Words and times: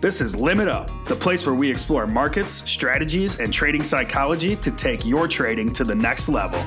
This 0.00 0.20
is 0.20 0.36
Limit 0.36 0.68
Up, 0.68 0.88
the 1.06 1.16
place 1.16 1.44
where 1.44 1.56
we 1.56 1.68
explore 1.68 2.06
markets, 2.06 2.52
strategies, 2.70 3.40
and 3.40 3.52
trading 3.52 3.82
psychology 3.82 4.54
to 4.54 4.70
take 4.70 5.04
your 5.04 5.26
trading 5.26 5.72
to 5.72 5.82
the 5.82 5.94
next 5.94 6.28
level. 6.28 6.60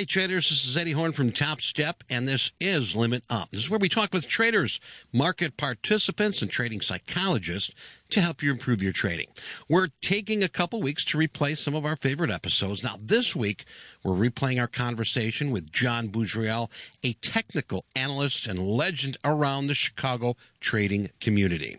Hey 0.00 0.06
traders, 0.06 0.48
this 0.48 0.64
is 0.64 0.78
Eddie 0.78 0.92
Horn 0.92 1.12
from 1.12 1.30
Topstep, 1.30 1.96
and 2.08 2.26
this 2.26 2.52
is 2.58 2.96
Limit 2.96 3.22
Up. 3.28 3.50
This 3.50 3.64
is 3.64 3.68
where 3.68 3.78
we 3.78 3.90
talk 3.90 4.14
with 4.14 4.26
traders, 4.26 4.80
market 5.12 5.58
participants, 5.58 6.40
and 6.40 6.50
trading 6.50 6.80
psychologists 6.80 7.74
to 8.08 8.22
help 8.22 8.42
you 8.42 8.50
improve 8.50 8.82
your 8.82 8.94
trading. 8.94 9.26
We're 9.68 9.88
taking 10.00 10.42
a 10.42 10.48
couple 10.48 10.80
weeks 10.80 11.04
to 11.04 11.18
replay 11.18 11.54
some 11.54 11.74
of 11.74 11.84
our 11.84 11.96
favorite 11.96 12.30
episodes. 12.30 12.82
Now, 12.82 12.94
this 12.98 13.36
week, 13.36 13.64
we're 14.02 14.14
replaying 14.14 14.58
our 14.58 14.68
conversation 14.68 15.50
with 15.50 15.70
John 15.70 16.08
Boudreal, 16.08 16.70
a 17.04 17.12
technical 17.12 17.84
analyst 17.94 18.46
and 18.46 18.58
legend 18.58 19.18
around 19.22 19.66
the 19.66 19.74
Chicago 19.74 20.34
trading 20.60 21.10
community. 21.20 21.76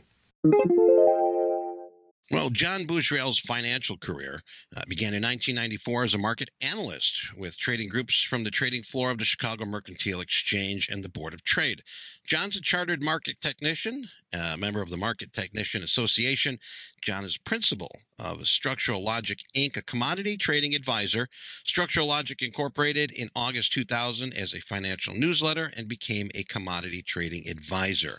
Well, 2.32 2.50
John 2.50 2.88
Boudreal's 2.88 3.40
financial 3.40 3.98
career 3.98 4.42
uh, 4.74 4.84
began 4.88 5.14
in 5.14 5.22
1994 5.22 6.06
as 6.06 6.14
a 6.14 6.18
market 6.18 6.50
analyst 6.62 7.36
with 7.36 7.58
trading 7.58 7.90
groups 7.90 8.24
from 8.24 8.46
the 8.46 8.50
trading 8.52 8.84
floor 8.84 9.12
of 9.12 9.18
the 9.18 9.26
Chicago 9.26 9.66
Mercantile 9.66 10.22
Exchange 10.22 10.88
and 10.88 11.04
the 11.04 11.10
Board 11.10 11.34
of 11.34 11.44
Trade. 11.44 11.84
John's 12.26 12.56
a 12.56 12.62
chartered 12.62 13.02
market 13.02 13.42
technician, 13.42 14.08
a 14.32 14.56
member 14.56 14.82
of 14.82 14.90
the 14.90 14.96
Market 14.96 15.34
Technician 15.34 15.84
Association. 15.84 16.58
John 17.02 17.26
is 17.26 17.36
principal 17.36 17.92
of 18.18 18.48
Structural 18.48 19.04
Logic 19.04 19.40
Inc., 19.54 19.76
a 19.76 19.82
commodity 19.82 20.38
trading 20.38 20.74
advisor. 20.74 21.28
Structural 21.66 22.08
Logic 22.08 22.42
incorporated 22.42 23.12
in 23.12 23.30
August 23.36 23.74
2000 23.74 24.32
as 24.34 24.54
a 24.54 24.62
financial 24.62 25.14
newsletter 25.14 25.74
and 25.76 25.90
became 25.90 26.32
a 26.34 26.46
commodity 26.46 27.02
trading 27.02 27.50
advisor. 27.50 28.14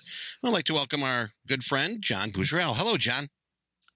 I'd 0.45 0.53
like 0.53 0.67
to 0.67 0.75
welcome 0.75 1.03
our 1.03 1.33
good 1.49 1.65
friend, 1.65 2.03
John 2.03 2.31
Boudreal. 2.31 2.77
Hello, 2.77 2.99
John. 2.99 3.31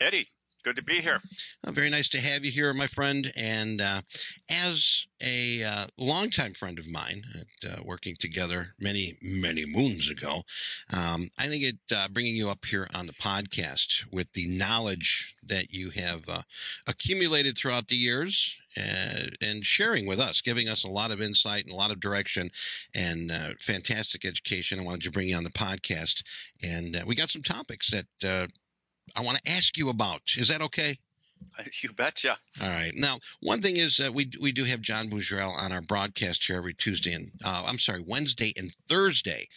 Eddie, 0.00 0.26
good 0.62 0.76
to 0.76 0.82
be 0.82 1.00
here. 1.00 1.20
Uh, 1.64 1.70
very 1.70 1.88
nice 1.88 2.08
to 2.10 2.20
have 2.20 2.44
you 2.44 2.50
here, 2.50 2.72
my 2.74 2.86
friend. 2.86 3.32
And 3.34 3.80
uh, 3.80 4.02
as 4.50 5.06
a 5.22 5.62
uh, 5.62 5.86
longtime 5.96 6.52
friend 6.52 6.78
of 6.78 6.86
mine, 6.86 7.22
uh, 7.66 7.76
working 7.82 8.14
together 8.18 8.74
many, 8.78 9.16
many 9.22 9.64
moons 9.64 10.10
ago, 10.10 10.42
um, 10.90 11.30
I 11.38 11.48
think 11.48 11.62
it 11.62 11.76
uh, 11.90 12.08
bringing 12.08 12.36
you 12.36 12.50
up 12.50 12.66
here 12.66 12.88
on 12.92 13.06
the 13.06 13.14
podcast 13.14 14.04
with 14.12 14.30
the 14.34 14.48
knowledge 14.48 15.34
that 15.42 15.72
you 15.72 15.90
have 15.90 16.28
uh, 16.28 16.42
accumulated 16.86 17.56
throughout 17.56 17.88
the 17.88 17.96
years 17.96 18.54
uh, 18.76 19.28
and 19.40 19.64
sharing 19.64 20.06
with 20.06 20.20
us, 20.20 20.42
giving 20.42 20.68
us 20.68 20.84
a 20.84 20.90
lot 20.90 21.10
of 21.10 21.22
insight 21.22 21.64
and 21.64 21.72
a 21.72 21.76
lot 21.76 21.90
of 21.90 22.00
direction 22.00 22.50
and 22.94 23.32
uh, 23.32 23.50
fantastic 23.60 24.26
education. 24.26 24.78
I 24.78 24.82
wanted 24.82 25.04
to 25.04 25.10
bring 25.10 25.28
you 25.28 25.36
on 25.36 25.44
the 25.44 25.50
podcast. 25.50 26.22
And 26.62 26.96
uh, 26.96 27.04
we 27.06 27.14
got 27.14 27.30
some 27.30 27.42
topics 27.42 27.90
that 27.90 28.50
I 29.14 29.22
want 29.22 29.38
to 29.38 29.50
ask 29.50 29.76
you 29.76 29.88
about. 29.88 30.22
Is 30.36 30.48
that 30.48 30.60
okay? 30.62 30.98
You 31.82 31.92
betcha. 31.92 32.38
All 32.62 32.68
right. 32.68 32.94
Now, 32.94 33.18
one 33.40 33.60
thing 33.60 33.76
is 33.76 34.00
uh, 34.00 34.10
we 34.12 34.30
we 34.40 34.52
do 34.52 34.64
have 34.64 34.80
John 34.80 35.08
Boudreal 35.08 35.54
on 35.54 35.72
our 35.72 35.80
broadcast 35.80 36.44
here 36.44 36.56
every 36.56 36.74
Tuesday 36.74 37.12
and 37.12 37.30
uh, 37.44 37.64
I'm 37.66 37.78
sorry 37.78 38.02
Wednesday 38.06 38.52
and 38.56 38.74
Thursday, 38.88 39.48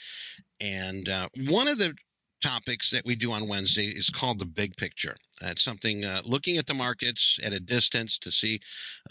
and 0.59 1.07
uh, 1.07 1.29
one 1.47 1.67
of 1.67 1.77
the 1.77 1.95
topics 2.41 2.89
that 2.91 3.05
we 3.05 3.15
do 3.15 3.31
on 3.31 3.47
Wednesday 3.47 3.87
is 3.87 4.09
called 4.09 4.39
the 4.39 4.45
big 4.45 4.75
picture. 4.77 5.15
That's 5.41 5.63
something 5.63 6.05
uh, 6.05 6.21
looking 6.25 6.57
at 6.57 6.67
the 6.67 6.73
markets 6.73 7.39
at 7.43 7.53
a 7.53 7.59
distance 7.59 8.17
to 8.19 8.31
see 8.31 8.59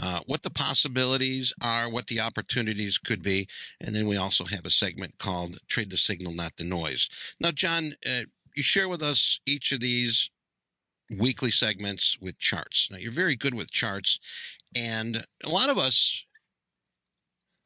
uh, 0.00 0.20
what 0.27 0.42
the 0.42 0.50
possibilities 0.50 1.53
are, 1.61 1.91
what 1.91 2.06
the 2.06 2.20
opportunities 2.20 2.98
could 2.98 3.22
be, 3.22 3.48
and 3.81 3.94
then 3.94 4.06
we 4.06 4.16
also 4.16 4.44
have 4.44 4.64
a 4.64 4.70
segment 4.70 5.19
called 5.19 5.59
"Trade 5.69 5.91
the 5.91 5.97
Signal, 5.97 6.33
Not 6.33 6.56
the 6.56 6.64
Noise." 6.64 7.09
Now, 7.41 7.50
John, 7.50 7.97
uh, 8.06 8.22
you 8.58 8.64
share 8.64 8.88
with 8.88 9.04
us 9.04 9.38
each 9.46 9.70
of 9.70 9.78
these 9.78 10.30
weekly 11.16 11.52
segments 11.52 12.19
with 12.20 12.36
charts. 12.41 12.88
Now, 12.91 12.98
you're 12.98 13.12
very 13.12 13.36
good 13.36 13.54
with 13.54 13.70
charts, 13.70 14.19
and 14.74 15.24
a 15.44 15.48
lot 15.48 15.70
of 15.70 15.78
us 15.78 16.24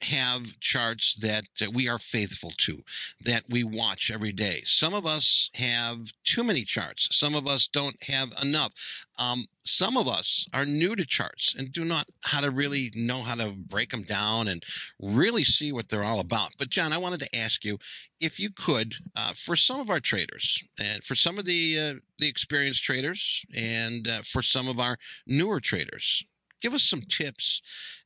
have 0.04 0.58
charts 0.60 1.14
that 1.20 1.44
we 1.72 1.88
are 1.88 1.98
faithful 1.98 2.52
to, 2.58 2.82
that 3.20 3.44
we 3.48 3.64
watch 3.64 4.10
every 4.12 4.32
day. 4.32 4.62
Some 4.64 4.94
of 4.94 5.06
us 5.06 5.50
have 5.54 6.12
too 6.24 6.44
many 6.44 6.64
charts. 6.64 7.08
Some 7.16 7.34
of 7.34 7.46
us 7.46 7.68
don't 7.68 8.02
have 8.04 8.32
enough. 8.40 8.72
Um, 9.18 9.46
some 9.64 9.96
of 9.96 10.08
us 10.08 10.46
are 10.52 10.66
new 10.66 10.96
to 10.96 11.04
charts 11.04 11.54
and 11.56 11.72
do 11.72 11.84
not 11.84 12.08
how 12.22 12.40
to 12.40 12.50
really 12.50 12.90
know 12.94 13.22
how 13.22 13.36
to 13.36 13.50
break 13.50 13.90
them 13.90 14.02
down 14.02 14.48
and 14.48 14.64
really 15.00 15.44
see 15.44 15.70
what 15.70 15.88
they're 15.88 16.02
all 16.02 16.20
about. 16.20 16.52
But 16.58 16.70
John, 16.70 16.92
I 16.92 16.98
wanted 16.98 17.20
to 17.20 17.36
ask 17.36 17.64
you 17.64 17.78
if 18.20 18.40
you 18.40 18.50
could, 18.50 18.94
uh, 19.14 19.34
for 19.34 19.54
some 19.54 19.80
of 19.80 19.90
our 19.90 20.00
traders 20.00 20.62
and 20.78 21.04
for 21.04 21.14
some 21.14 21.38
of 21.38 21.44
the 21.44 21.78
uh, 21.78 21.94
the 22.19 22.28
experienced 22.28 22.82
traders 22.82 23.44
and 23.54 24.08
uh, 24.08 24.22
for 24.24 24.42
some 24.42 24.69
of 24.69 24.80
our 24.80 24.96
newer 25.26 25.60
traders, 25.60 26.24
give 26.60 26.74
us 26.74 26.82
some 26.82 27.02
tips 27.02 27.62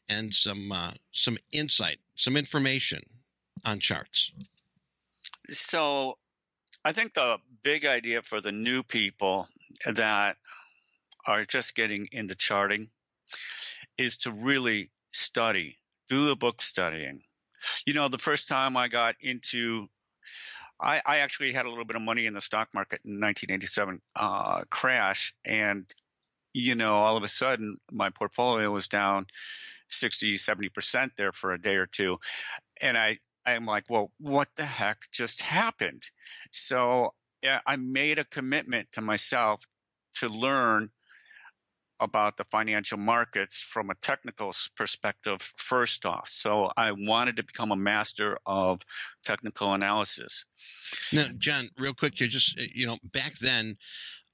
and 0.09 0.35
some 0.35 0.73
uh, 0.73 0.93
some 1.13 1.39
insight, 1.53 1.99
some 2.15 2.37
information 2.37 3.03
on 3.65 3.81
charts. 3.81 4.31
So, 5.51 6.19
I 6.85 6.93
think 6.93 7.15
the 7.15 7.39
big 7.63 7.85
idea 7.85 8.23
for 8.23 8.41
the 8.41 8.53
new 8.53 8.83
people 8.83 9.49
that 9.85 10.37
are 11.27 11.45
just 11.45 11.75
getting 11.75 12.09
into 12.13 12.35
charting 12.35 12.89
is 13.99 14.19
to 14.19 14.33
really 14.33 14.91
study, 15.13 15.79
do 16.09 16.27
the 16.27 16.37
book 16.37 16.63
studying. 16.63 17.23
You 17.85 17.95
know, 17.95 18.09
the 18.09 18.19
first 18.19 18.49
time 18.49 18.77
I 18.77 18.89
got 18.89 19.17
into 19.21 19.89
I, 20.79 21.01
I, 21.07 21.19
actually 21.19 21.53
had 21.53 21.65
a 21.65 21.71
little 21.71 21.87
bit 21.87 21.97
of 21.97 22.03
money 22.03 22.27
in 22.27 22.35
the 22.35 22.41
stock 22.41 22.69
market 22.75 23.01
in 23.05 23.13
1987 23.13 24.01
uh, 24.15 24.61
crash, 24.71 25.35
and 25.45 25.87
you 26.53 26.75
know, 26.75 26.97
all 26.97 27.17
of 27.17 27.23
a 27.23 27.29
sudden 27.29 27.79
my 27.91 28.11
portfolio 28.11 28.71
was 28.71 28.89
down 28.89 29.27
60, 29.89 30.35
70% 30.35 31.11
there 31.17 31.33
for 31.33 31.53
a 31.53 31.61
day 31.61 31.77
or 31.77 31.87
two. 31.87 32.19
And 32.81 32.97
I, 32.97 33.19
I'm 33.45 33.67
like, 33.67 33.85
well, 33.89 34.11
what 34.19 34.49
the 34.57 34.65
heck 34.65 34.99
just 35.13 35.41
happened? 35.41 36.03
So 36.51 37.15
yeah, 37.43 37.61
I 37.67 37.77
made 37.77 38.19
a 38.19 38.25
commitment 38.25 38.89
to 38.93 39.01
myself 39.01 39.63
to 40.17 40.29
learn 40.29 40.91
about 42.01 42.37
the 42.37 42.45
financial 42.45 42.99
markets 42.99 43.59
from 43.63 43.91
a 43.91 43.95
technical 44.03 44.53
perspective 44.77 45.53
first 45.57 46.05
off. 46.05 46.29
So 46.29 46.71
I 46.77 46.93
wanted 46.93 47.37
to 47.37 47.43
become 47.43 47.73
a 47.73 47.77
master 47.77 48.39
of 48.45 48.83
technical 49.25 49.73
analysis. 49.73 50.45
Now, 51.13 51.29
John, 51.39 51.71
real 51.79 51.95
quick 51.95 52.21
you 52.21 52.29
just, 52.29 52.57
you 52.57 52.87
know, 52.87 52.99
back 53.03 53.39
then, 53.39 53.77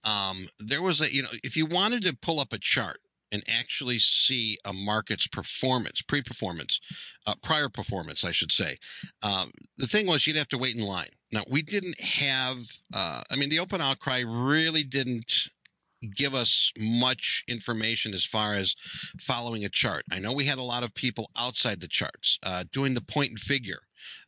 um, 0.04 0.48
there 0.58 0.82
was 0.82 1.00
a, 1.00 1.12
you 1.12 1.22
know, 1.22 1.30
if 1.44 1.56
you 1.56 1.66
wanted 1.66 2.02
to 2.02 2.16
pull 2.16 2.40
up 2.40 2.52
a 2.52 2.58
chart, 2.58 3.00
and 3.32 3.42
actually 3.48 3.98
see 3.98 4.58
a 4.64 4.72
market's 4.72 5.26
performance, 5.26 6.02
pre-performance, 6.02 6.80
uh, 7.26 7.34
prior 7.42 7.70
performance, 7.70 8.24
I 8.24 8.30
should 8.30 8.52
say. 8.52 8.78
Um, 9.22 9.50
the 9.78 9.86
thing 9.86 10.06
was, 10.06 10.26
you'd 10.26 10.36
have 10.36 10.48
to 10.48 10.58
wait 10.58 10.76
in 10.76 10.82
line. 10.82 11.08
Now, 11.32 11.44
we 11.48 11.62
didn't 11.62 11.98
have. 11.98 12.58
Uh, 12.92 13.22
I 13.30 13.36
mean, 13.36 13.48
the 13.48 13.58
open 13.58 13.80
outcry 13.80 14.20
really 14.20 14.84
didn't 14.84 15.48
give 16.14 16.34
us 16.34 16.72
much 16.76 17.44
information 17.48 18.12
as 18.12 18.24
far 18.24 18.54
as 18.54 18.74
following 19.20 19.64
a 19.64 19.68
chart. 19.68 20.04
I 20.10 20.18
know 20.18 20.32
we 20.32 20.44
had 20.44 20.58
a 20.58 20.62
lot 20.62 20.82
of 20.82 20.94
people 20.94 21.30
outside 21.36 21.80
the 21.80 21.88
charts 21.88 22.38
uh, 22.42 22.64
doing 22.72 22.94
the 22.94 23.00
point 23.00 23.30
and 23.30 23.40
figure. 23.40 23.80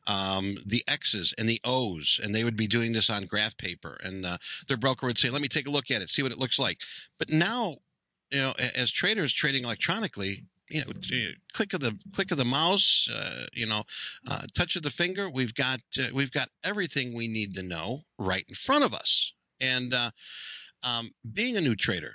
Um, 0.06 0.58
the 0.64 0.84
X's 0.86 1.34
and 1.36 1.48
the 1.48 1.60
O's, 1.64 2.20
and 2.22 2.32
they 2.32 2.44
would 2.44 2.56
be 2.56 2.68
doing 2.68 2.92
this 2.92 3.10
on 3.10 3.26
graph 3.26 3.56
paper, 3.56 3.98
and 4.04 4.24
uh, 4.24 4.38
their 4.68 4.76
broker 4.76 5.06
would 5.06 5.18
say, 5.18 5.30
"Let 5.30 5.42
me 5.42 5.48
take 5.48 5.66
a 5.66 5.70
look 5.70 5.90
at 5.90 6.00
it, 6.00 6.10
see 6.10 6.22
what 6.22 6.30
it 6.30 6.38
looks 6.38 6.60
like." 6.60 6.78
But 7.18 7.30
now 7.30 7.78
you 8.34 8.40
know, 8.40 8.52
as 8.74 8.90
traders 8.90 9.32
trading 9.32 9.62
electronically, 9.62 10.44
you 10.68 10.80
know, 10.80 10.92
click 11.52 11.72
of 11.72 11.80
the 11.80 11.96
click 12.12 12.32
of 12.32 12.36
the 12.36 12.44
mouse, 12.44 13.08
uh, 13.14 13.46
you 13.52 13.66
know, 13.66 13.84
uh, 14.26 14.42
touch 14.56 14.74
of 14.74 14.82
the 14.82 14.90
finger. 14.90 15.30
We've 15.30 15.54
got 15.54 15.80
uh, 15.96 16.08
we've 16.12 16.32
got 16.32 16.48
everything 16.64 17.14
we 17.14 17.28
need 17.28 17.54
to 17.54 17.62
know 17.62 18.02
right 18.18 18.44
in 18.48 18.56
front 18.56 18.82
of 18.82 18.92
us. 18.92 19.32
And 19.60 19.94
uh, 19.94 20.10
um, 20.82 21.12
being 21.32 21.56
a 21.56 21.60
new 21.60 21.76
trader, 21.76 22.14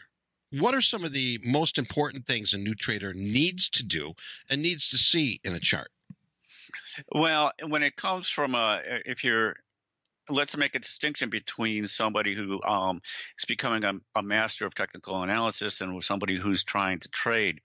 what 0.51 0.75
are 0.75 0.81
some 0.81 1.05
of 1.05 1.13
the 1.13 1.39
most 1.43 1.77
important 1.77 2.27
things 2.27 2.53
a 2.53 2.57
new 2.57 2.75
trader 2.75 3.13
needs 3.13 3.69
to 3.69 3.83
do 3.83 4.13
and 4.49 4.61
needs 4.61 4.89
to 4.89 4.97
see 4.97 5.39
in 5.43 5.53
a 5.55 5.59
chart? 5.59 5.91
Well, 7.13 7.51
when 7.65 7.81
it 7.81 7.95
comes 7.95 8.29
from 8.29 8.55
a, 8.55 8.81
if 9.05 9.23
you're 9.23 9.55
let's 10.29 10.57
make 10.57 10.75
a 10.75 10.79
distinction 10.79 11.29
between 11.29 11.87
somebody 11.87 12.35
who 12.35 12.61
um, 12.63 13.01
is 13.37 13.45
becoming 13.45 13.83
a, 13.83 13.93
a, 14.15 14.23
master 14.23 14.65
of 14.65 14.75
technical 14.75 15.23
analysis 15.23 15.81
and 15.81 16.03
somebody 16.03 16.37
who's 16.37 16.63
trying 16.63 16.99
to 16.99 17.09
trade. 17.09 17.59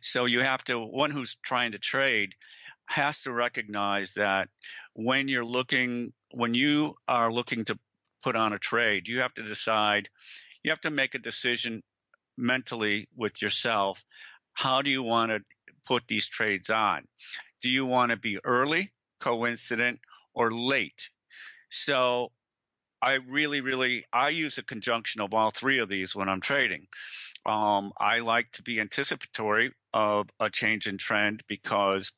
So 0.00 0.24
you 0.24 0.40
have 0.40 0.64
to 0.64 0.78
one 0.78 1.10
who's 1.10 1.36
trying 1.42 1.72
to 1.72 1.78
trade 1.78 2.34
has 2.86 3.22
to 3.22 3.32
recognize 3.32 4.14
that 4.14 4.48
when 4.94 5.28
you're 5.28 5.44
looking 5.44 6.12
when 6.32 6.54
you 6.54 6.96
are 7.08 7.32
looking 7.32 7.64
to 7.66 7.78
put 8.22 8.36
on 8.36 8.52
a 8.52 8.58
trade, 8.58 9.08
you 9.08 9.20
have 9.20 9.34
to 9.34 9.42
decide 9.42 10.08
you 10.62 10.70
have 10.70 10.80
to 10.80 10.90
make 10.90 11.14
a 11.14 11.18
decision 11.18 11.82
mentally 12.36 13.08
with 13.16 13.40
yourself. 13.40 14.04
How 14.52 14.82
do 14.82 14.90
you 14.90 15.02
want 15.02 15.30
to 15.30 15.40
put 15.90 16.06
these 16.06 16.28
trades 16.28 16.70
on. 16.70 17.04
Do 17.62 17.68
you 17.68 17.84
want 17.84 18.10
to 18.10 18.16
be 18.16 18.38
early, 18.44 18.92
coincident, 19.18 19.98
or 20.34 20.52
late? 20.52 21.10
So 21.70 22.32
I 23.02 23.14
really, 23.14 23.60
really, 23.60 24.04
I 24.12 24.28
use 24.28 24.58
a 24.58 24.62
conjunction 24.62 25.20
of 25.22 25.32
all 25.32 25.50
three 25.50 25.78
of 25.78 25.88
these 25.88 26.14
when 26.14 26.28
I'm 26.28 26.40
trading. 26.40 26.86
Um, 27.46 27.92
I 27.98 28.18
like 28.20 28.50
to 28.52 28.62
be 28.62 28.80
anticipatory 28.80 29.72
of 29.94 30.28
a 30.38 30.50
change 30.50 30.86
in 30.86 30.98
trend 30.98 31.42
because 31.48 32.12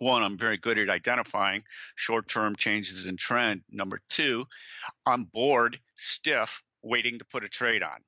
one, 0.00 0.22
I'm 0.22 0.38
very 0.38 0.56
good 0.56 0.78
at 0.78 0.90
identifying 0.90 1.64
short 1.94 2.28
term 2.28 2.56
changes 2.56 3.06
in 3.06 3.16
trend. 3.16 3.62
Number 3.70 4.00
two, 4.08 4.46
I'm 5.04 5.24
bored, 5.24 5.78
stiff, 5.96 6.62
waiting 6.82 7.18
to 7.18 7.24
put 7.24 7.44
a 7.44 7.48
trade 7.48 7.82
on. 7.82 7.98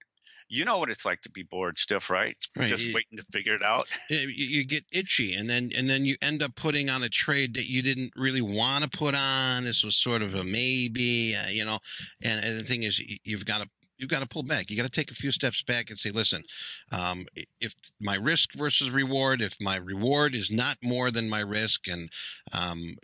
You 0.52 0.64
know 0.64 0.79
what 0.79 0.91
it's 0.91 1.05
like 1.05 1.23
to 1.23 1.31
be 1.31 1.44
bored 1.44 1.79
stiff, 1.79 2.11
right? 2.11 2.37
right. 2.56 2.69
Just 2.69 2.88
you, 2.88 2.94
waiting 2.94 3.17
to 3.17 3.23
figure 3.23 3.55
it 3.55 3.62
out. 3.62 3.87
You 4.08 4.64
get 4.64 4.85
itchy, 4.91 5.35
and 5.35 5.49
then 5.49 5.70
and 5.76 5.88
then 5.88 6.05
you 6.05 6.17
end 6.20 6.43
up 6.43 6.56
putting 6.56 6.91
on 6.91 7.05
a 7.05 7.08
trade 7.08 7.55
that 7.55 7.70
you 7.70 7.82
didn't 7.82 8.12
really 8.17 8.43
want 8.43 8.82
to 8.82 8.91
put 8.91 9.14
on. 9.14 9.62
This 9.62 9.85
was 9.85 9.94
sort 9.94 10.23
of 10.23 10.35
a 10.35 10.43
maybe, 10.43 11.37
uh, 11.37 11.47
you 11.47 11.64
know. 11.64 11.79
And, 12.20 12.44
and 12.44 12.58
the 12.58 12.64
thing 12.64 12.82
is, 12.82 13.00
you've 13.23 13.44
got 13.44 13.58
to 13.58 13.69
you've 13.97 14.11
got 14.11 14.20
to 14.20 14.26
pull 14.26 14.43
back. 14.43 14.70
You 14.70 14.76
got 14.76 14.82
to 14.82 14.88
take 14.88 15.12
a 15.12 15.14
few 15.14 15.31
steps 15.31 15.62
back 15.62 15.91
and 15.91 15.99
say, 15.99 16.11
listen, 16.11 16.43
um, 16.91 17.26
if 17.61 17.73
my 18.00 18.17
risk 18.17 18.55
versus 18.55 18.91
reward, 18.91 19.43
if 19.43 19.55
my 19.61 19.76
reward 19.76 20.35
is 20.35 20.50
not 20.50 20.79
more 20.82 21.12
than 21.12 21.31
my 21.31 21.41
risk, 21.41 21.87
and 21.87 22.11
um, 22.50 22.96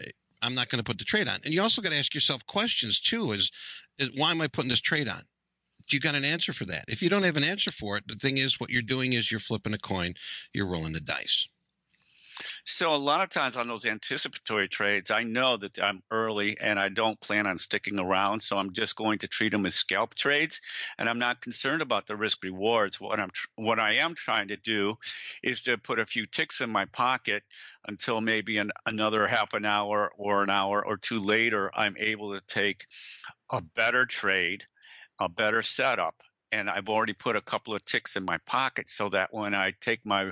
I'm 0.42 0.56
not 0.56 0.68
going 0.68 0.82
to 0.82 0.84
put 0.84 0.98
the 0.98 1.04
trade 1.04 1.28
on. 1.28 1.40
And 1.44 1.54
you 1.54 1.62
also 1.62 1.80
got 1.80 1.90
to 1.90 1.98
ask 1.98 2.12
yourself 2.12 2.44
questions 2.48 2.98
too: 2.98 3.30
is, 3.30 3.52
is 4.00 4.10
why 4.16 4.32
am 4.32 4.40
I 4.40 4.48
putting 4.48 4.70
this 4.70 4.80
trade 4.80 5.06
on? 5.06 5.22
You 5.88 6.00
got 6.00 6.14
an 6.14 6.24
answer 6.24 6.52
for 6.52 6.64
that. 6.66 6.84
If 6.88 7.02
you 7.02 7.08
don't 7.08 7.22
have 7.22 7.36
an 7.36 7.44
answer 7.44 7.70
for 7.70 7.96
it, 7.96 8.04
the 8.06 8.16
thing 8.16 8.38
is, 8.38 8.58
what 8.58 8.70
you're 8.70 8.82
doing 8.82 9.12
is 9.12 9.30
you're 9.30 9.40
flipping 9.40 9.74
a 9.74 9.78
coin, 9.78 10.14
you're 10.52 10.66
rolling 10.66 10.92
the 10.92 11.00
dice. 11.00 11.48
So 12.64 12.94
a 12.94 12.96
lot 12.96 13.22
of 13.22 13.30
times 13.30 13.56
on 13.56 13.66
those 13.66 13.86
anticipatory 13.86 14.68
trades, 14.68 15.10
I 15.10 15.22
know 15.22 15.56
that 15.56 15.78
I'm 15.82 16.02
early 16.10 16.58
and 16.60 16.78
I 16.78 16.90
don't 16.90 17.18
plan 17.20 17.46
on 17.46 17.56
sticking 17.56 17.98
around, 17.98 18.40
so 18.40 18.58
I'm 18.58 18.72
just 18.74 18.94
going 18.96 19.20
to 19.20 19.28
treat 19.28 19.52
them 19.52 19.64
as 19.64 19.74
scalp 19.74 20.14
trades, 20.14 20.60
and 20.98 21.08
I'm 21.08 21.18
not 21.18 21.40
concerned 21.40 21.80
about 21.80 22.06
the 22.06 22.16
risk 22.16 22.42
rewards. 22.42 23.00
What 23.00 23.20
I'm 23.20 23.30
what 23.54 23.78
I 23.78 23.94
am 23.94 24.14
trying 24.14 24.48
to 24.48 24.56
do 24.56 24.98
is 25.42 25.62
to 25.62 25.78
put 25.78 25.98
a 25.98 26.04
few 26.04 26.26
ticks 26.26 26.60
in 26.60 26.68
my 26.68 26.84
pocket 26.86 27.42
until 27.88 28.20
maybe 28.20 28.58
an, 28.58 28.70
another 28.84 29.26
half 29.26 29.54
an 29.54 29.64
hour 29.64 30.12
or 30.18 30.42
an 30.42 30.50
hour 30.50 30.84
or 30.84 30.98
two 30.98 31.20
later, 31.20 31.70
I'm 31.74 31.96
able 31.96 32.34
to 32.34 32.42
take 32.46 32.86
a 33.50 33.62
better 33.62 34.04
trade, 34.04 34.64
a 35.18 35.28
better 35.28 35.62
setup, 35.62 36.14
and 36.52 36.70
I've 36.70 36.88
already 36.88 37.12
put 37.12 37.36
a 37.36 37.40
couple 37.40 37.74
of 37.74 37.84
ticks 37.84 38.16
in 38.16 38.24
my 38.24 38.38
pocket 38.46 38.88
so 38.88 39.08
that 39.10 39.32
when 39.32 39.54
I 39.54 39.72
take 39.80 40.00
my 40.04 40.30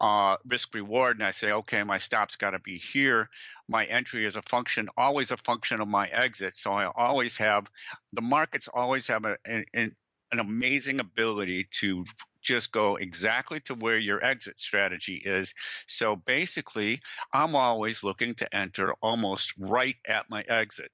uh, 0.00 0.36
risk 0.46 0.74
reward 0.74 1.18
and 1.18 1.26
I 1.26 1.32
say, 1.32 1.52
okay, 1.52 1.82
my 1.82 1.98
stop's 1.98 2.36
got 2.36 2.50
to 2.50 2.58
be 2.58 2.78
here, 2.78 3.28
my 3.68 3.84
entry 3.84 4.24
is 4.24 4.36
a 4.36 4.42
function, 4.42 4.88
always 4.96 5.30
a 5.32 5.36
function 5.36 5.80
of 5.80 5.88
my 5.88 6.06
exit. 6.06 6.54
So 6.54 6.72
I 6.72 6.86
always 6.86 7.36
have 7.38 7.70
the 8.12 8.22
markets 8.22 8.68
always 8.72 9.06
have 9.08 9.24
a, 9.24 9.36
an, 9.44 9.64
an 9.74 10.38
amazing 10.38 11.00
ability 11.00 11.68
to 11.80 12.04
just 12.42 12.72
go 12.72 12.96
exactly 12.96 13.60
to 13.60 13.74
where 13.74 13.98
your 13.98 14.24
exit 14.24 14.58
strategy 14.60 15.20
is. 15.24 15.54
So 15.86 16.16
basically, 16.16 17.00
I'm 17.32 17.54
always 17.54 18.04
looking 18.04 18.34
to 18.36 18.54
enter 18.54 18.94
almost 19.02 19.54
right 19.58 19.96
at 20.06 20.30
my 20.30 20.42
exit. 20.42 20.90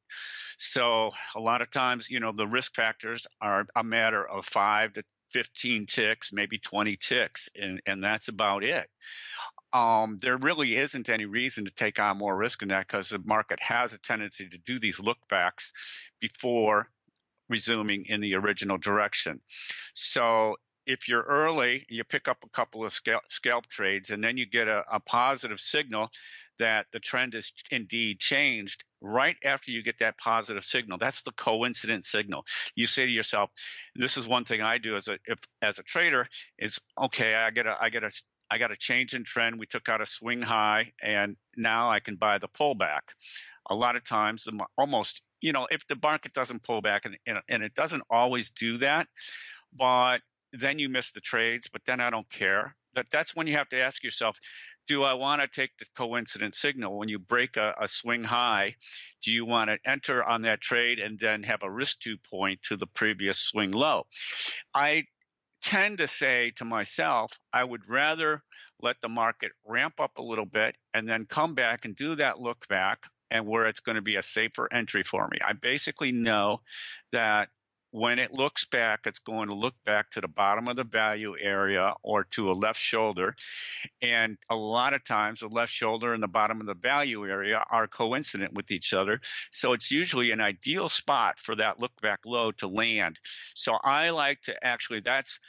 So 0.59 1.13
a 1.35 1.41
lot 1.41 1.63
of 1.63 1.71
times, 1.71 2.11
you 2.11 2.21
know, 2.21 2.33
the 2.33 2.47
risk 2.47 2.75
factors 2.75 3.27
are 3.41 3.67
a 3.77 3.85
matter 3.85 4.27
of 4.27 4.47
five 4.47 4.93
to 4.95 5.03
15 5.33 5.87
ticks, 5.87 6.33
maybe 6.33 6.59
20 6.59 6.97
ticks, 6.97 7.49
and, 7.61 7.81
and 7.87 8.03
that's 8.03 8.29
about 8.29 8.65
it. 8.65 8.87
Um, 9.73 10.19
there 10.23 10.39
really 10.39 10.77
isn't 10.77 11.09
any 11.09 11.27
reason 11.27 11.65
to 11.65 11.71
take 11.71 11.99
on 11.99 12.19
more 12.19 12.37
risk 12.37 12.63
in 12.63 12.69
that 12.69 12.87
because 12.87 13.11
the 13.11 13.19
market 13.19 13.61
has 13.61 13.93
a 13.93 13.99
tendency 13.99 14.49
to 14.49 14.59
do 14.59 14.79
these 14.79 15.01
lookbacks 15.01 15.73
before 16.21 16.89
resuming 17.49 18.05
in 18.07 18.21
the 18.21 18.35
original 18.35 18.79
direction. 18.79 19.41
So 19.93 20.57
if 20.87 21.09
you're 21.09 21.23
early, 21.23 21.85
you 21.89 22.05
pick 22.05 22.29
up 22.29 22.39
a 22.45 22.49
couple 22.49 22.85
of 22.85 22.93
scalp, 22.93 23.23
scalp 23.29 23.67
trades, 23.67 24.11
and 24.11 24.23
then 24.23 24.37
you 24.37 24.47
get 24.47 24.69
a, 24.69 24.85
a 24.91 25.01
positive 25.01 25.61
signal 25.61 26.11
that 26.59 26.87
the 26.93 27.01
trend 27.01 27.35
is 27.35 27.53
indeed 27.71 28.19
changed 28.19 28.85
right 29.01 29.37
after 29.45 29.71
you 29.71 29.83
get 29.83 29.99
that 29.99 30.19
positive 30.19 30.65
signal. 30.65 30.99
That's 30.99 31.23
the 31.23 31.33
coincident 31.33 32.05
signal. 32.05 32.45
You 32.75 32.87
say 32.87 33.07
to 33.07 33.13
yourself 33.13 33.51
this 33.95 34.17
is 34.17 34.27
one 34.27 34.45
thing 34.45 34.63
i 34.63 34.79
do 34.79 34.97
as 34.97 35.09
a 35.09 35.19
if 35.27 35.39
as 35.63 35.79
a 35.79 35.83
trader 35.83 36.27
is 36.59 36.81
okay 36.99 37.35
i 37.35 37.51
get 37.51 37.67
a 37.67 37.77
i 37.81 37.89
get 37.91 38.05
a 38.05 38.11
i 38.51 38.59
got 38.59 38.73
a 38.73 38.77
change 38.77 39.15
in 39.15 39.25
trend. 39.25 39.59
We 39.59 39.67
took 39.67 39.89
out 39.89 40.01
a 40.01 40.07
swing 40.07 40.43
high 40.43 40.93
and 41.03 41.37
now 41.57 41.91
i 41.91 42.01
can 42.01 42.17
buy 42.17 42.39
the 42.39 42.49
pullback. 42.49 43.03
A 43.69 43.75
lot 43.75 43.97
of 43.97 44.05
times 44.05 44.49
almost 44.79 45.23
you 45.41 45.53
know 45.53 45.67
if 45.71 45.87
the 45.87 45.99
market 46.03 46.33
doesn't 46.33 46.63
pull 46.63 46.81
back 46.81 47.05
and, 47.05 47.41
and 47.49 47.63
it 47.63 47.75
doesn't 47.75 48.03
always 48.11 48.51
do 48.53 48.79
that 48.79 49.09
but 49.77 50.21
then 50.61 50.79
you 50.79 50.89
miss 50.89 51.13
the 51.13 51.21
trades, 51.21 51.69
but 51.73 51.83
then 51.87 52.01
I 52.01 52.11
don't 52.11 52.29
care. 52.31 52.75
That 52.95 53.07
that's 53.11 53.37
when 53.37 53.47
you 53.47 53.57
have 53.57 53.69
to 53.71 53.81
ask 53.81 54.03
yourself, 54.03 54.39
do 54.87 55.03
I 55.03 55.15
want 55.15 55.43
to 55.43 55.49
take 55.49 55.77
the 55.79 55.87
coincident 55.97 56.55
signal 56.55 56.97
when 56.97 57.09
you 57.09 57.19
break 57.19 57.57
a, 57.57 57.75
a 57.79 57.89
swing 57.89 58.25
high? 58.25 58.77
Do 59.23 59.33
you 59.33 59.45
want 59.45 59.71
to 59.71 59.79
enter 59.85 60.25
on 60.25 60.43
that 60.43 60.61
trade 60.61 60.99
and 60.99 61.19
then 61.19 61.43
have 61.43 61.63
a 61.63 61.71
risk 61.71 62.01
to 62.01 62.17
point 62.31 62.63
to 62.65 62.77
the 62.77 62.87
previous 62.87 63.39
swing 63.39 63.73
low? 63.73 64.07
I 64.73 65.05
tend 65.63 65.99
to 65.99 66.07
say 66.07 66.53
to 66.57 66.65
myself, 66.65 67.39
I 67.53 67.65
would 67.65 67.89
rather 67.89 68.43
let 68.81 69.01
the 69.01 69.09
market 69.09 69.53
ramp 69.65 69.95
up 69.99 70.13
a 70.17 70.23
little 70.23 70.47
bit 70.47 70.77
and 70.95 71.09
then 71.09 71.27
come 71.27 71.55
back 71.55 71.85
and 71.85 71.97
do 71.97 72.15
that 72.17 72.41
look 72.41 72.69
back 72.69 73.01
and 73.31 73.47
where 73.47 73.67
it's 73.67 73.81
going 73.81 73.97
to 73.97 74.03
be 74.03 74.17
a 74.17 74.23
safer 74.23 74.73
entry 74.73 75.03
for 75.03 75.27
me. 75.27 75.39
I 75.45 75.55
basically 75.55 76.13
know 76.13 76.61
that 77.13 77.49
when 77.97 78.19
it 78.19 78.31
looks 78.31 78.67
back, 78.67 79.07
it's 79.07 79.21
going 79.21 79.49
to 79.49 79.55
look 79.55 79.75
back 79.87 80.11
to 80.11 80.21
the 80.21 80.29
bottom 80.29 80.69
of 80.69 80.77
the 80.77 80.85
value 80.85 81.35
area 81.41 81.95
or 82.03 82.25
to 82.25 82.51
a 82.51 82.53
left 82.53 82.79
shoulder. 82.79 83.35
And 84.03 84.37
a 84.51 84.55
lot 84.55 84.93
of 84.93 85.03
times, 85.03 85.41
the 85.41 85.49
left 85.49 85.73
shoulder 85.73 86.13
and 86.13 86.23
the 86.23 86.29
bottom 86.29 86.61
of 86.61 86.67
the 86.67 86.75
value 86.75 87.27
area 87.27 87.65
are 87.71 87.87
coincident 87.87 88.53
with 88.53 88.71
each 88.71 88.93
other. 88.93 89.19
So 89.51 89.73
it's 89.73 89.91
usually 89.91 90.31
an 90.31 90.43
ideal 90.43 90.91
spot 90.91 91.41
for 91.41 91.55
that 91.55 91.81
look 91.81 91.99
back 92.03 92.21
low 92.27 92.53
to 92.59 92.69
land. 92.69 93.19
So 93.55 93.79
I 93.83 94.11
like 94.11 94.43
to 94.43 94.55
actually, 94.63 95.01
that's, 95.01 95.41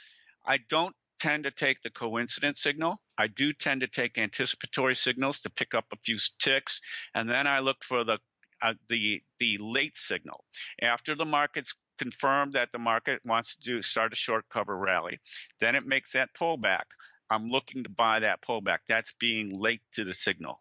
I 0.46 0.60
don't 0.70 0.96
tend 1.20 1.44
to 1.44 1.50
take 1.50 1.82
the 1.82 1.90
coincidence 1.90 2.62
signal. 2.62 2.98
I 3.18 3.26
do 3.26 3.52
tend 3.52 3.82
to 3.82 3.88
take 3.88 4.16
anticipatory 4.16 4.94
signals 4.94 5.40
to 5.40 5.50
pick 5.50 5.74
up 5.74 5.84
a 5.92 5.96
few 5.96 6.16
ticks, 6.38 6.80
and 7.14 7.28
then 7.28 7.46
I 7.46 7.58
look 7.58 7.84
for 7.84 8.04
the 8.04 8.18
uh, 8.62 8.74
the 8.88 9.22
the 9.38 9.58
late 9.60 9.94
signal 9.94 10.44
after 10.82 11.14
the 11.14 11.24
market's 11.24 11.74
confirmed 11.98 12.54
that 12.54 12.72
the 12.72 12.78
market 12.78 13.20
wants 13.24 13.56
to 13.56 13.62
do 13.62 13.82
start 13.82 14.12
a 14.12 14.16
short 14.16 14.44
cover 14.48 14.76
rally. 14.76 15.18
Then 15.60 15.74
it 15.74 15.86
makes 15.86 16.12
that 16.12 16.30
pullback. 16.38 16.84
I'm 17.30 17.48
looking 17.48 17.84
to 17.84 17.90
buy 17.90 18.20
that 18.20 18.40
pullback. 18.42 18.78
That's 18.88 19.14
being 19.14 19.58
late 19.58 19.82
to 19.94 20.04
the 20.04 20.14
signal. 20.14 20.60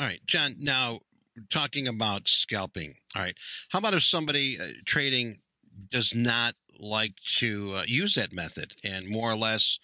All 0.00 0.06
right, 0.06 0.20
John. 0.26 0.56
Now 0.58 1.00
talking 1.50 1.86
about 1.86 2.28
scalping. 2.28 2.94
All 3.14 3.22
right, 3.22 3.36
how 3.70 3.78
about 3.78 3.94
if 3.94 4.02
somebody 4.02 4.58
uh, 4.60 4.68
trading 4.84 5.38
does 5.90 6.14
not 6.14 6.54
like 6.78 7.14
to 7.36 7.76
uh, 7.76 7.82
use 7.86 8.14
that 8.14 8.32
method 8.32 8.74
and 8.84 9.08
more 9.08 9.30
or 9.30 9.36
less 9.36 9.78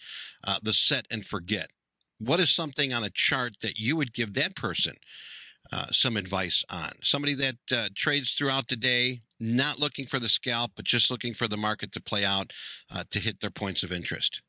uh, 0.44 0.58
the 0.62 0.72
set 0.72 1.06
and 1.10 1.24
forget? 1.24 1.70
What 2.18 2.40
is 2.40 2.50
something 2.50 2.92
on 2.92 3.04
a 3.04 3.10
chart 3.10 3.56
that 3.62 3.78
you 3.78 3.96
would 3.96 4.14
give 4.14 4.34
that 4.34 4.56
person 4.56 4.94
uh, 5.72 5.86
some 5.90 6.16
advice 6.16 6.64
on? 6.68 6.92
Somebody 7.02 7.34
that 7.34 7.56
uh, 7.70 7.88
trades 7.94 8.32
throughout 8.32 8.68
the 8.68 8.76
day, 8.76 9.22
not 9.40 9.78
looking 9.78 10.06
for 10.06 10.18
the 10.18 10.28
scalp, 10.28 10.72
but 10.76 10.84
just 10.84 11.10
looking 11.10 11.34
for 11.34 11.48
the 11.48 11.56
market 11.56 11.92
to 11.92 12.00
play 12.00 12.24
out 12.24 12.52
uh, 12.90 13.04
to 13.10 13.20
hit 13.20 13.40
their 13.40 13.50
points 13.50 13.82
of 13.82 13.92
interest? 13.92 14.42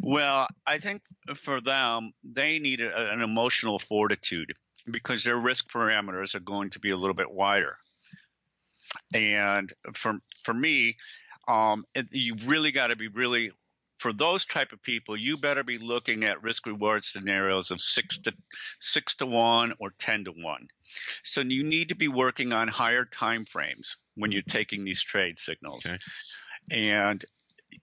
Well, 0.00 0.46
I 0.66 0.78
think 0.78 1.02
for 1.36 1.60
them, 1.60 2.12
they 2.22 2.58
need 2.58 2.80
a, 2.80 3.12
an 3.12 3.20
emotional 3.20 3.78
fortitude 3.78 4.52
because 4.90 5.24
their 5.24 5.38
risk 5.38 5.70
parameters 5.70 6.34
are 6.34 6.40
going 6.40 6.70
to 6.70 6.80
be 6.80 6.90
a 6.90 6.96
little 6.96 7.14
bit 7.14 7.30
wider. 7.30 7.78
And 9.12 9.72
for 9.94 10.18
for 10.42 10.54
me, 10.54 10.96
um, 11.48 11.84
you 12.10 12.36
really 12.46 12.72
got 12.72 12.88
to 12.88 12.96
be 12.96 13.08
really 13.08 13.52
for 13.98 14.12
those 14.12 14.44
type 14.44 14.72
of 14.72 14.82
people, 14.82 15.16
you 15.16 15.36
better 15.36 15.62
be 15.62 15.78
looking 15.78 16.24
at 16.24 16.42
risk 16.42 16.66
reward 16.66 17.04
scenarios 17.04 17.70
of 17.70 17.80
six 17.80 18.18
to 18.18 18.34
six 18.80 19.16
to 19.16 19.26
one 19.26 19.74
or 19.78 19.94
ten 19.98 20.24
to 20.24 20.32
one. 20.32 20.68
So 21.22 21.40
you 21.40 21.64
need 21.64 21.90
to 21.90 21.96
be 21.96 22.08
working 22.08 22.52
on 22.52 22.68
higher 22.68 23.04
time 23.04 23.44
frames 23.44 23.96
when 24.16 24.32
you're 24.32 24.42
taking 24.42 24.84
these 24.84 25.02
trade 25.02 25.38
signals, 25.38 25.86
okay. 25.86 25.98
and 26.70 27.24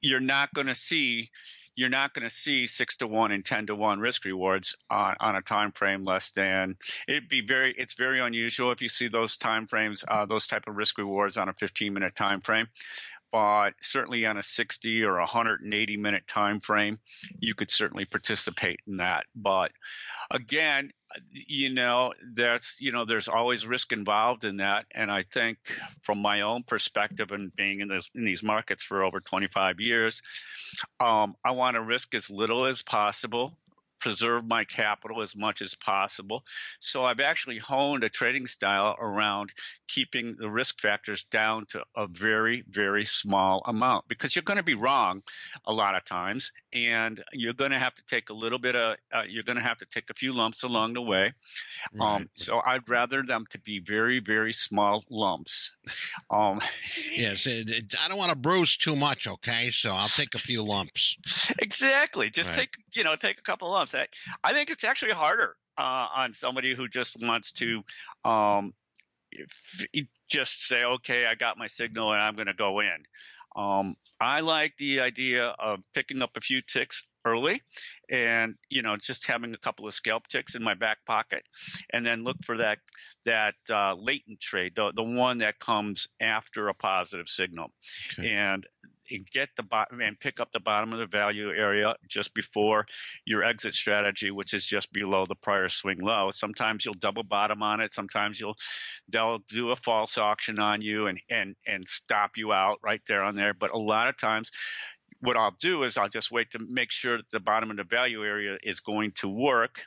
you're 0.02 0.20
not 0.20 0.54
going 0.54 0.68
to 0.68 0.76
see 0.76 1.30
you're 1.76 1.90
not 1.90 2.14
going 2.14 2.24
to 2.24 2.34
see 2.34 2.68
six 2.68 2.98
to 2.98 3.08
one 3.08 3.32
and 3.32 3.46
ten 3.46 3.66
to 3.68 3.76
one 3.76 4.00
risk 4.00 4.26
rewards 4.26 4.76
on, 4.90 5.16
on 5.20 5.36
a 5.36 5.42
time 5.42 5.72
frame 5.72 6.04
less 6.04 6.32
than 6.32 6.76
it'd 7.08 7.30
be 7.30 7.42
very 7.42 7.74
it's 7.78 7.96
very 7.96 8.20
unusual 8.20 8.72
if 8.72 8.82
you 8.82 8.90
see 8.90 9.08
those 9.08 9.38
time 9.38 9.68
frames 9.68 10.04
uh, 10.08 10.26
those 10.26 10.48
type 10.48 10.64
of 10.68 10.76
risk 10.76 10.98
rewards 10.98 11.38
on 11.38 11.50
a 11.50 11.54
15 11.54 11.94
minute 11.94 12.16
time 12.16 12.42
frame 12.42 12.68
but 13.32 13.74
certainly 13.82 14.26
on 14.26 14.38
a 14.38 14.44
60 14.44 15.04
or 15.06 15.18
180 15.20 15.98
minute 15.98 16.28
time 16.28 16.60
frame, 16.60 17.00
you 17.40 17.54
could 17.54 17.72
certainly 17.72 18.06
participate 18.06 18.80
in 18.88 18.98
that. 18.98 19.26
But 19.36 19.72
again, 20.30 20.92
you 21.32 21.74
know, 21.74 22.14
that's 22.34 22.78
you 22.80 22.92
know, 22.92 23.06
there's 23.06 23.28
always 23.28 23.68
risk 23.68 23.92
involved 23.92 24.44
in 24.44 24.58
that, 24.58 24.86
and 24.92 25.12
I 25.12 25.24
think 25.24 25.58
from 26.02 26.22
my 26.22 26.42
own 26.42 26.64
perspective 26.64 27.32
and 27.32 27.54
being 27.56 27.82
in 27.82 27.88
this 27.88 28.10
in 28.16 28.24
these 28.24 28.44
markets 28.44 28.84
for 28.84 29.04
over 29.04 29.20
25 29.20 29.80
years, 29.80 30.22
um, 31.00 31.36
I 31.44 31.52
want 31.52 31.76
to 31.76 31.82
risk 31.82 32.16
as 32.16 32.30
little 32.30 32.66
as 32.66 32.82
possible 32.82 33.58
preserve 34.02 34.46
my 34.46 34.64
capital 34.64 35.22
as 35.22 35.36
much 35.36 35.62
as 35.62 35.76
possible. 35.76 36.44
So 36.80 37.06
I've 37.06 37.20
actually 37.20 37.60
honed 37.60 38.04
a 38.04 38.10
trading 38.10 38.48
style 38.48 38.96
around 39.00 39.52
keeping 39.88 40.36
the 40.38 40.50
risk 40.50 40.80
factors 40.82 41.24
down 41.26 41.66
to 41.68 41.84
a 41.96 42.08
very, 42.08 42.64
very 42.70 43.06
small 43.06 43.62
amount 43.66 44.08
because 44.08 44.36
you're 44.36 44.44
going 44.44 44.58
to 44.58 44.64
be 44.64 44.74
wrong 44.74 45.22
a 45.66 45.74
lot 45.74 45.96
of 45.96 46.04
times 46.04 46.52
and 46.74 47.24
you're 47.34 47.54
going 47.54 47.72
to 47.72 47.80
have 47.80 47.94
to 47.96 48.04
take 48.08 48.30
a 48.30 48.34
little 48.34 48.60
bit 48.60 48.76
of, 48.76 48.96
uh, 49.14 49.24
you're 49.28 49.44
going 49.44 49.58
to 49.58 49.64
have 49.64 49.78
to 49.78 49.86
take 49.86 50.10
a 50.10 50.14
few 50.14 50.34
lumps 50.34 50.64
along 50.64 50.94
the 50.94 51.02
way. 51.02 51.32
Um, 52.00 52.00
right. 52.00 52.16
Um, 52.16 52.30
so 52.34 52.62
I'd 52.66 52.90
rather 52.90 53.24
them 53.24 53.46
to 53.52 53.60
be 53.60 53.80
very, 53.80 54.20
very 54.20 54.54
small 54.54 55.04
lumps. 55.10 55.74
Um, 56.30 56.60
yes, 57.16 57.48
I 57.48 58.08
don't 58.08 58.18
want 58.18 58.30
to 58.30 58.36
bruise 58.36 58.78
too 58.78 58.96
much, 58.96 59.28
okay? 59.28 59.72
So 59.72 59.92
I'll 59.92 60.08
take 60.08 60.36
a 60.36 60.40
few 60.40 60.64
lumps. 60.64 61.18
Exactly. 61.60 62.30
Just 62.30 62.50
right. 62.50 62.60
take, 62.60 62.70
you 62.94 63.04
know, 63.04 63.16
take 63.16 63.40
a 63.40 63.42
couple 63.42 63.72
lumps. 63.72 63.91
I, 63.96 64.08
I 64.44 64.54
think 64.54 64.70
it's 64.70 64.84
actually 64.84 65.12
harder 65.12 65.56
uh, 65.78 66.08
on 66.16 66.34
somebody 66.34 66.76
who 66.76 66.88
just 66.88 67.18
wants 67.22 67.52
to 67.54 67.84
um, 68.26 68.74
just 70.30 70.66
say, 70.68 70.84
okay, 70.84 71.26
I 71.26 71.36
got 71.36 71.58
my 71.58 71.68
signal 71.68 72.12
and 72.12 72.22
I'm 72.22 72.36
going 72.36 72.48
to 72.48 72.54
go 72.54 72.80
in. 72.82 73.04
Um, 73.56 73.96
I 74.20 74.42
like 74.42 74.74
the 74.78 75.02
idea 75.02 75.48
of 75.48 75.80
picking 75.94 76.22
up 76.22 76.32
a 76.36 76.42
few 76.42 76.62
ticks 76.62 77.06
early 77.26 77.62
and 78.10 78.56
you 78.70 78.82
know 78.82 78.98
just 78.98 79.28
having 79.28 79.54
a 79.54 79.58
couple 79.58 79.86
of 79.88 79.94
scalp 79.94 80.28
ticks 80.28 80.56
in 80.56 80.64
my 80.64 80.74
back 80.74 80.98
pocket 81.06 81.44
and 81.92 82.04
then 82.04 82.24
look 82.24 82.38
for 82.44 82.58
that 82.58 82.80
that 83.26 83.54
uh, 83.70 83.94
latent 83.94 84.40
trade 84.40 84.74
the, 84.76 84.92
the 84.96 85.04
one 85.04 85.38
that 85.38 85.60
comes 85.60 86.08
after 86.20 86.68
a 86.68 86.74
positive 86.74 87.28
signal 87.28 87.68
okay. 88.18 88.28
and 88.28 88.66
get 89.20 89.50
the 89.58 89.64
bottom 89.64 90.02
and 90.02 90.20
pick 90.20 90.40
up 90.40 90.52
the 90.52 90.60
bottom 90.60 90.94
of 90.94 91.00
the 91.00 91.06
value 91.06 91.50
area 91.50 91.96
just 92.08 92.34
before 92.34 92.86
your 93.26 93.44
exit 93.44 93.74
strategy, 93.74 94.32
which 94.32 94.54
is 94.54 94.66
just 94.66 94.92
below 94.92 95.26
the 95.26 95.36
prior 95.36 95.70
swing 95.70 96.00
low. 96.00 96.32
Sometimes 96.32 96.86
you'll 96.86 96.94
double 96.96 97.24
bottom 97.24 97.64
on 97.64 97.82
it. 97.82 97.94
Sometimes 97.94 98.40
you'll 98.40 98.58
they'll 99.10 99.40
do 99.50 99.72
a 99.72 99.76
false 99.76 100.18
auction 100.18 100.60
on 100.60 100.82
you 100.82 101.08
and 101.08 101.20
and 101.30 101.56
and 101.68 101.88
stop 101.88 102.38
you 102.38 102.54
out 102.54 102.80
right 102.84 103.02
there 103.08 103.24
on 103.24 103.36
there. 103.36 103.54
But 103.54 103.72
a 103.72 103.78
lot 103.78 104.08
of 104.08 104.18
times 104.18 104.52
what 105.22 105.38
I'll 105.38 105.56
do 105.60 105.84
is 105.84 105.98
I'll 105.98 106.10
just 106.10 106.32
wait 106.32 106.52
to 106.52 106.60
make 106.68 106.92
sure 106.92 107.18
that 107.18 107.30
the 107.30 107.40
bottom 107.40 107.72
of 107.72 107.78
the 107.78 107.84
value 107.84 108.24
area 108.24 108.58
is 108.64 108.82
going 108.82 109.12
to 109.18 109.30
work. 109.30 109.86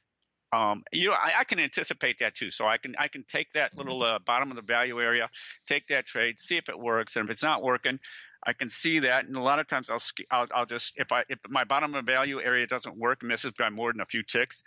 Um, 0.52 0.85
you 0.93 1.09
know, 1.09 1.14
I, 1.14 1.33
I, 1.40 1.45
can 1.45 1.59
anticipate 1.59 2.19
that 2.21 2.37
too. 2.37 2.52
So 2.52 2.64
I 2.66 2.78
can 2.78 2.95
I 2.97 3.09
can 3.09 3.25
take 3.25 3.52
that 3.54 3.76
little 3.76 4.00
uh, 4.04 4.21
bottom 4.25 4.50
of 4.50 4.57
the 4.57 4.62
value 4.62 5.00
area, 5.00 5.28
take 5.66 5.88
that 5.88 6.07
trade, 6.07 6.38
see 6.38 6.57
if 6.57 6.69
it 6.69 6.78
works, 6.78 7.16
and 7.16 7.25
if 7.25 7.33
it's 7.33 7.43
not 7.43 7.61
working, 7.61 7.99
I 8.46 8.52
can 8.52 8.68
see 8.68 9.00
that, 9.00 9.26
and 9.26 9.36
a 9.36 9.40
lot 9.40 9.58
of 9.58 9.66
times 9.66 9.90
I'll 9.90 10.02
I'll, 10.30 10.46
I'll 10.54 10.66
just 10.66 10.94
if 10.96 11.12
I 11.12 11.24
if 11.28 11.38
my 11.48 11.64
bottom 11.64 11.94
of 11.94 12.04
value 12.04 12.40
area 12.40 12.66
doesn't 12.66 12.96
work, 12.96 13.22
misses 13.22 13.52
by 13.52 13.70
more 13.70 13.92
than 13.92 14.00
a 14.00 14.06
few 14.06 14.22
ticks, 14.22 14.64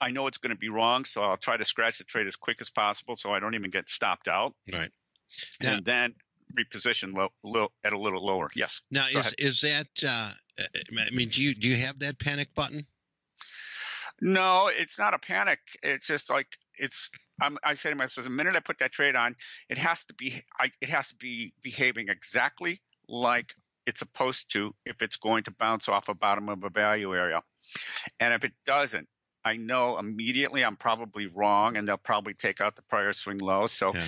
I 0.00 0.10
know 0.10 0.26
it's 0.26 0.38
going 0.38 0.50
to 0.50 0.58
be 0.58 0.68
wrong, 0.68 1.04
so 1.04 1.22
I'll 1.22 1.36
try 1.36 1.56
to 1.56 1.64
scratch 1.64 1.98
the 1.98 2.04
trade 2.04 2.26
as 2.26 2.36
quick 2.36 2.60
as 2.60 2.70
possible, 2.70 3.16
so 3.16 3.30
I 3.30 3.40
don't 3.40 3.54
even 3.54 3.70
get 3.70 3.88
stopped 3.88 4.28
out. 4.28 4.54
Right. 4.72 4.90
Now, 5.60 5.74
and 5.74 5.84
then 5.84 6.14
reposition 6.58 7.14
low, 7.16 7.28
low, 7.42 7.68
at 7.84 7.92
a 7.92 7.98
little 7.98 8.24
lower. 8.24 8.50
Yes. 8.54 8.82
Now 8.90 9.06
is 9.08 9.34
is 9.38 9.60
that? 9.60 9.86
Uh, 10.02 10.32
I 10.58 11.10
mean, 11.12 11.30
do 11.30 11.42
you 11.42 11.54
do 11.54 11.68
you 11.68 11.76
have 11.76 11.98
that 12.00 12.18
panic 12.18 12.54
button? 12.54 12.86
No, 14.24 14.70
it's 14.72 15.00
not 15.00 15.14
a 15.14 15.18
panic. 15.18 15.58
It's 15.82 16.06
just 16.06 16.30
like 16.30 16.46
it's. 16.78 17.10
I'm, 17.40 17.58
I 17.64 17.74
say 17.74 17.90
to 17.90 17.96
myself, 17.96 18.24
the 18.24 18.30
minute 18.30 18.54
I 18.54 18.60
put 18.60 18.78
that 18.78 18.92
trade 18.92 19.16
on, 19.16 19.34
it 19.68 19.78
has 19.78 20.04
to 20.04 20.14
be. 20.14 20.40
I, 20.60 20.70
it 20.80 20.88
has 20.90 21.08
to 21.08 21.16
be 21.16 21.52
behaving 21.60 22.08
exactly 22.08 22.80
like 23.08 23.52
it's 23.84 23.98
supposed 23.98 24.52
to 24.52 24.76
if 24.86 25.02
it's 25.02 25.16
going 25.16 25.42
to 25.44 25.50
bounce 25.50 25.88
off 25.88 26.08
a 26.08 26.14
bottom 26.14 26.48
of 26.48 26.62
a 26.62 26.70
value 26.70 27.16
area, 27.16 27.42
and 28.20 28.32
if 28.32 28.44
it 28.44 28.52
doesn't, 28.64 29.08
I 29.44 29.56
know 29.56 29.98
immediately 29.98 30.64
I'm 30.64 30.76
probably 30.76 31.26
wrong, 31.26 31.76
and 31.76 31.88
they'll 31.88 31.96
probably 31.96 32.34
take 32.34 32.60
out 32.60 32.76
the 32.76 32.82
prior 32.82 33.12
swing 33.12 33.38
low. 33.38 33.66
So, 33.66 33.92
yeah. 33.92 34.04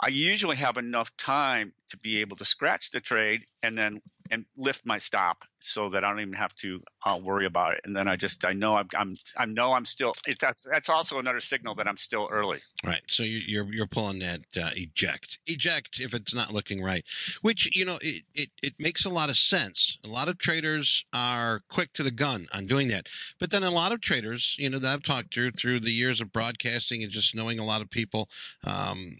I 0.00 0.08
usually 0.08 0.56
have 0.56 0.78
enough 0.78 1.14
time 1.18 1.74
to 1.90 1.98
be 1.98 2.22
able 2.22 2.36
to 2.36 2.46
scratch 2.46 2.92
the 2.92 3.00
trade 3.00 3.44
and 3.62 3.76
then 3.76 4.00
and 4.30 4.44
lift 4.56 4.86
my 4.86 4.98
stop 4.98 5.44
so 5.58 5.90
that 5.90 6.04
I 6.04 6.10
don't 6.10 6.20
even 6.20 6.34
have 6.34 6.54
to 6.56 6.82
uh, 7.04 7.18
worry 7.22 7.46
about 7.46 7.74
it. 7.74 7.80
And 7.84 7.94
then 7.94 8.08
I 8.08 8.16
just 8.16 8.44
I 8.44 8.52
know 8.52 8.76
I'm, 8.76 8.88
I'm 8.96 9.16
I 9.36 9.46
know 9.46 9.72
I'm 9.72 9.84
still. 9.84 10.14
It, 10.26 10.38
that's 10.38 10.64
that's 10.70 10.88
also 10.88 11.18
another 11.18 11.40
signal 11.40 11.74
that 11.76 11.86
I'm 11.86 11.96
still 11.96 12.28
early. 12.30 12.60
Right. 12.84 13.02
So 13.08 13.22
you, 13.22 13.62
are 13.62 13.72
you're 13.72 13.86
pulling 13.86 14.20
that 14.20 14.40
uh, 14.56 14.70
eject 14.74 15.38
eject 15.46 16.00
if 16.00 16.14
it's 16.14 16.34
not 16.34 16.52
looking 16.52 16.82
right, 16.82 17.04
which 17.42 17.74
you 17.76 17.84
know 17.84 17.98
it, 18.00 18.24
it 18.34 18.50
it 18.62 18.74
makes 18.78 19.04
a 19.04 19.10
lot 19.10 19.30
of 19.30 19.36
sense. 19.36 19.98
A 20.04 20.08
lot 20.08 20.28
of 20.28 20.38
traders 20.38 21.04
are 21.12 21.62
quick 21.68 21.92
to 21.94 22.02
the 22.02 22.10
gun 22.10 22.46
on 22.52 22.66
doing 22.66 22.88
that, 22.88 23.08
but 23.38 23.50
then 23.50 23.62
a 23.62 23.70
lot 23.70 23.92
of 23.92 24.00
traders 24.00 24.56
you 24.58 24.70
know 24.70 24.78
that 24.78 24.92
I've 24.92 25.02
talked 25.02 25.32
to 25.34 25.50
through 25.52 25.80
the 25.80 25.92
years 25.92 26.20
of 26.20 26.32
broadcasting 26.32 27.02
and 27.02 27.12
just 27.12 27.34
knowing 27.34 27.58
a 27.58 27.64
lot 27.64 27.82
of 27.82 27.90
people. 27.90 28.28
Um, 28.64 29.16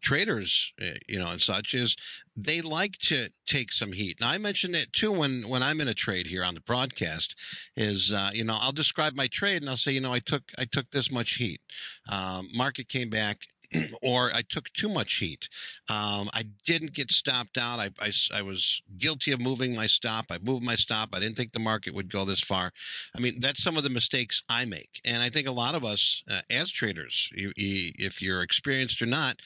traders, 0.00 0.72
eh, 0.80 0.94
you 1.08 1.18
know, 1.18 1.28
and 1.28 1.40
such 1.40 1.74
is 1.74 1.96
they 2.36 2.60
like 2.60 2.98
to 2.98 3.28
take 3.46 3.72
some 3.72 3.92
heat. 3.92 4.18
And 4.20 4.28
I 4.28 4.38
mentioned 4.38 4.74
it 4.74 4.92
too 4.92 5.12
when 5.12 5.48
when 5.48 5.62
I'm 5.62 5.80
in 5.80 5.88
a 5.88 5.94
trade 5.94 6.26
here 6.26 6.44
on 6.44 6.54
the 6.54 6.60
broadcast. 6.60 7.34
Is 7.76 8.12
uh, 8.12 8.30
you 8.32 8.44
know 8.44 8.58
I'll 8.60 8.72
describe 8.72 9.14
my 9.14 9.28
trade 9.28 9.62
and 9.62 9.70
I'll 9.70 9.76
say 9.76 9.92
you 9.92 10.00
know 10.00 10.12
I 10.12 10.20
took 10.20 10.42
I 10.58 10.64
took 10.64 10.90
this 10.90 11.10
much 11.10 11.34
heat. 11.34 11.60
Um, 12.08 12.48
market 12.54 12.88
came 12.88 13.10
back. 13.10 13.38
or 14.02 14.32
I 14.34 14.42
took 14.42 14.72
too 14.72 14.88
much 14.88 15.16
heat. 15.16 15.48
Um, 15.88 16.30
I 16.32 16.44
didn't 16.64 16.92
get 16.92 17.12
stopped 17.12 17.58
out. 17.58 17.78
I, 17.78 17.90
I, 18.00 18.12
I, 18.32 18.42
was 18.42 18.82
guilty 18.98 19.32
of 19.32 19.40
moving 19.40 19.74
my 19.74 19.86
stop. 19.86 20.26
I 20.30 20.38
moved 20.38 20.64
my 20.64 20.74
stop. 20.74 21.10
I 21.12 21.20
didn't 21.20 21.36
think 21.36 21.52
the 21.52 21.58
market 21.58 21.94
would 21.94 22.10
go 22.10 22.24
this 22.24 22.40
far. 22.40 22.72
I 23.14 23.20
mean, 23.20 23.40
that's 23.40 23.62
some 23.62 23.76
of 23.76 23.82
the 23.82 23.90
mistakes 23.90 24.42
I 24.48 24.64
make. 24.64 25.00
And 25.04 25.22
I 25.22 25.30
think 25.30 25.46
a 25.46 25.52
lot 25.52 25.74
of 25.74 25.84
us 25.84 26.22
uh, 26.28 26.42
as 26.50 26.70
traders, 26.70 27.30
you, 27.34 27.52
you, 27.56 27.92
if 27.98 28.20
you're 28.20 28.42
experienced 28.42 29.00
or 29.02 29.06
not, 29.06 29.40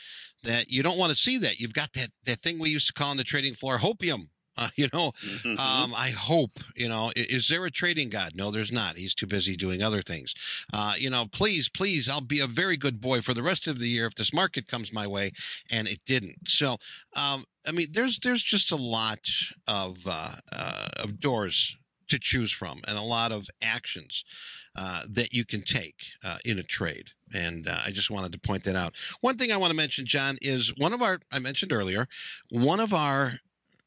that 0.44 0.70
you 0.70 0.82
don't 0.82 0.98
want 0.98 1.10
to 1.10 1.16
see 1.16 1.38
that. 1.38 1.58
You've 1.58 1.72
got 1.72 1.92
that 1.94 2.10
that 2.24 2.42
thing 2.42 2.58
we 2.58 2.70
used 2.70 2.86
to 2.88 2.92
call 2.92 3.10
on 3.10 3.16
the 3.16 3.24
trading 3.24 3.54
floor 3.54 3.78
hopium. 3.78 4.28
Uh, 4.56 4.68
you 4.76 4.88
know, 4.92 5.12
mm-hmm. 5.24 5.58
um, 5.58 5.94
I 5.94 6.10
hope, 6.10 6.50
you 6.76 6.88
know, 6.88 7.10
is, 7.16 7.26
is, 7.26 7.48
there 7.48 7.64
a 7.64 7.70
trading 7.70 8.10
god? 8.10 8.32
No, 8.34 8.50
there's 8.50 8.72
not. 8.72 8.96
He's 8.96 9.14
too 9.14 9.26
busy 9.26 9.56
doing 9.56 9.82
other 9.82 10.02
things. 10.02 10.34
Uh, 10.72 10.94
you 10.96 11.10
know, 11.10 11.26
please, 11.32 11.68
please, 11.68 12.08
I'll 12.08 12.20
be 12.20 12.40
a 12.40 12.46
very 12.46 12.76
good 12.76 13.00
boy 13.00 13.20
for 13.20 13.34
the 13.34 13.42
rest 13.42 13.66
of 13.66 13.78
the 13.78 13.88
year 13.88 14.06
if 14.06 14.14
this 14.14 14.32
market 14.32 14.68
comes 14.68 14.92
my 14.92 15.06
way, 15.06 15.32
and 15.70 15.88
it 15.88 16.00
didn't. 16.06 16.48
So, 16.48 16.78
um, 17.14 17.44
I 17.66 17.72
mean, 17.72 17.88
there's 17.92 18.18
there's 18.20 18.42
just 18.42 18.72
a 18.72 18.76
lot 18.76 19.20
of 19.66 19.96
uh, 20.06 20.36
uh 20.52 20.88
of 20.96 21.20
doors 21.20 21.76
to 22.08 22.18
choose 22.18 22.52
from 22.52 22.80
and 22.86 22.98
a 22.98 23.02
lot 23.02 23.32
of 23.32 23.48
actions 23.62 24.24
uh, 24.76 25.02
that 25.08 25.32
you 25.32 25.44
can 25.44 25.62
take 25.62 25.96
uh, 26.22 26.36
in 26.44 26.58
a 26.58 26.62
trade. 26.62 27.08
And 27.32 27.68
uh, 27.68 27.78
I 27.84 27.90
just 27.90 28.10
wanted 28.10 28.32
to 28.32 28.38
point 28.38 28.64
that 28.64 28.76
out. 28.76 28.94
One 29.20 29.38
thing 29.38 29.52
I 29.52 29.56
want 29.56 29.70
to 29.70 29.76
mention, 29.76 30.06
John, 30.06 30.38
is 30.42 30.72
one 30.76 30.92
of 30.92 31.02
our 31.02 31.20
I 31.32 31.38
mentioned 31.38 31.72
earlier, 31.72 32.08
one 32.50 32.80
of 32.80 32.92
our 32.92 33.38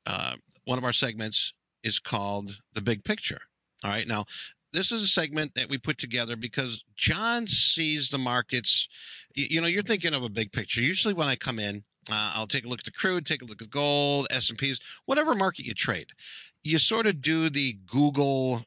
uh, 0.05 0.35
one 0.67 0.77
of 0.77 0.83
our 0.83 0.93
segments 0.93 1.53
is 1.83 1.97
called 1.97 2.57
the 2.73 2.81
Big 2.81 3.03
Picture. 3.03 3.39
All 3.83 3.89
right, 3.89 4.07
now 4.07 4.25
this 4.73 4.91
is 4.91 5.01
a 5.01 5.07
segment 5.07 5.53
that 5.55 5.69
we 5.69 5.77
put 5.77 5.97
together 5.97 6.35
because 6.35 6.83
John 6.97 7.47
sees 7.47 8.09
the 8.09 8.17
markets. 8.17 8.89
You 9.33 9.61
know, 9.61 9.67
you're 9.67 9.81
thinking 9.81 10.13
of 10.13 10.23
a 10.23 10.29
big 10.29 10.51
picture. 10.51 10.81
Usually, 10.81 11.13
when 11.13 11.27
I 11.27 11.35
come 11.37 11.57
in, 11.57 11.83
uh, 12.09 12.31
I'll 12.35 12.47
take 12.47 12.65
a 12.65 12.67
look 12.67 12.79
at 12.79 12.85
the 12.85 12.91
crude, 12.91 13.25
take 13.25 13.41
a 13.41 13.45
look 13.45 13.61
at 13.61 13.69
gold, 13.69 14.27
S 14.29 14.49
and 14.49 14.57
P's, 14.57 14.79
whatever 15.05 15.33
market 15.35 15.65
you 15.65 15.73
trade. 15.73 16.07
You 16.63 16.79
sort 16.79 17.07
of 17.07 17.21
do 17.21 17.49
the 17.49 17.77
Google, 17.89 18.65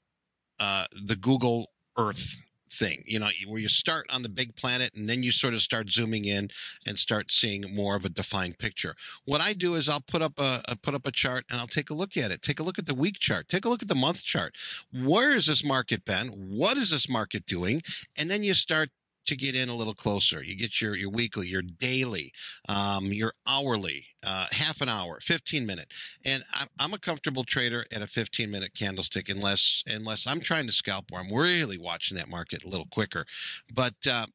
uh, 0.58 0.86
the 1.04 1.16
Google 1.16 1.70
Earth 1.98 2.34
thing, 2.72 3.02
you 3.06 3.18
know, 3.18 3.28
where 3.46 3.60
you 3.60 3.68
start 3.68 4.06
on 4.10 4.22
the 4.22 4.28
big 4.28 4.54
planet 4.56 4.92
and 4.94 5.08
then 5.08 5.22
you 5.22 5.32
sort 5.32 5.54
of 5.54 5.60
start 5.60 5.90
zooming 5.90 6.24
in 6.24 6.48
and 6.86 6.98
start 6.98 7.32
seeing 7.32 7.64
more 7.74 7.96
of 7.96 8.04
a 8.04 8.08
defined 8.08 8.58
picture. 8.58 8.94
What 9.24 9.40
I 9.40 9.52
do 9.52 9.74
is 9.74 9.88
I'll 9.88 10.00
put 10.00 10.22
up 10.22 10.34
a, 10.38 10.76
put 10.82 10.94
up 10.94 11.06
a 11.06 11.12
chart 11.12 11.44
and 11.50 11.60
I'll 11.60 11.66
take 11.66 11.90
a 11.90 11.94
look 11.94 12.16
at 12.16 12.30
it. 12.30 12.42
Take 12.42 12.60
a 12.60 12.62
look 12.62 12.78
at 12.78 12.86
the 12.86 12.94
week 12.94 13.18
chart. 13.18 13.48
Take 13.48 13.64
a 13.64 13.68
look 13.68 13.82
at 13.82 13.88
the 13.88 13.94
month 13.94 14.22
chart. 14.22 14.54
Where 14.92 15.34
is 15.34 15.46
this 15.46 15.64
market 15.64 16.04
been? 16.04 16.28
What 16.28 16.76
is 16.76 16.90
this 16.90 17.08
market 17.08 17.46
doing? 17.46 17.82
And 18.16 18.30
then 18.30 18.44
you 18.44 18.54
start 18.54 18.90
to 19.30 19.36
get 19.36 19.54
in 19.54 19.68
a 19.68 19.74
little 19.74 19.94
closer. 19.94 20.42
You 20.42 20.56
get 20.56 20.80
your, 20.80 20.96
your 20.96 21.10
weekly, 21.10 21.46
your 21.46 21.62
daily, 21.62 22.32
um, 22.68 23.06
your 23.06 23.32
hourly, 23.46 24.04
uh, 24.22 24.46
half 24.50 24.80
an 24.80 24.88
hour, 24.88 25.20
15 25.22 25.64
minute. 25.64 25.88
And 26.24 26.44
I'm, 26.52 26.68
I'm 26.78 26.94
a 26.94 26.98
comfortable 26.98 27.44
trader 27.44 27.86
at 27.92 28.02
a 28.02 28.06
15 28.06 28.50
minute 28.50 28.72
candlestick 28.76 29.28
unless, 29.28 29.84
unless 29.86 30.26
I'm 30.26 30.40
trying 30.40 30.66
to 30.66 30.72
scalp 30.72 31.06
where 31.10 31.22
I'm 31.22 31.32
really 31.32 31.78
watching 31.78 32.16
that 32.16 32.28
market 32.28 32.64
a 32.64 32.68
little 32.68 32.88
quicker. 32.90 33.24
But, 33.72 33.94
uh, 34.06 34.26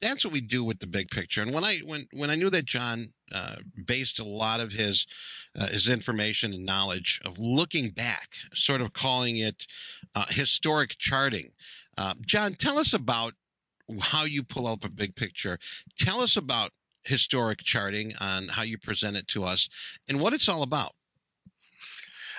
that's 0.00 0.24
what 0.24 0.32
we 0.32 0.42
do 0.42 0.62
with 0.62 0.78
the 0.78 0.86
big 0.86 1.08
picture. 1.08 1.40
And 1.40 1.54
when 1.54 1.64
I 1.64 1.78
when 1.78 2.06
when 2.12 2.28
I 2.28 2.34
knew 2.36 2.50
that 2.50 2.66
John 2.66 3.12
uh, 3.32 3.56
based 3.86 4.20
a 4.20 4.24
lot 4.24 4.60
of 4.60 4.70
his 4.70 5.06
uh, 5.58 5.68
his 5.68 5.88
information 5.88 6.52
and 6.52 6.64
knowledge 6.66 7.18
of 7.24 7.38
looking 7.38 7.90
back, 7.90 8.28
sort 8.52 8.82
of 8.82 8.92
calling 8.92 9.38
it 9.38 9.66
uh, 10.14 10.26
historic 10.28 10.96
charting. 10.98 11.50
Uh, 11.96 12.14
John, 12.26 12.54
tell 12.54 12.78
us 12.78 12.92
about 12.92 13.34
how 13.98 14.24
you 14.24 14.42
pull 14.42 14.66
up 14.66 14.84
a 14.84 14.88
big 14.88 15.14
picture. 15.16 15.58
Tell 15.98 16.20
us 16.20 16.36
about 16.36 16.72
historic 17.02 17.62
charting 17.62 18.14
on 18.16 18.48
how 18.48 18.62
you 18.62 18.78
present 18.78 19.16
it 19.16 19.26
to 19.28 19.44
us 19.44 19.68
and 20.08 20.20
what 20.20 20.32
it's 20.32 20.48
all 20.48 20.62
about. 20.62 20.92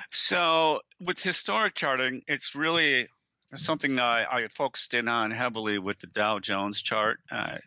So, 0.09 0.81
with 0.99 1.21
historic 1.21 1.73
charting, 1.73 2.21
it's 2.27 2.53
really 2.53 3.07
something 3.53 3.95
that 3.95 4.03
I, 4.03 4.43
I 4.43 4.47
focused 4.49 4.93
in 4.93 5.07
on 5.07 5.31
heavily 5.31 5.79
with 5.79 5.99
the 5.99 6.07
Dow 6.07 6.39
Jones 6.39 6.81
chart. 6.81 7.19
I 7.31 7.59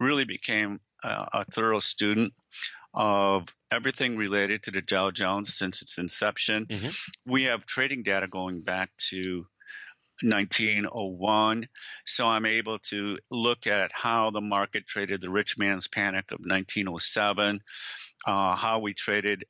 really 0.00 0.24
became 0.24 0.80
a, 1.04 1.28
a 1.32 1.44
thorough 1.44 1.80
student 1.80 2.32
of 2.94 3.54
everything 3.70 4.16
related 4.16 4.62
to 4.64 4.70
the 4.70 4.82
Dow 4.82 5.10
Jones 5.10 5.54
since 5.54 5.82
its 5.82 5.98
inception. 5.98 6.66
Mm-hmm. 6.66 7.30
We 7.30 7.44
have 7.44 7.66
trading 7.66 8.02
data 8.02 8.26
going 8.26 8.62
back 8.62 8.90
to 9.08 9.46
1901. 10.22 11.68
So 12.06 12.28
I'm 12.28 12.46
able 12.46 12.78
to 12.90 13.18
look 13.30 13.66
at 13.66 13.90
how 13.92 14.30
the 14.30 14.40
market 14.40 14.86
traded 14.86 15.20
the 15.20 15.30
rich 15.30 15.58
man's 15.58 15.88
panic 15.88 16.32
of 16.32 16.40
1907, 16.40 17.60
uh, 18.26 18.56
how 18.56 18.80
we 18.80 18.94
traded 18.94 19.44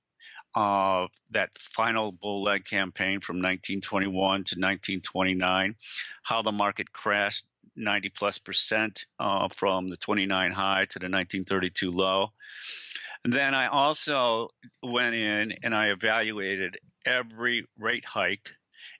uh, 0.54 1.06
that 1.30 1.50
final 1.58 2.12
bull 2.12 2.42
leg 2.42 2.64
campaign 2.64 3.20
from 3.20 3.36
1921 3.36 4.12
to 4.12 4.56
1929, 4.56 5.76
how 6.22 6.42
the 6.42 6.52
market 6.52 6.92
crashed 6.92 7.46
90 7.74 8.10
plus 8.10 8.38
percent 8.38 9.06
uh, 9.18 9.48
from 9.48 9.88
the 9.88 9.96
29 9.96 10.52
high 10.52 10.84
to 10.84 10.98
the 10.98 11.06
1932 11.06 11.90
low. 11.90 12.32
And 13.24 13.32
then 13.32 13.54
I 13.54 13.68
also 13.68 14.48
went 14.82 15.14
in 15.14 15.52
and 15.62 15.74
I 15.74 15.88
evaluated 15.88 16.78
every 17.06 17.64
rate 17.78 18.04
hike 18.04 18.52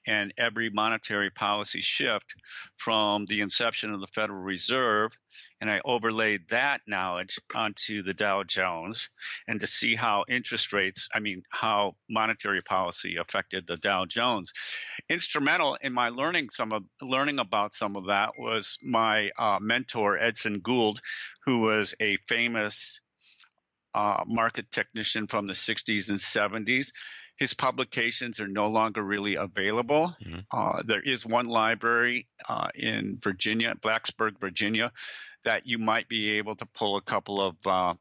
and 0.07 0.33
every 0.37 0.71
monetary 0.71 1.31
policy 1.31 1.81
shift 1.81 2.35
from 2.77 3.27
the 3.27 3.41
inception 3.41 3.93
of 3.93 4.01
the 4.01 4.07
Federal 4.07 4.41
Reserve. 4.41 5.13
And 5.61 5.71
I 5.71 5.81
overlaid 5.85 6.49
that 6.51 6.81
knowledge 6.87 7.39
onto 7.55 8.03
the 8.03 8.15
Dow 8.15 8.43
Jones 8.43 9.11
and 9.47 9.61
to 9.61 9.67
see 9.67 9.95
how 9.95 10.25
interest 10.29 10.73
rates, 10.73 11.09
I 11.15 11.21
mean, 11.21 11.43
how 11.49 11.97
monetary 12.09 12.63
policy 12.63 13.17
affected 13.17 13.67
the 13.67 13.77
Dow 13.77 14.05
Jones. 14.05 14.53
Instrumental 15.09 15.77
in 15.81 15.93
my 15.93 16.11
learning 16.11 16.51
some 16.51 16.73
of 16.73 16.85
learning 17.01 17.39
about 17.39 17.73
some 17.73 17.97
of 17.97 18.07
that 18.07 18.33
was 18.39 18.79
my 18.83 19.31
uh, 19.39 19.59
mentor 19.61 20.19
Edson 20.19 20.61
Gould, 20.61 21.01
who 21.45 21.61
was 21.61 21.95
a 22.01 22.17
famous 22.29 23.01
uh, 23.95 24.25
market 24.27 24.71
technician 24.71 25.27
from 25.27 25.47
the 25.47 25.53
60s 25.53 26.11
and 26.11 26.19
70s. 26.19 26.93
His 27.43 27.55
publications 27.55 28.39
are 28.39 28.47
no 28.47 28.69
longer 28.69 29.03
really 29.03 29.35
available. 29.35 30.15
Mm-hmm. 30.23 30.41
Uh, 30.53 30.83
there 30.85 31.01
is 31.01 31.27
one 31.27 31.49
library 31.49 32.29
uh, 32.49 32.69
in 32.73 33.19
Virginia, 33.21 33.75
Blacksburg, 33.75 34.39
Virginia, 34.39 34.93
that 35.43 35.67
you 35.67 35.79
might 35.79 36.09
be 36.09 36.39
able 36.39 36.55
to 36.55 36.67
pull 36.67 36.97
a 36.97 37.03
couple 37.03 37.41
of 37.41 37.57
uh, 37.67 37.95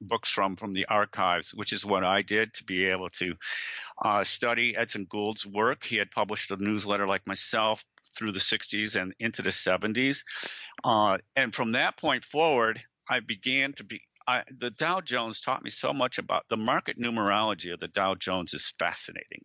books 0.00 0.28
from 0.28 0.56
from 0.56 0.72
the 0.72 0.86
archives, 0.86 1.54
which 1.54 1.72
is 1.72 1.86
what 1.86 2.02
I 2.02 2.22
did 2.22 2.52
to 2.54 2.64
be 2.64 2.86
able 2.86 3.10
to 3.10 3.36
uh, 4.02 4.24
study 4.24 4.74
Edson 4.76 5.04
Gould's 5.08 5.46
work. 5.46 5.84
He 5.84 5.96
had 5.96 6.10
published 6.10 6.50
a 6.50 6.56
newsletter 6.56 7.06
like 7.06 7.28
myself 7.28 7.84
through 8.16 8.32
the 8.32 8.40
60s 8.40 9.00
and 9.00 9.14
into 9.20 9.42
the 9.42 9.50
70s. 9.50 10.24
Uh, 10.82 11.18
and 11.36 11.54
from 11.54 11.72
that 11.72 11.96
point 11.96 12.24
forward, 12.24 12.82
I 13.08 13.20
began 13.20 13.72
to 13.74 13.84
be 13.84 14.00
I, 14.30 14.44
the 14.56 14.70
Dow 14.70 15.00
Jones 15.00 15.40
taught 15.40 15.64
me 15.64 15.70
so 15.70 15.92
much 15.92 16.18
about 16.18 16.44
the 16.48 16.56
market 16.56 16.96
numerology 16.96 17.72
of 17.72 17.80
the 17.80 17.88
Dow 17.88 18.14
Jones 18.14 18.54
is 18.54 18.72
fascinating, 18.78 19.44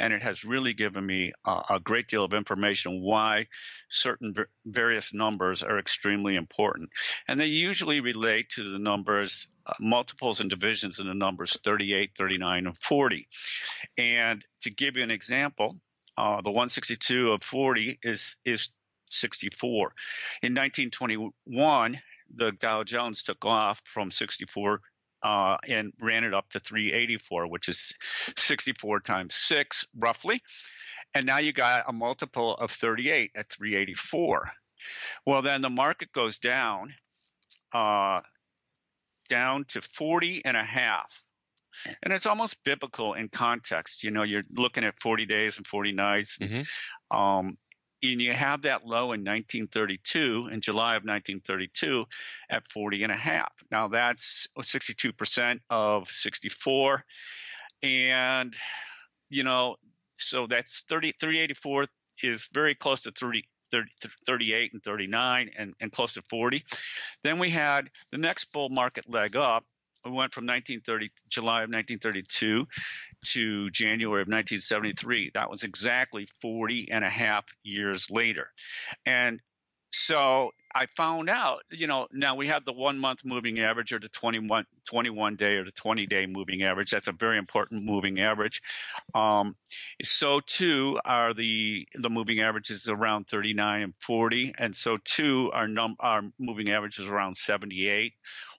and 0.00 0.12
it 0.12 0.22
has 0.22 0.44
really 0.44 0.74
given 0.74 1.06
me 1.06 1.32
a, 1.46 1.62
a 1.70 1.80
great 1.80 2.08
deal 2.08 2.24
of 2.24 2.34
information 2.34 3.00
why 3.00 3.46
certain 3.88 4.34
various 4.66 5.14
numbers 5.14 5.62
are 5.62 5.78
extremely 5.78 6.34
important, 6.34 6.90
and 7.28 7.38
they 7.38 7.46
usually 7.46 8.00
relate 8.00 8.48
to 8.50 8.72
the 8.72 8.80
numbers 8.80 9.46
uh, 9.66 9.74
multiples 9.78 10.40
and 10.40 10.50
divisions 10.50 10.98
in 10.98 11.06
the 11.06 11.14
numbers 11.14 11.56
38, 11.62 12.10
39, 12.18 12.66
and 12.66 12.76
40. 12.76 13.28
And 13.96 14.44
to 14.62 14.70
give 14.70 14.96
you 14.96 15.04
an 15.04 15.12
example, 15.12 15.76
uh, 16.18 16.42
the 16.42 16.50
162 16.50 17.30
of 17.30 17.40
40 17.40 18.00
is 18.02 18.34
is 18.44 18.70
64. 19.10 19.94
In 20.42 20.54
1921, 20.54 22.00
the 22.36 22.52
Dow 22.52 22.84
Jones 22.84 23.22
took 23.22 23.44
off 23.44 23.80
from 23.80 24.10
64 24.10 24.80
uh, 25.22 25.56
and 25.66 25.92
ran 26.00 26.24
it 26.24 26.34
up 26.34 26.48
to 26.50 26.60
384, 26.60 27.48
which 27.48 27.68
is 27.68 27.94
64 28.36 29.00
times 29.00 29.34
six, 29.34 29.86
roughly. 29.96 30.40
And 31.14 31.26
now 31.26 31.38
you 31.38 31.52
got 31.52 31.84
a 31.88 31.92
multiple 31.92 32.54
of 32.54 32.70
38 32.70 33.32
at 33.34 33.50
384. 33.50 34.50
Well, 35.26 35.42
then 35.42 35.62
the 35.62 35.70
market 35.70 36.12
goes 36.12 36.38
down, 36.38 36.94
uh, 37.72 38.20
down 39.28 39.64
to 39.68 39.80
40 39.80 40.44
and 40.44 40.56
a 40.56 40.64
half. 40.64 41.24
And 42.02 42.12
it's 42.12 42.26
almost 42.26 42.62
biblical 42.64 43.14
in 43.14 43.28
context. 43.28 44.04
You 44.04 44.10
know, 44.10 44.22
you're 44.22 44.44
looking 44.52 44.84
at 44.84 45.00
40 45.00 45.26
days 45.26 45.56
and 45.56 45.66
40 45.66 45.92
nights. 45.92 46.38
Mm-hmm. 46.38 47.16
Um, 47.16 47.58
and 48.12 48.20
you 48.20 48.32
have 48.32 48.62
that 48.62 48.86
low 48.86 49.12
in 49.12 49.20
1932 49.20 50.48
in 50.52 50.60
july 50.60 50.96
of 50.96 51.04
1932 51.04 52.04
at 52.50 52.66
40 52.66 53.02
and 53.04 53.12
a 53.12 53.16
half 53.16 53.52
now 53.70 53.88
that's 53.88 54.48
62% 54.58 55.60
of 55.70 56.08
64 56.08 57.04
and 57.82 58.54
you 59.30 59.44
know 59.44 59.76
so 60.14 60.46
that's 60.46 60.84
30 60.88 61.12
384 61.18 61.86
is 62.22 62.48
very 62.52 62.74
close 62.74 63.02
to 63.02 63.10
30 63.10 63.44
30, 63.70 63.90
38 64.26 64.72
and 64.72 64.84
39 64.84 65.50
and, 65.58 65.74
and 65.80 65.90
close 65.90 66.14
to 66.14 66.22
40. 66.22 66.62
Then 67.24 67.38
we 67.38 67.50
had 67.50 67.90
the 68.12 68.18
next 68.18 68.52
bull 68.52 68.68
market 68.68 69.10
leg 69.10 69.34
up 69.34 69.64
we 70.04 70.10
went 70.10 70.34
from 70.34 70.44
1930 70.44 71.10
July 71.28 71.62
of 71.62 71.70
1932 71.70 72.66
to 73.26 73.70
January 73.70 74.22
of 74.22 74.28
1973. 74.28 75.30
That 75.34 75.50
was 75.50 75.62
exactly 75.62 76.26
40 76.42 76.90
and 76.90 77.04
a 77.04 77.10
half 77.10 77.44
years 77.62 78.10
later. 78.10 78.50
And 79.06 79.40
so 79.90 80.50
I 80.74 80.86
found 80.86 81.30
out, 81.30 81.62
you 81.70 81.86
know, 81.86 82.08
now 82.12 82.34
we 82.34 82.48
have 82.48 82.64
the 82.64 82.72
one 82.72 82.98
month 82.98 83.24
moving 83.24 83.60
average 83.60 83.92
or 83.92 84.00
the 84.00 84.08
21, 84.08 84.66
21 84.86 85.36
day 85.36 85.56
or 85.56 85.64
the 85.64 85.70
20 85.70 86.06
day 86.06 86.26
moving 86.26 86.64
average. 86.64 86.90
That's 86.90 87.06
a 87.06 87.12
very 87.12 87.38
important 87.38 87.84
moving 87.84 88.20
average. 88.20 88.60
Um, 89.14 89.54
so 90.02 90.40
too 90.40 90.98
are 91.04 91.32
the 91.32 91.86
the 91.94 92.10
moving 92.10 92.40
averages 92.40 92.88
around 92.88 93.28
39 93.28 93.82
and 93.82 93.94
40, 94.00 94.54
and 94.58 94.74
so 94.74 94.96
too 94.96 95.50
are 95.54 95.68
num 95.68 95.94
our 96.00 96.22
moving 96.38 96.70
averages 96.70 97.06
around 97.08 97.36
78 97.36 98.14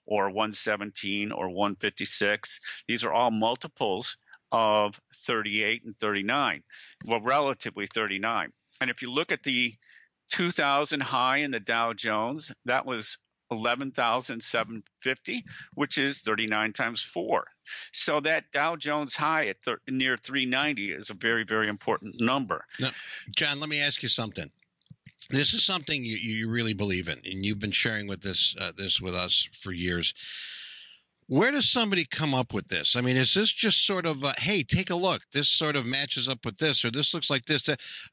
or 0.06 0.26
117 0.26 1.32
or 1.32 1.48
156. 1.48 2.60
These 2.88 3.04
are 3.04 3.12
all 3.12 3.30
multiples 3.30 4.16
of 4.52 4.98
38 5.12 5.84
and 5.84 5.98
39. 5.98 6.62
Well, 7.04 7.20
relatively 7.20 7.86
39. 7.86 8.52
And 8.80 8.90
if 8.90 9.02
you 9.02 9.10
look 9.10 9.32
at 9.32 9.42
the 9.42 9.74
2000 10.30 11.00
high 11.00 11.38
in 11.38 11.50
the 11.50 11.60
Dow 11.60 11.92
Jones, 11.92 12.52
that 12.64 12.86
was 12.86 13.18
11,750, 13.50 15.44
which 15.74 15.98
is 15.98 16.22
39 16.22 16.72
times 16.72 17.02
4. 17.02 17.46
So 17.92 18.20
that 18.20 18.50
Dow 18.52 18.76
Jones 18.76 19.14
high 19.14 19.46
at 19.48 19.62
th- 19.62 19.78
near 19.88 20.16
390 20.16 20.92
is 20.92 21.10
a 21.10 21.14
very, 21.14 21.44
very 21.44 21.68
important 21.68 22.20
number. 22.20 22.64
Now, 22.80 22.90
John, 23.36 23.60
let 23.60 23.68
me 23.68 23.80
ask 23.80 24.02
you 24.02 24.08
something 24.08 24.50
this 25.30 25.54
is 25.54 25.64
something 25.64 26.04
you, 26.04 26.16
you 26.16 26.48
really 26.48 26.74
believe 26.74 27.08
in, 27.08 27.20
and 27.24 27.44
you've 27.44 27.58
been 27.58 27.72
sharing 27.72 28.06
with 28.06 28.22
this 28.22 28.54
uh, 28.60 28.72
this 28.76 29.00
with 29.00 29.14
us 29.14 29.48
for 29.60 29.72
years. 29.72 30.14
Where 31.28 31.50
does 31.50 31.68
somebody 31.68 32.04
come 32.04 32.34
up 32.34 32.52
with 32.52 32.68
this? 32.68 32.94
I 32.94 33.00
mean, 33.00 33.16
is 33.16 33.34
this 33.34 33.50
just 33.50 33.84
sort 33.84 34.06
of, 34.06 34.22
uh, 34.22 34.32
hey, 34.38 34.62
take 34.62 34.90
a 34.90 34.94
look. 34.94 35.22
This 35.32 35.48
sort 35.48 35.74
of 35.74 35.84
matches 35.84 36.28
up 36.28 36.44
with 36.44 36.58
this, 36.58 36.84
or 36.84 36.90
this 36.90 37.12
looks 37.12 37.30
like 37.30 37.46
this. 37.46 37.68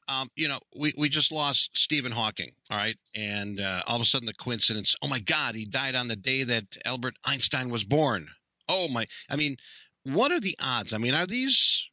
Um, 0.08 0.30
you 0.34 0.48
know, 0.48 0.58
we, 0.76 0.92
we 0.98 1.08
just 1.08 1.30
lost 1.30 1.70
Stephen 1.74 2.10
Hawking, 2.10 2.52
all 2.70 2.76
right? 2.76 2.96
And 3.14 3.60
uh, 3.60 3.82
all 3.86 3.96
of 3.96 4.02
a 4.02 4.04
sudden, 4.04 4.26
the 4.26 4.34
coincidence, 4.34 4.96
oh 5.00 5.06
my 5.06 5.20
God, 5.20 5.54
he 5.54 5.64
died 5.64 5.94
on 5.94 6.08
the 6.08 6.16
day 6.16 6.42
that 6.42 6.64
Albert 6.84 7.14
Einstein 7.24 7.70
was 7.70 7.84
born. 7.84 8.28
Oh 8.68 8.88
my, 8.88 9.06
I 9.30 9.36
mean, 9.36 9.58
what 10.02 10.32
are 10.32 10.40
the 10.40 10.56
odds? 10.60 10.92
I 10.92 10.98
mean, 10.98 11.14
are 11.14 11.26
these, 11.26 11.88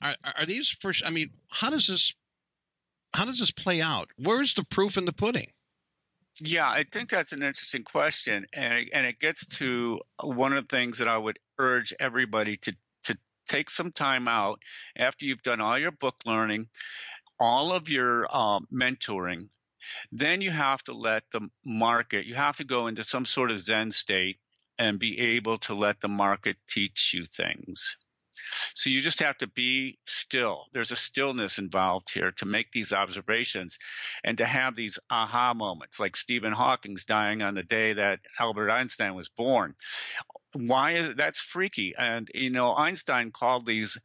are, 0.00 0.14
are 0.38 0.46
these 0.46 0.70
first, 0.70 1.02
I 1.04 1.10
mean, 1.10 1.30
how 1.48 1.68
does 1.68 1.88
this 1.88 2.14
how 3.14 3.24
does 3.24 3.38
this 3.38 3.50
play 3.50 3.80
out? 3.80 4.10
Where's 4.16 4.54
the 4.54 4.64
proof 4.64 4.96
in 4.96 5.04
the 5.04 5.12
pudding? 5.12 5.50
Yeah, 6.40 6.68
I 6.68 6.84
think 6.84 7.10
that's 7.10 7.32
an 7.32 7.42
interesting 7.42 7.82
question, 7.82 8.46
and 8.52 8.88
and 8.92 9.06
it 9.06 9.18
gets 9.18 9.46
to 9.58 10.00
one 10.22 10.52
of 10.52 10.68
the 10.68 10.76
things 10.76 10.98
that 10.98 11.08
I 11.08 11.16
would 11.16 11.38
urge 11.58 11.92
everybody 11.98 12.56
to 12.56 12.76
to 13.04 13.18
take 13.48 13.70
some 13.70 13.90
time 13.92 14.28
out 14.28 14.62
after 14.96 15.24
you've 15.24 15.42
done 15.42 15.60
all 15.60 15.78
your 15.78 15.90
book 15.90 16.16
learning, 16.24 16.68
all 17.40 17.72
of 17.72 17.88
your 17.88 18.34
um, 18.34 18.66
mentoring, 18.72 19.48
then 20.12 20.40
you 20.40 20.50
have 20.50 20.82
to 20.84 20.92
let 20.92 21.24
the 21.32 21.48
market, 21.64 22.26
you 22.26 22.34
have 22.34 22.56
to 22.56 22.64
go 22.64 22.86
into 22.86 23.04
some 23.04 23.24
sort 23.24 23.50
of 23.50 23.58
Zen 23.58 23.90
state 23.90 24.38
and 24.78 24.98
be 24.98 25.18
able 25.36 25.58
to 25.58 25.74
let 25.74 26.00
the 26.00 26.08
market 26.08 26.56
teach 26.68 27.12
you 27.14 27.24
things. 27.24 27.96
So 28.74 28.90
you 28.90 29.00
just 29.00 29.20
have 29.20 29.38
to 29.38 29.46
be 29.46 29.98
still. 30.06 30.66
There's 30.72 30.92
a 30.92 30.96
stillness 30.96 31.58
involved 31.58 32.10
here 32.12 32.32
to 32.38 32.46
make 32.46 32.72
these 32.72 32.92
observations 32.92 33.78
and 34.24 34.38
to 34.38 34.44
have 34.44 34.74
these 34.74 34.98
aha 35.10 35.54
moments, 35.54 36.00
like 36.00 36.16
Stephen 36.16 36.52
Hawking's 36.52 37.04
dying 37.04 37.42
on 37.42 37.54
the 37.54 37.62
day 37.62 37.94
that 37.94 38.20
Albert 38.38 38.70
Einstein 38.70 39.14
was 39.14 39.28
born 39.28 39.74
why 40.54 40.92
is 40.92 41.14
that's 41.14 41.40
freaky. 41.40 41.94
And 41.96 42.28
you 42.34 42.50
know 42.50 42.74
einstein 42.74 43.30
called 43.30 43.66
these 43.66 43.98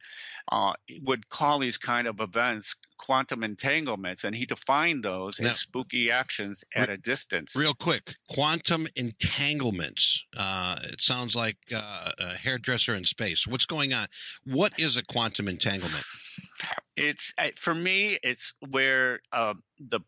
uh, 0.50 0.72
would 1.02 1.28
call 1.28 1.58
these 1.58 1.78
kind 1.78 2.06
of 2.06 2.20
events 2.20 2.76
quantum 2.96 3.42
entanglements 3.42 4.24
and 4.24 4.34
he 4.34 4.46
defined 4.46 5.02
those 5.02 5.40
now, 5.40 5.48
as 5.48 5.58
spooky 5.58 6.10
actions 6.10 6.64
at 6.74 6.88
re- 6.88 6.94
a 6.94 6.96
distance. 6.96 7.56
real 7.56 7.74
quick 7.74 8.14
quantum 8.30 8.86
entanglements 8.94 10.24
uh, 10.36 10.78
it 10.84 11.02
sounds 11.02 11.34
like 11.34 11.56
uh, 11.74 12.12
a 12.18 12.36
hairdresser 12.36 12.94
in 12.94 13.04
space. 13.04 13.46
What's 13.46 13.66
going 13.66 13.92
on? 13.92 14.06
What 14.44 14.78
is 14.78 14.96
a 14.96 15.02
quantum 15.02 15.48
entanglement? 15.48 16.04
It's 16.96 17.34
uh, 17.36 17.48
for 17.56 17.74
me 17.74 18.18
it's 18.22 18.54
where 18.70 19.20
uh, 19.32 19.54
the 19.80 20.00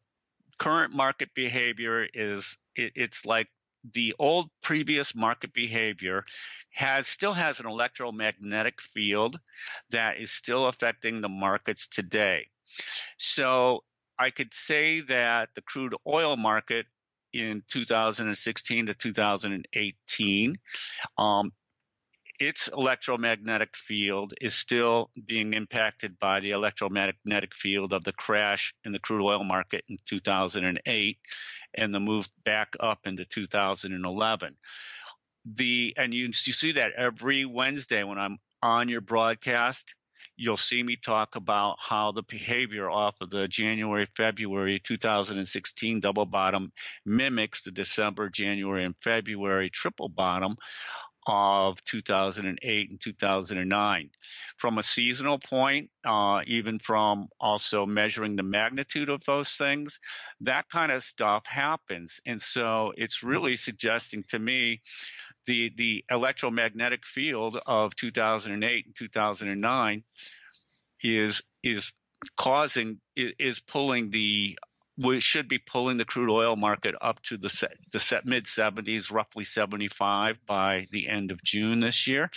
current 0.58 0.94
market 0.94 1.30
behavior 1.34 2.06
is 2.14 2.56
it, 2.76 2.92
it's 2.94 3.26
like 3.26 3.48
the 3.92 4.14
old 4.18 4.50
previous 4.62 5.14
market 5.14 5.52
behavior 5.52 6.24
has 6.70 7.06
still 7.06 7.32
has 7.32 7.60
an 7.60 7.66
electromagnetic 7.66 8.80
field 8.80 9.38
that 9.90 10.18
is 10.18 10.30
still 10.30 10.66
affecting 10.66 11.20
the 11.20 11.28
markets 11.28 11.88
today. 11.88 12.48
So 13.16 13.82
I 14.18 14.30
could 14.30 14.52
say 14.52 15.00
that 15.02 15.50
the 15.54 15.62
crude 15.62 15.94
oil 16.06 16.36
market 16.36 16.86
in 17.32 17.62
2016 17.68 18.86
to 18.86 18.94
2018 18.94 20.58
um, 21.18 21.52
its 22.38 22.68
electromagnetic 22.68 23.76
field 23.76 24.34
is 24.40 24.54
still 24.54 25.10
being 25.26 25.54
impacted 25.54 26.18
by 26.18 26.40
the 26.40 26.50
electromagnetic 26.50 27.54
field 27.54 27.92
of 27.92 28.04
the 28.04 28.12
crash 28.12 28.74
in 28.84 28.92
the 28.92 28.98
crude 28.98 29.24
oil 29.24 29.44
market 29.44 29.84
in 29.88 29.98
2008 30.06 31.18
and 31.74 31.94
the 31.94 32.00
move 32.00 32.28
back 32.44 32.74
up 32.80 33.00
into 33.04 33.24
2011. 33.24 34.56
The 35.54 35.94
and 35.96 36.12
you 36.12 36.26
you 36.26 36.32
see 36.32 36.72
that 36.72 36.92
every 36.96 37.44
Wednesday 37.44 38.02
when 38.02 38.18
I'm 38.18 38.38
on 38.62 38.88
your 38.88 39.00
broadcast, 39.00 39.94
you'll 40.36 40.56
see 40.56 40.82
me 40.82 40.96
talk 40.96 41.36
about 41.36 41.76
how 41.80 42.12
the 42.12 42.22
behavior 42.22 42.90
off 42.90 43.14
of 43.20 43.30
the 43.30 43.48
January 43.48 44.06
February 44.06 44.80
2016 44.82 46.00
double 46.00 46.26
bottom 46.26 46.72
mimics 47.04 47.62
the 47.62 47.70
December, 47.70 48.28
January, 48.28 48.84
and 48.84 48.96
February 49.00 49.70
triple 49.70 50.08
bottom 50.08 50.56
of 51.26 51.82
2008 51.84 52.90
and 52.90 53.00
2009. 53.00 54.10
From 54.56 54.78
a 54.78 54.82
seasonal 54.82 55.38
point, 55.38 55.90
uh, 56.04 56.40
even 56.46 56.78
from 56.78 57.28
also 57.40 57.84
measuring 57.84 58.36
the 58.36 58.42
magnitude 58.42 59.08
of 59.08 59.24
those 59.24 59.50
things, 59.50 60.00
that 60.42 60.68
kind 60.68 60.92
of 60.92 61.02
stuff 61.02 61.46
happens. 61.46 62.20
And 62.26 62.40
so 62.40 62.92
it's 62.96 63.22
really 63.22 63.56
suggesting 63.56 64.24
to 64.28 64.38
me 64.38 64.80
the, 65.46 65.72
the 65.76 66.04
electromagnetic 66.10 67.04
field 67.04 67.58
of 67.66 67.96
2008 67.96 68.86
and 68.86 68.96
2009 68.96 70.04
is, 71.02 71.42
is 71.62 71.92
causing, 72.36 73.00
is 73.16 73.60
pulling 73.60 74.10
the 74.10 74.58
we 74.98 75.20
should 75.20 75.48
be 75.48 75.58
pulling 75.58 75.98
the 75.98 76.04
crude 76.04 76.30
oil 76.30 76.56
market 76.56 76.94
up 77.00 77.22
to 77.22 77.36
the 77.36 77.48
set, 77.48 77.76
the 77.92 77.98
set 77.98 78.24
mid 78.24 78.44
70s, 78.44 79.12
roughly 79.12 79.44
75 79.44 80.44
by 80.46 80.86
the 80.90 81.08
end 81.08 81.30
of 81.30 81.42
June 81.42 81.80
this 81.80 82.06
year. 82.06 82.30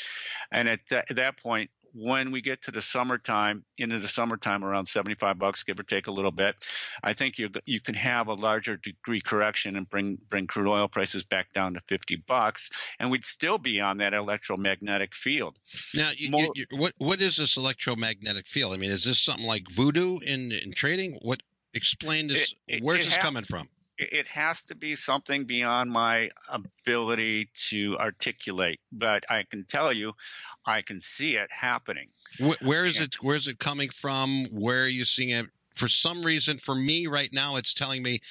And 0.51 0.67
at, 0.67 0.85
th- 0.87 1.03
at 1.09 1.15
that 1.15 1.37
point, 1.37 1.69
when 1.93 2.31
we 2.31 2.41
get 2.41 2.63
to 2.63 2.71
the 2.71 2.81
summertime, 2.81 3.63
into 3.77 3.99
the 3.99 4.07
summertime 4.07 4.63
around 4.63 4.87
75 4.87 5.39
bucks, 5.39 5.63
give 5.63 5.79
or 5.79 5.83
take 5.83 6.07
a 6.07 6.11
little 6.11 6.31
bit, 6.31 6.55
I 7.03 7.13
think 7.13 7.39
you 7.39 7.49
you 7.65 7.79
can 7.79 7.95
have 7.95 8.27
a 8.27 8.33
larger 8.33 8.77
degree 8.77 9.21
correction 9.21 9.75
and 9.75 9.89
bring 9.89 10.17
bring 10.29 10.47
crude 10.47 10.69
oil 10.69 10.87
prices 10.87 11.23
back 11.23 11.53
down 11.53 11.73
to 11.73 11.81
50 11.81 12.17
bucks, 12.27 12.69
and 12.99 13.09
we'd 13.09 13.25
still 13.25 13.57
be 13.57 13.81
on 13.81 13.97
that 13.97 14.13
electromagnetic 14.13 15.15
field. 15.15 15.57
Now, 15.95 16.11
you, 16.15 16.29
More, 16.29 16.51
you, 16.55 16.65
what 16.71 16.93
what 16.97 17.21
is 17.21 17.37
this 17.37 17.57
electromagnetic 17.57 18.47
field? 18.47 18.73
I 18.73 18.77
mean, 18.77 18.91
is 18.91 19.03
this 19.03 19.19
something 19.19 19.45
like 19.45 19.69
voodoo 19.71 20.19
in 20.19 20.51
in 20.51 20.73
trading? 20.73 21.17
What 21.21 21.41
Explain 21.73 22.27
this. 22.27 22.53
It, 22.67 22.83
Where's 22.83 23.01
it 23.01 23.05
this 23.05 23.15
has, 23.15 23.23
coming 23.23 23.43
from? 23.43 23.69
It 23.97 24.27
has 24.27 24.63
to 24.63 24.75
be 24.75 24.95
something 24.95 25.45
beyond 25.45 25.91
my 25.91 26.29
ability 26.49 27.49
to 27.69 27.97
articulate, 27.97 28.79
but 28.91 29.29
I 29.29 29.43
can 29.43 29.65
tell 29.65 29.91
you, 29.91 30.13
I 30.65 30.81
can 30.81 31.01
see 31.01 31.35
it 31.35 31.51
happening. 31.51 32.07
where, 32.39 32.57
where 32.61 32.85
is 32.85 32.99
it? 32.99 33.15
Where 33.21 33.35
is 33.35 33.47
it 33.47 33.59
coming 33.59 33.89
from? 33.89 34.45
Where 34.51 34.83
are 34.83 34.87
you 34.87 35.05
seeing 35.05 35.31
it? 35.31 35.47
For 35.75 35.87
some 35.87 36.23
reason, 36.23 36.59
for 36.59 36.75
me 36.75 37.07
right 37.07 37.31
now, 37.33 37.57
it's 37.57 37.73
telling 37.73 38.01
me 38.01 38.21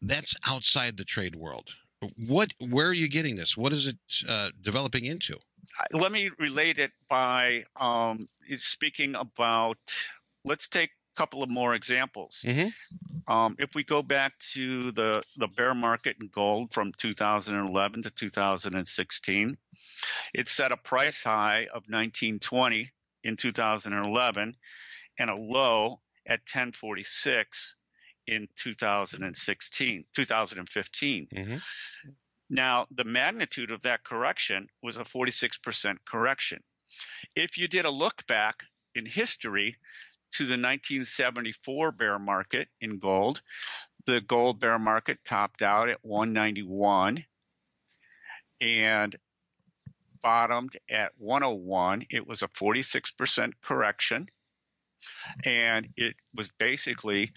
that's 0.00 0.34
outside 0.46 0.96
the 0.96 1.04
trade 1.04 1.36
world. 1.36 1.68
What? 2.26 2.52
Where 2.58 2.88
are 2.88 2.94
you 2.94 3.08
getting 3.08 3.36
this? 3.36 3.56
What 3.56 3.74
is 3.74 3.86
it 3.86 3.98
uh, 4.26 4.50
developing 4.62 5.04
into? 5.04 5.36
Let 5.92 6.10
me 6.10 6.30
relate 6.38 6.78
it 6.78 6.92
by 7.08 7.64
um, 7.76 8.28
speaking 8.54 9.14
about. 9.14 9.78
Let's 10.42 10.68
take 10.68 10.90
couple 11.20 11.42
of 11.42 11.50
more 11.50 11.74
examples. 11.74 12.44
Mm-hmm. 12.46 13.30
Um, 13.30 13.56
if 13.58 13.74
we 13.74 13.84
go 13.84 14.02
back 14.02 14.38
to 14.54 14.90
the, 14.92 15.22
the 15.36 15.48
bear 15.48 15.74
market 15.74 16.16
in 16.18 16.28
gold 16.28 16.72
from 16.72 16.92
2011 16.96 18.04
to 18.04 18.10
2016, 18.10 19.58
it 20.32 20.48
set 20.48 20.72
a 20.72 20.78
price 20.78 21.22
high 21.22 21.64
of 21.64 21.84
1920 21.88 22.90
in 23.22 23.36
2011 23.36 24.56
and 25.18 25.30
a 25.30 25.34
low 25.34 26.00
at 26.26 26.40
1046 26.40 27.76
in 28.26 28.48
2016, 28.56 30.04
2015. 30.14 31.28
Mm-hmm. 31.34 31.56
Now, 32.48 32.86
the 32.90 33.04
magnitude 33.04 33.72
of 33.72 33.82
that 33.82 34.04
correction 34.04 34.68
was 34.82 34.96
a 34.96 35.00
46% 35.00 35.96
correction. 36.06 36.62
If 37.36 37.58
you 37.58 37.68
did 37.68 37.84
a 37.84 37.90
look 37.90 38.26
back 38.26 38.64
in 38.94 39.04
history, 39.04 39.76
to 40.32 40.44
the 40.44 40.52
1974 40.52 41.92
bear 41.92 42.18
market 42.18 42.68
in 42.80 42.98
gold. 42.98 43.42
The 44.06 44.20
gold 44.20 44.60
bear 44.60 44.78
market 44.78 45.18
topped 45.24 45.62
out 45.62 45.88
at 45.88 46.04
191 46.04 47.24
and 48.60 49.16
bottomed 50.22 50.76
at 50.88 51.12
101. 51.18 52.06
It 52.10 52.26
was 52.26 52.42
a 52.42 52.48
46% 52.48 53.52
correction. 53.62 54.28
And 55.44 55.88
it 55.96 56.14
was 56.34 56.50
basically 56.58 57.32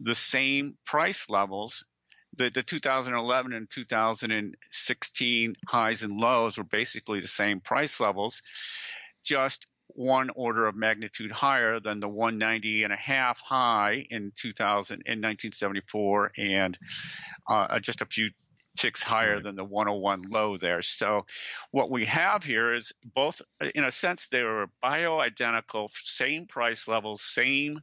the 0.00 0.14
same 0.14 0.76
price 0.84 1.30
levels. 1.30 1.84
The, 2.36 2.50
the 2.50 2.62
2011 2.62 3.52
and 3.52 3.68
2016 3.70 5.54
highs 5.68 6.02
and 6.02 6.20
lows 6.20 6.58
were 6.58 6.64
basically 6.64 7.20
the 7.20 7.28
same 7.28 7.60
price 7.60 8.00
levels, 8.00 8.42
just 9.24 9.66
one 9.94 10.30
order 10.34 10.66
of 10.66 10.76
magnitude 10.76 11.30
higher 11.30 11.80
than 11.80 12.00
the 12.00 12.08
190 12.08 12.84
and 12.84 12.92
a 12.92 12.96
half 12.96 13.40
high 13.40 14.06
in 14.10 14.32
2000 14.36 14.94
in 15.06 15.18
1974 15.18 16.32
and 16.38 16.78
uh, 17.48 17.78
just 17.80 18.02
a 18.02 18.06
few 18.06 18.30
ticks 18.76 19.02
higher 19.02 19.40
than 19.40 19.56
the 19.56 19.64
101 19.64 20.22
low 20.30 20.56
there. 20.56 20.82
So 20.82 21.26
what 21.70 21.90
we 21.90 22.06
have 22.06 22.44
here 22.44 22.74
is 22.74 22.92
both 23.14 23.42
in 23.74 23.84
a 23.84 23.90
sense 23.90 24.28
they 24.28 24.42
were 24.42 24.66
bioidentical, 24.82 25.90
same 25.90 26.46
price 26.46 26.88
levels, 26.88 27.22
same 27.22 27.80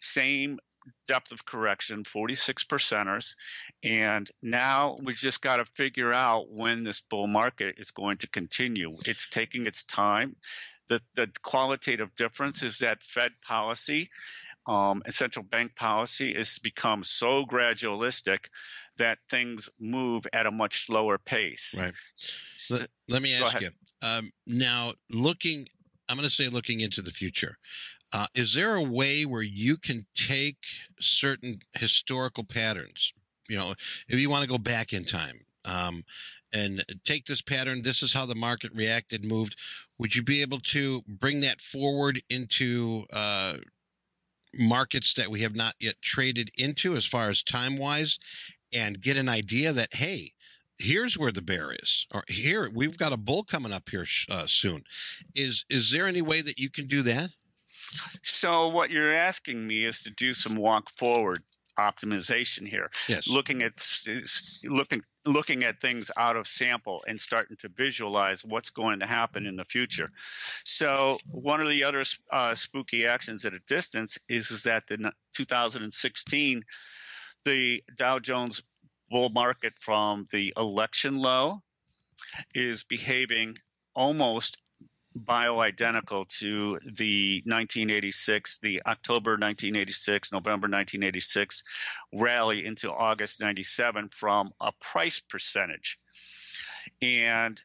same 0.00 0.58
depth 1.06 1.32
of 1.32 1.44
correction, 1.44 2.04
46 2.04 2.64
percenters. 2.64 3.34
And 3.82 4.30
now 4.42 4.98
we've 5.02 5.16
just 5.16 5.42
got 5.42 5.56
to 5.56 5.64
figure 5.64 6.12
out 6.12 6.50
when 6.50 6.82
this 6.82 7.00
bull 7.00 7.26
market 7.26 7.76
is 7.78 7.90
going 7.90 8.18
to 8.18 8.28
continue. 8.28 8.96
It's 9.04 9.28
taking 9.28 9.66
its 9.66 9.84
time 9.84 10.36
the, 10.88 11.00
the 11.14 11.30
qualitative 11.42 12.14
difference 12.16 12.62
is 12.62 12.78
that 12.78 13.02
Fed 13.02 13.32
policy 13.46 14.10
um, 14.66 15.02
and 15.04 15.14
central 15.14 15.44
bank 15.44 15.74
policy 15.76 16.34
has 16.34 16.58
become 16.58 17.02
so 17.02 17.44
gradualistic 17.44 18.46
that 18.98 19.18
things 19.30 19.68
move 19.80 20.26
at 20.32 20.46
a 20.46 20.50
much 20.50 20.84
slower 20.84 21.18
pace. 21.18 21.78
Right. 21.80 21.94
So, 22.14 22.76
let, 22.76 22.90
let, 23.08 23.22
me 23.22 23.34
ask 23.34 23.60
you 23.60 23.70
um, 24.02 24.32
now, 24.46 24.94
looking, 25.10 25.68
I'm 26.08 26.16
going 26.16 26.28
to 26.28 26.34
say 26.34 26.48
looking 26.48 26.80
into 26.80 27.02
the 27.02 27.10
future. 27.10 27.56
Uh, 28.12 28.26
is 28.34 28.54
there 28.54 28.74
a 28.74 28.82
way 28.82 29.26
where 29.26 29.42
you 29.42 29.76
can 29.76 30.06
take 30.14 30.56
certain 30.98 31.60
historical 31.74 32.44
patterns? 32.44 33.12
You 33.48 33.56
know, 33.56 33.74
if 34.08 34.18
you 34.18 34.30
want 34.30 34.42
to 34.42 34.48
go 34.48 34.58
back 34.58 34.92
in 34.92 35.04
time, 35.04 35.40
um, 35.64 36.04
and 36.52 36.84
take 37.04 37.26
this 37.26 37.42
pattern. 37.42 37.82
This 37.82 38.02
is 38.02 38.12
how 38.12 38.26
the 38.26 38.34
market 38.34 38.72
reacted, 38.74 39.24
moved. 39.24 39.56
Would 39.98 40.14
you 40.14 40.22
be 40.22 40.42
able 40.42 40.60
to 40.60 41.02
bring 41.06 41.40
that 41.40 41.60
forward 41.60 42.22
into 42.30 43.04
uh, 43.12 43.54
markets 44.54 45.14
that 45.14 45.30
we 45.30 45.42
have 45.42 45.54
not 45.54 45.74
yet 45.80 45.96
traded 46.02 46.50
into 46.56 46.96
as 46.96 47.04
far 47.04 47.30
as 47.30 47.42
time 47.42 47.78
wise 47.78 48.18
and 48.72 49.00
get 49.00 49.16
an 49.16 49.28
idea 49.28 49.72
that, 49.72 49.94
hey, 49.94 50.32
here's 50.78 51.18
where 51.18 51.32
the 51.32 51.42
bear 51.42 51.72
is 51.72 52.06
or 52.12 52.22
here 52.28 52.70
we've 52.72 52.96
got 52.96 53.12
a 53.12 53.16
bull 53.16 53.42
coming 53.42 53.72
up 53.72 53.88
here 53.88 54.06
uh, 54.28 54.46
soon. 54.46 54.84
Is 55.34 55.64
is 55.68 55.90
there 55.90 56.06
any 56.06 56.22
way 56.22 56.40
that 56.40 56.58
you 56.58 56.70
can 56.70 56.86
do 56.86 57.02
that? 57.02 57.30
So 58.22 58.68
what 58.68 58.90
you're 58.90 59.12
asking 59.12 59.66
me 59.66 59.84
is 59.84 60.02
to 60.02 60.10
do 60.10 60.34
some 60.34 60.54
walk 60.54 60.90
forward 60.90 61.42
optimization 61.78 62.66
here. 62.68 62.90
Yes. 63.08 63.26
Looking 63.26 63.62
at 63.62 63.72
looking 64.64 65.02
looking 65.24 65.64
at 65.64 65.80
things 65.80 66.10
out 66.16 66.36
of 66.36 66.46
sample 66.46 67.04
and 67.06 67.20
starting 67.20 67.56
to 67.58 67.68
visualize 67.68 68.44
what's 68.44 68.70
going 68.70 69.00
to 69.00 69.06
happen 69.06 69.46
in 69.46 69.56
the 69.56 69.64
future. 69.64 70.10
So 70.64 71.18
one 71.30 71.60
of 71.60 71.68
the 71.68 71.84
other 71.84 72.04
uh, 72.30 72.54
spooky 72.54 73.06
actions 73.06 73.44
at 73.44 73.52
a 73.52 73.60
distance 73.68 74.18
is 74.28 74.50
is 74.50 74.62
that 74.64 74.86
the 74.86 75.12
2016 75.34 76.64
the 77.44 77.82
Dow 77.96 78.18
Jones 78.18 78.62
bull 79.10 79.30
market 79.30 79.78
from 79.78 80.26
the 80.32 80.52
election 80.56 81.14
low 81.14 81.62
is 82.54 82.84
behaving 82.84 83.56
almost 83.94 84.58
bioidentical 85.18 86.28
to 86.38 86.78
the 86.84 87.42
1986, 87.44 88.58
the 88.58 88.82
October 88.86 89.32
1986, 89.32 90.32
November 90.32 90.66
1986 90.66 91.62
rally 92.14 92.64
into 92.64 92.90
August 92.90 93.40
97 93.40 94.08
from 94.08 94.52
a 94.60 94.72
price 94.80 95.20
percentage. 95.20 95.98
And 97.02 97.60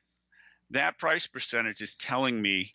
that 0.72 0.98
price 0.98 1.28
percentage 1.28 1.82
is 1.82 1.96
telling 1.96 2.42
me 2.42 2.74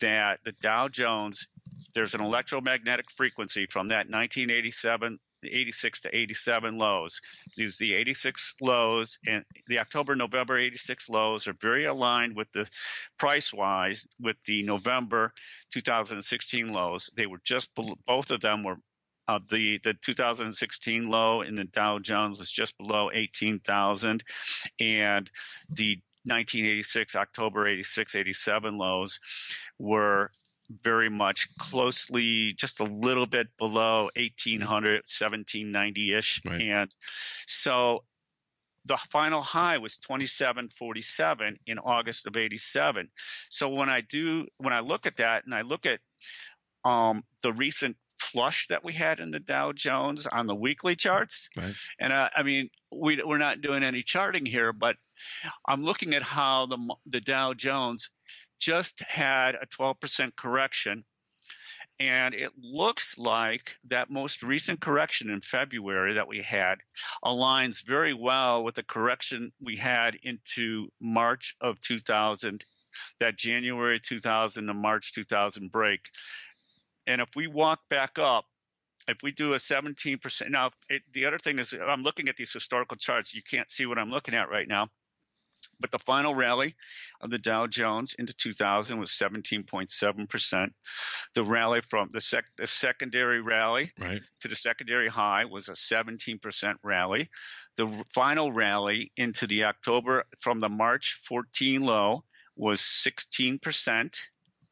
that 0.00 0.40
the 0.44 0.52
Dow 0.52 0.88
Jones, 0.88 1.48
there's 1.94 2.14
an 2.14 2.20
electromagnetic 2.20 3.10
frequency 3.10 3.66
from 3.66 3.88
that 3.88 4.08
1987 4.08 5.18
86 5.52 6.02
to 6.02 6.16
87 6.16 6.78
lows. 6.78 7.20
These 7.56 7.78
the 7.78 7.94
86 7.94 8.54
lows 8.60 9.18
and 9.26 9.44
the 9.66 9.78
October 9.78 10.14
November 10.16 10.58
86 10.58 11.08
lows 11.08 11.46
are 11.46 11.54
very 11.60 11.84
aligned 11.84 12.36
with 12.36 12.50
the 12.52 12.68
price 13.18 13.52
wise 13.52 14.06
with 14.20 14.36
the 14.46 14.62
November 14.62 15.32
2016 15.72 16.72
lows. 16.72 17.10
They 17.14 17.26
were 17.26 17.40
just 17.44 17.70
both 17.74 18.30
of 18.30 18.40
them 18.40 18.62
were 18.62 18.76
uh, 19.28 19.40
the 19.50 19.80
the 19.82 19.94
2016 20.02 21.06
low 21.06 21.42
in 21.42 21.56
the 21.56 21.64
Dow 21.64 21.98
Jones 21.98 22.38
was 22.38 22.50
just 22.50 22.78
below 22.78 23.10
18,000, 23.12 24.22
and 24.78 25.30
the 25.68 25.98
1986 26.24 27.16
October 27.16 27.66
86 27.66 28.14
87 28.14 28.78
lows 28.78 29.20
were 29.78 30.30
very 30.82 31.08
much 31.08 31.48
closely 31.58 32.52
just 32.52 32.80
a 32.80 32.84
little 32.84 33.26
bit 33.26 33.48
below 33.58 34.10
1800 34.16 35.04
1790-ish 35.06 36.42
right. 36.44 36.60
and 36.60 36.90
so 37.46 38.02
the 38.84 38.96
final 39.10 39.42
high 39.42 39.78
was 39.78 39.96
2747 39.98 41.58
in 41.66 41.78
august 41.78 42.26
of 42.26 42.36
87 42.36 43.08
so 43.48 43.68
when 43.68 43.88
i 43.88 44.00
do 44.00 44.46
when 44.58 44.72
i 44.72 44.80
look 44.80 45.06
at 45.06 45.18
that 45.18 45.44
and 45.44 45.54
i 45.54 45.62
look 45.62 45.86
at 45.86 46.00
um, 46.84 47.24
the 47.42 47.52
recent 47.52 47.96
flush 48.18 48.66
that 48.68 48.84
we 48.84 48.92
had 48.92 49.20
in 49.20 49.30
the 49.30 49.40
Dow 49.40 49.72
Jones 49.72 50.26
on 50.26 50.46
the 50.46 50.54
weekly 50.54 50.96
charts. 50.96 51.48
Right. 51.56 51.74
And 51.98 52.12
uh, 52.12 52.30
I 52.34 52.42
mean, 52.42 52.70
we, 52.92 53.22
we're 53.22 53.38
not 53.38 53.60
doing 53.60 53.82
any 53.82 54.02
charting 54.02 54.46
here, 54.46 54.72
but 54.72 54.96
I'm 55.66 55.80
looking 55.80 56.14
at 56.14 56.22
how 56.22 56.66
the 56.66 56.94
the 57.06 57.20
Dow 57.20 57.54
Jones 57.54 58.10
just 58.60 59.00
had 59.00 59.54
a 59.54 59.66
12% 59.66 60.36
correction. 60.36 61.04
And 61.98 62.34
it 62.34 62.52
looks 62.60 63.16
like 63.16 63.76
that 63.88 64.10
most 64.10 64.42
recent 64.42 64.80
correction 64.80 65.30
in 65.30 65.40
February 65.40 66.14
that 66.14 66.28
we 66.28 66.42
had 66.42 66.78
aligns 67.24 67.86
very 67.86 68.12
well 68.12 68.64
with 68.64 68.74
the 68.74 68.82
correction 68.82 69.50
we 69.62 69.76
had 69.76 70.14
into 70.22 70.88
March 71.00 71.56
of 71.60 71.80
2000, 71.80 72.66
that 73.20 73.38
January 73.38 73.98
2000 73.98 74.66
to 74.66 74.74
March 74.74 75.14
2000 75.14 75.72
break. 75.72 76.00
And 77.06 77.22
if 77.22 77.30
we 77.34 77.46
walk 77.46 77.80
back 77.88 78.18
up, 78.18 78.44
if 79.08 79.22
we 79.22 79.32
do 79.32 79.54
a 79.54 79.58
17%, 79.58 80.50
now 80.50 80.70
it, 80.88 81.02
the 81.12 81.26
other 81.26 81.38
thing 81.38 81.58
is 81.58 81.72
I'm 81.72 82.02
looking 82.02 82.28
at 82.28 82.36
these 82.36 82.52
historical 82.52 82.96
charts. 82.96 83.34
You 83.34 83.42
can't 83.48 83.70
see 83.70 83.86
what 83.86 83.98
I'm 83.98 84.10
looking 84.10 84.34
at 84.34 84.50
right 84.50 84.68
now. 84.68 84.88
But 85.80 85.90
the 85.90 85.98
final 85.98 86.34
rally 86.34 86.74
of 87.20 87.30
the 87.30 87.38
Dow 87.38 87.66
Jones 87.66 88.14
into 88.18 88.34
2000 88.34 88.98
was 88.98 89.10
17.7%. 89.10 90.68
The 91.34 91.44
rally 91.44 91.80
from 91.82 92.08
the, 92.12 92.20
sec- 92.20 92.56
the 92.56 92.66
secondary 92.66 93.40
rally 93.40 93.92
right. 93.98 94.22
to 94.40 94.48
the 94.48 94.56
secondary 94.56 95.08
high 95.08 95.44
was 95.44 95.68
a 95.68 95.72
17% 95.72 96.74
rally. 96.82 97.28
The 97.76 97.88
final 98.14 98.52
rally 98.52 99.12
into 99.16 99.46
the 99.46 99.64
October 99.64 100.24
from 100.40 100.60
the 100.60 100.68
March 100.68 101.20
14 101.24 101.82
low 101.82 102.24
was 102.56 102.80
16% 102.80 104.18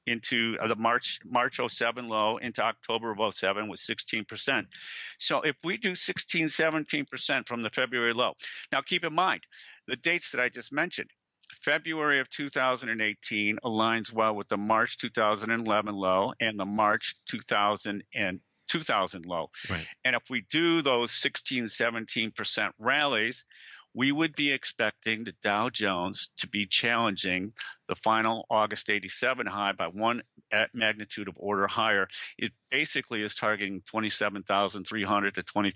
into 0.06 0.56
uh, 0.60 0.66
the 0.66 0.76
March 0.76 1.20
March 1.24 1.60
07 1.66 2.08
low 2.08 2.36
into 2.36 2.62
October 2.62 3.12
of 3.12 3.34
07 3.34 3.68
was 3.68 3.80
16%. 3.80 4.66
So 5.18 5.40
if 5.42 5.56
we 5.64 5.76
do 5.76 5.94
16 5.94 6.46
17% 6.46 7.48
from 7.48 7.62
the 7.62 7.70
February 7.70 8.12
low. 8.12 8.34
Now 8.72 8.82
keep 8.82 9.04
in 9.04 9.14
mind 9.14 9.40
the 9.86 9.96
dates 9.96 10.30
that 10.30 10.40
I 10.40 10.48
just 10.48 10.72
mentioned. 10.72 11.10
February 11.60 12.20
of 12.20 12.28
2018 12.30 13.58
aligns 13.64 14.12
well 14.12 14.34
with 14.34 14.48
the 14.48 14.56
March 14.56 14.98
2011 14.98 15.94
low 15.94 16.32
and 16.40 16.58
the 16.58 16.66
March 16.66 17.16
2000 17.28 18.02
and 18.14 18.40
2000 18.68 19.26
low. 19.26 19.50
Right. 19.70 19.86
And 20.04 20.16
if 20.16 20.30
we 20.30 20.44
do 20.50 20.82
those 20.82 21.12
16 21.12 21.64
17% 21.64 22.70
rallies, 22.78 23.44
we 23.94 24.10
would 24.10 24.34
be 24.34 24.52
expecting 24.52 25.24
the 25.24 25.34
Dow 25.42 25.68
Jones 25.68 26.30
to 26.38 26.48
be 26.48 26.66
challenging 26.66 27.52
the 27.88 27.94
final 27.94 28.44
August 28.50 28.90
87 28.90 29.46
high 29.46 29.72
by 29.72 29.86
one 29.86 30.22
uh, 30.52 30.64
magnitude 30.74 31.28
of 31.28 31.34
order 31.38 31.68
higher. 31.68 32.08
It 32.36 32.52
basically 32.70 33.22
is 33.22 33.36
targeting 33.36 33.82
27,300 33.86 35.34
to 35.36 35.42
20, 35.44 35.72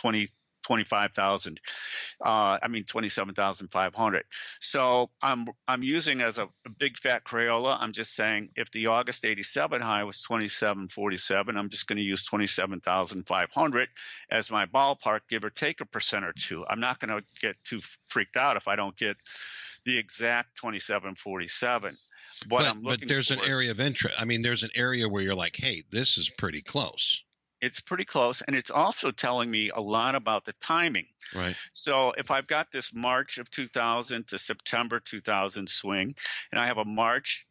20 0.00 0.28
25,000. 0.68 1.60
Uh, 2.22 2.58
I 2.62 2.68
mean, 2.68 2.84
27,500. 2.84 4.24
So 4.60 5.08
I'm 5.22 5.46
I'm 5.66 5.82
using 5.82 6.20
as 6.20 6.36
a, 6.36 6.44
a, 6.66 6.70
big 6.78 6.98
fat 6.98 7.24
Crayola. 7.24 7.78
I'm 7.80 7.92
just 7.92 8.14
saying 8.14 8.50
if 8.54 8.70
the 8.70 8.88
August 8.88 9.24
87 9.24 9.80
high 9.80 10.04
was 10.04 10.20
2747, 10.20 11.56
I'm 11.56 11.70
just 11.70 11.86
going 11.86 11.96
to 11.96 12.02
use 12.02 12.22
27,500 12.26 13.88
as 14.30 14.50
my 14.50 14.66
ballpark, 14.66 15.20
give 15.30 15.42
or 15.42 15.50
take 15.50 15.80
a 15.80 15.86
percent 15.86 16.26
or 16.26 16.34
two. 16.34 16.66
I'm 16.68 16.80
not 16.80 17.00
going 17.00 17.18
to 17.18 17.24
get 17.40 17.56
too 17.64 17.80
freaked 18.06 18.36
out 18.36 18.58
if 18.58 18.68
I 18.68 18.76
don't 18.76 18.96
get 18.96 19.16
the 19.84 19.96
exact 19.96 20.56
2747. 20.58 21.96
What 22.48 22.74
but, 22.74 23.00
but 23.00 23.08
there's 23.08 23.30
an 23.30 23.40
area 23.40 23.70
of 23.70 23.80
interest. 23.80 24.14
I 24.18 24.26
mean, 24.26 24.42
there's 24.42 24.64
an 24.64 24.70
area 24.74 25.08
where 25.08 25.22
you're 25.22 25.34
like, 25.34 25.56
hey, 25.56 25.84
this 25.90 26.18
is 26.18 26.28
pretty 26.28 26.60
close 26.60 27.22
it's 27.60 27.80
pretty 27.80 28.04
close 28.04 28.42
and 28.42 28.54
it's 28.54 28.70
also 28.70 29.10
telling 29.10 29.50
me 29.50 29.70
a 29.70 29.80
lot 29.80 30.14
about 30.14 30.44
the 30.44 30.54
timing. 30.60 31.06
Right. 31.34 31.56
So 31.72 32.12
if 32.16 32.30
i've 32.30 32.46
got 32.46 32.72
this 32.72 32.94
march 32.94 33.38
of 33.38 33.50
2000 33.50 34.28
to 34.28 34.38
september 34.38 35.00
2000 35.00 35.68
swing 35.68 36.14
and 36.52 36.60
i 36.60 36.66
have 36.66 36.78
a 36.78 36.84
march 36.84 37.46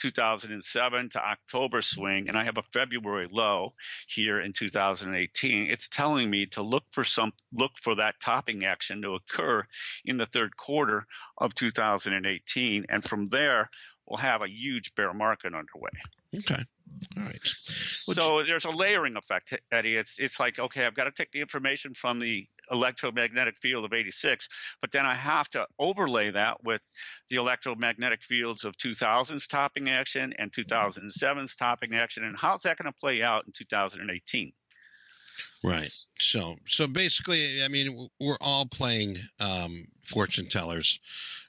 2007 0.00 1.10
to 1.10 1.18
october 1.22 1.82
swing 1.82 2.28
and 2.28 2.38
i 2.38 2.44
have 2.44 2.56
a 2.56 2.62
february 2.62 3.28
low 3.30 3.74
here 4.06 4.40
in 4.40 4.52
2018 4.52 5.66
it's 5.70 5.88
telling 5.88 6.30
me 6.30 6.46
to 6.46 6.62
look 6.62 6.84
for 6.90 7.04
some 7.04 7.32
look 7.52 7.72
for 7.76 7.96
that 7.96 8.14
topping 8.20 8.64
action 8.64 9.02
to 9.02 9.14
occur 9.14 9.62
in 10.04 10.16
the 10.16 10.26
third 10.26 10.56
quarter 10.56 11.02
of 11.38 11.54
2018 11.54 12.86
and 12.88 13.04
from 13.04 13.26
there 13.26 13.68
we'll 14.06 14.18
have 14.18 14.42
a 14.42 14.48
huge 14.48 14.94
bear 14.94 15.12
market 15.12 15.52
underway 15.54 15.90
okay 16.36 16.64
all 17.16 17.22
right. 17.22 17.40
So 17.88 18.42
there's 18.42 18.64
a 18.64 18.70
layering 18.70 19.16
effect, 19.16 19.54
Eddie. 19.72 19.96
It's 19.96 20.18
it's 20.18 20.38
like 20.38 20.58
okay, 20.58 20.84
I've 20.84 20.94
got 20.94 21.04
to 21.04 21.12
take 21.12 21.30
the 21.32 21.40
information 21.40 21.94
from 21.94 22.18
the 22.18 22.46
electromagnetic 22.70 23.56
field 23.56 23.84
of 23.84 23.92
86, 23.92 24.48
but 24.80 24.92
then 24.92 25.06
I 25.06 25.14
have 25.14 25.48
to 25.50 25.66
overlay 25.78 26.30
that 26.30 26.62
with 26.62 26.82
the 27.28 27.36
electromagnetic 27.36 28.22
fields 28.22 28.64
of 28.64 28.76
2000's 28.76 29.46
topping 29.48 29.88
action 29.88 30.34
and 30.38 30.52
2007's 30.52 31.56
topping 31.56 31.94
action, 31.94 32.24
and 32.24 32.36
how's 32.36 32.62
that 32.62 32.76
going 32.76 32.92
to 32.92 32.98
play 32.98 33.22
out 33.22 33.44
in 33.46 33.52
2018? 33.52 34.52
Right. 35.62 35.88
So 36.18 36.56
so 36.66 36.86
basically, 36.86 37.62
I 37.62 37.68
mean, 37.68 38.08
we're 38.18 38.38
all 38.40 38.66
playing 38.66 39.18
um, 39.38 39.86
fortune 40.04 40.48
tellers 40.48 40.98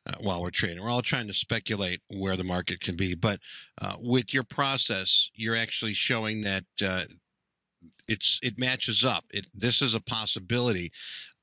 uh, 0.06 0.16
while 0.20 0.42
we're 0.42 0.52
trading. 0.52 0.84
We're 0.84 0.90
all 0.90 1.02
trying 1.02 1.28
to 1.28 1.34
speculate 1.34 2.02
where 2.10 2.36
the 2.36 2.44
market 2.44 2.82
can 2.82 2.96
be. 2.96 3.16
But 3.16 3.40
uh, 3.82 3.96
with 4.00 4.34
your 4.34 4.44
process, 4.44 5.30
you're 5.34 5.56
actually 5.56 5.94
showing 5.94 6.42
that 6.42 6.66
uh, 6.84 7.04
it's 8.08 8.40
it 8.44 8.60
matches 8.60 9.06
up. 9.06 9.26
It 9.32 9.48
this 9.54 9.82
is 9.82 9.96
a 9.96 10.02
possibility. 10.02 10.92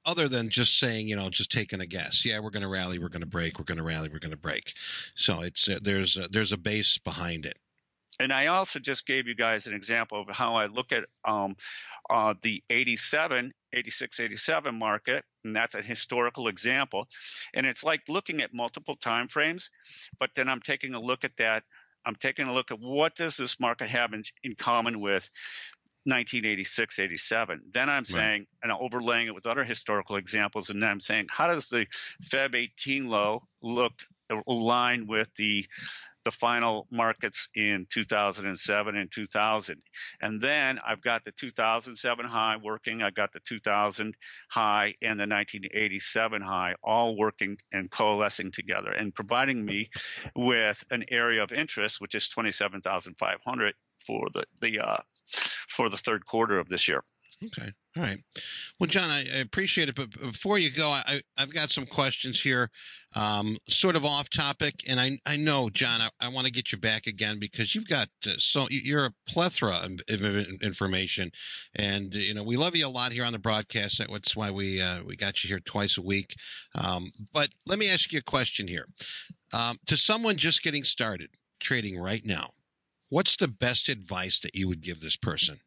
Other 0.04 0.28
than 0.28 0.48
just 0.48 0.78
saying, 0.78 1.08
you 1.08 1.16
know, 1.16 1.28
just 1.28 1.52
taking 1.52 1.80
a 1.80 1.86
guess. 1.86 2.24
Yeah, 2.24 2.38
we're 2.38 2.50
going 2.50 2.62
to 2.62 2.68
rally, 2.68 2.98
we're 2.98 3.10
going 3.10 3.20
to 3.20 3.26
break, 3.26 3.58
we're 3.58 3.64
going 3.66 3.78
to 3.78 3.84
rally, 3.84 4.08
we're 4.10 4.20
going 4.20 4.30
to 4.30 4.38
break. 4.38 4.72
So 5.14 5.42
it's 5.42 5.68
uh, 5.68 5.80
there's 5.82 6.16
a, 6.16 6.28
there's 6.28 6.52
a 6.52 6.56
base 6.56 6.96
behind 6.98 7.44
it. 7.44 7.58
And 8.20 8.32
I 8.32 8.46
also 8.46 8.78
just 8.78 9.06
gave 9.06 9.28
you 9.28 9.34
guys 9.34 9.66
an 9.66 9.74
example 9.74 10.20
of 10.20 10.28
how 10.34 10.54
I 10.54 10.66
look 10.66 10.92
at 10.92 11.04
um, 11.24 11.56
uh, 12.10 12.34
the 12.42 12.62
87, 12.68 13.52
86, 13.72 14.20
87 14.20 14.74
market, 14.74 15.24
and 15.44 15.54
that's 15.54 15.74
a 15.74 15.82
historical 15.82 16.48
example. 16.48 17.06
And 17.54 17.66
it's 17.66 17.84
like 17.84 18.02
looking 18.08 18.40
at 18.40 18.52
multiple 18.52 18.96
time 18.96 19.28
frames, 19.28 19.70
but 20.18 20.30
then 20.34 20.48
I'm 20.48 20.60
taking 20.60 20.94
a 20.94 21.00
look 21.00 21.24
at 21.24 21.36
that. 21.38 21.62
I'm 22.04 22.16
taking 22.16 22.48
a 22.48 22.52
look 22.52 22.70
at 22.70 22.80
what 22.80 23.14
does 23.16 23.36
this 23.36 23.60
market 23.60 23.90
have 23.90 24.12
in, 24.12 24.22
in 24.42 24.54
common 24.54 25.00
with 25.00 25.28
1986, 26.04 26.98
87. 26.98 27.60
Then 27.72 27.90
I'm 27.90 28.04
saying, 28.04 28.40
right. 28.40 28.48
and 28.62 28.72
I'm 28.72 28.78
overlaying 28.80 29.26
it 29.26 29.34
with 29.34 29.46
other 29.46 29.64
historical 29.64 30.16
examples, 30.16 30.70
and 30.70 30.82
then 30.82 30.90
I'm 30.90 31.00
saying, 31.00 31.26
how 31.28 31.48
does 31.48 31.68
the 31.68 31.86
Feb 32.22 32.54
18 32.54 33.08
low 33.08 33.42
look 33.62 33.92
align 34.46 35.06
with 35.06 35.28
the 35.36 35.66
the 36.24 36.30
final 36.30 36.86
markets 36.90 37.48
in 37.54 37.86
2007 37.90 38.96
and 38.96 39.10
2000. 39.10 39.82
And 40.20 40.40
then 40.40 40.78
I've 40.86 41.00
got 41.00 41.24
the 41.24 41.32
2007 41.32 42.26
high 42.26 42.56
working, 42.62 43.02
I've 43.02 43.14
got 43.14 43.32
the 43.32 43.40
2000 43.40 44.14
high 44.50 44.94
and 45.02 45.18
the 45.18 45.26
1987 45.26 46.42
high 46.42 46.74
all 46.82 47.16
working 47.16 47.56
and 47.72 47.90
coalescing 47.90 48.50
together 48.50 48.90
and 48.90 49.14
providing 49.14 49.64
me 49.64 49.90
with 50.34 50.84
an 50.90 51.04
area 51.10 51.42
of 51.42 51.52
interest, 51.52 52.00
which 52.00 52.14
is 52.14 52.28
27,500 52.28 53.74
for 53.98 54.28
the, 54.32 54.44
the 54.60 54.80
uh, 54.80 54.96
for 55.68 55.88
the 55.88 55.96
third 55.96 56.24
quarter 56.24 56.58
of 56.58 56.68
this 56.68 56.88
year. 56.88 57.02
Okay. 57.44 57.72
All 57.96 58.02
right. 58.02 58.18
Well, 58.78 58.88
John, 58.88 59.10
I, 59.10 59.20
I, 59.20 59.38
appreciate 59.38 59.88
it. 59.88 59.94
But 59.94 60.10
before 60.10 60.58
you 60.58 60.72
go, 60.72 60.90
I, 60.90 61.20
have 61.36 61.54
got 61.54 61.70
some 61.70 61.86
questions 61.86 62.40
here, 62.40 62.68
um, 63.14 63.58
sort 63.68 63.94
of 63.94 64.04
off 64.04 64.28
topic. 64.28 64.82
And 64.88 64.98
I, 64.98 65.18
I 65.24 65.36
know, 65.36 65.70
John, 65.70 66.00
I, 66.00 66.10
I 66.20 66.28
want 66.28 66.46
to 66.46 66.52
get 66.52 66.72
you 66.72 66.78
back 66.78 67.06
again 67.06 67.38
because 67.38 67.76
you've 67.76 67.86
got 67.86 68.08
uh, 68.26 68.32
so 68.38 68.66
you're 68.70 69.06
a 69.06 69.14
plethora 69.28 69.80
of, 70.08 70.20
information. 70.62 71.30
And, 71.76 72.12
you 72.12 72.34
know, 72.34 72.42
we 72.42 72.56
love 72.56 72.74
you 72.74 72.86
a 72.86 72.88
lot 72.88 73.12
here 73.12 73.24
on 73.24 73.32
the 73.32 73.38
broadcast. 73.38 73.98
That's 73.98 74.36
why 74.36 74.50
we, 74.50 74.82
uh, 74.82 75.04
we 75.04 75.16
got 75.16 75.44
you 75.44 75.48
here 75.48 75.60
twice 75.60 75.96
a 75.96 76.02
week. 76.02 76.34
Um, 76.74 77.12
but 77.32 77.50
let 77.66 77.78
me 77.78 77.88
ask 77.88 78.12
you 78.12 78.18
a 78.18 78.22
question 78.22 78.66
here. 78.66 78.86
Um, 79.52 79.78
to 79.86 79.96
someone 79.96 80.36
just 80.36 80.64
getting 80.64 80.82
started 80.82 81.30
trading 81.60 82.00
right 82.00 82.24
now, 82.24 82.50
what's 83.10 83.36
the 83.36 83.48
best 83.48 83.88
advice 83.88 84.40
that 84.40 84.56
you 84.56 84.66
would 84.66 84.82
give 84.82 85.00
this 85.00 85.16
person? 85.16 85.60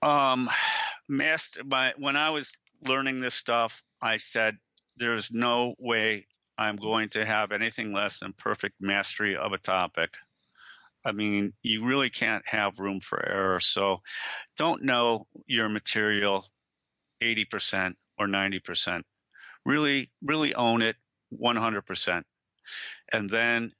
Um, 0.00 0.48
master, 1.08 1.62
my, 1.64 1.92
when 1.98 2.16
I 2.16 2.30
was 2.30 2.56
learning 2.86 3.20
this 3.20 3.34
stuff, 3.34 3.82
I 4.00 4.16
said, 4.16 4.56
there's 4.96 5.32
no 5.32 5.74
way 5.78 6.26
I'm 6.58 6.76
going 6.76 7.10
to 7.10 7.24
have 7.24 7.52
anything 7.52 7.92
less 7.92 8.20
than 8.20 8.34
perfect 8.34 8.76
mastery 8.80 9.36
of 9.36 9.52
a 9.52 9.58
topic. 9.58 10.14
I 11.04 11.12
mean, 11.12 11.52
you 11.62 11.84
really 11.84 12.10
can't 12.10 12.46
have 12.46 12.78
room 12.78 13.00
for 13.00 13.24
error. 13.24 13.60
So 13.60 14.02
don't 14.56 14.84
know 14.84 15.26
your 15.46 15.68
material 15.68 16.46
80% 17.20 17.94
or 18.18 18.26
90%. 18.26 19.02
Really, 19.64 20.10
really 20.22 20.54
own 20.54 20.82
it 20.82 20.96
100%. 21.40 22.22
And 23.12 23.30
then 23.30 23.72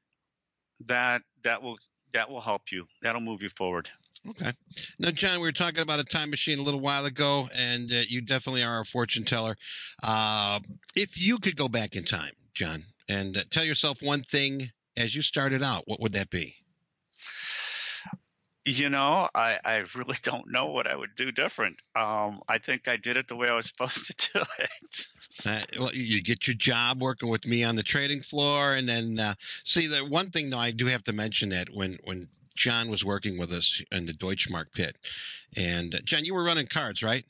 that, 0.87 1.23
that 1.45 1.63
will, 1.63 1.79
that 2.13 2.31
will 2.31 2.41
help 2.41 2.73
you. 2.73 2.87
That'll 3.03 3.21
move 3.21 3.43
you 3.43 3.49
forward. 3.49 3.91
Okay. 4.29 4.53
Now, 5.01 5.11
John, 5.11 5.41
we 5.41 5.49
were 5.49 5.53
talking 5.53 5.81
about 5.81 5.99
a 5.99 6.05
time 6.05 6.31
machine 6.31 6.59
a 6.59 6.63
little 6.63 6.81
while 6.81 7.05
ago, 7.07 7.49
and 7.55 7.91
uh, 7.93 8.03
you 8.09 8.21
definitely 8.21 8.63
are 8.63 8.81
a 8.81 8.85
fortune 8.85 9.25
teller. 9.25 9.57
Uh, 10.03 10.61
if 10.95 11.19
you 11.19 11.39
could 11.39 11.57
go 11.57 11.69
back 11.69 11.97
in 11.97 12.05
time, 12.05 12.33
John, 12.55 12.85
and 13.09 13.37
uh, 13.37 13.45
tell 13.51 13.65
yourself 13.65 13.99
one 14.01 14.23
thing 14.23 14.71
as 14.97 15.15
you 15.15 15.23
started 15.23 15.63
out, 15.63 15.85
what 15.87 16.01
would 16.01 16.13
that 16.13 16.31
be? 16.31 16.57
You 18.65 18.91
know, 18.91 19.29
I, 19.35 19.59
I 19.65 19.85
really 19.97 20.17
don't 20.23 20.51
know 20.53 20.67
what 20.67 20.87
I 20.87 20.95
would 20.95 21.17
do 21.17 21.33
different. 21.33 21.79
Um, 21.97 22.41
I 22.49 22.59
think 22.59 22.87
I 22.87 22.97
did 22.97 23.17
it 23.17 23.27
the 23.27 23.35
way 23.35 23.49
I 23.49 23.55
was 23.57 23.67
supposed 23.77 24.21
to 24.21 24.33
do 24.33 24.45
it. 24.61 25.07
Uh, 25.45 25.81
well, 25.81 25.95
you 25.95 26.23
get 26.23 26.47
your 26.47 26.55
job 26.55 27.03
working 27.03 27.29
with 27.29 27.45
me 27.45 27.65
on 27.65 27.75
the 27.75 27.83
trading 27.83 28.23
floor, 28.23 28.75
and 28.75 28.89
then 28.89 29.19
uh, 29.19 29.35
see 29.65 29.89
the 29.89 30.05
one 30.05 30.31
thing 30.31 30.51
though 30.51 30.59
I 30.59 30.71
do 30.71 30.87
have 30.87 31.03
to 31.05 31.13
mention 31.13 31.49
that 31.49 31.69
when 31.73 31.99
when 32.05 32.29
John 32.57 32.91
was 32.91 33.05
working 33.05 33.39
with 33.39 33.53
us 33.53 33.83
in 33.91 34.07
the 34.07 34.13
Deutschmark 34.13 34.73
pit. 34.75 34.97
And 35.57 35.95
uh, 35.95 35.99
John, 36.05 36.25
you 36.25 36.35
were 36.35 36.45
running 36.45 36.67
cards, 36.67 37.03
right? 37.03 37.25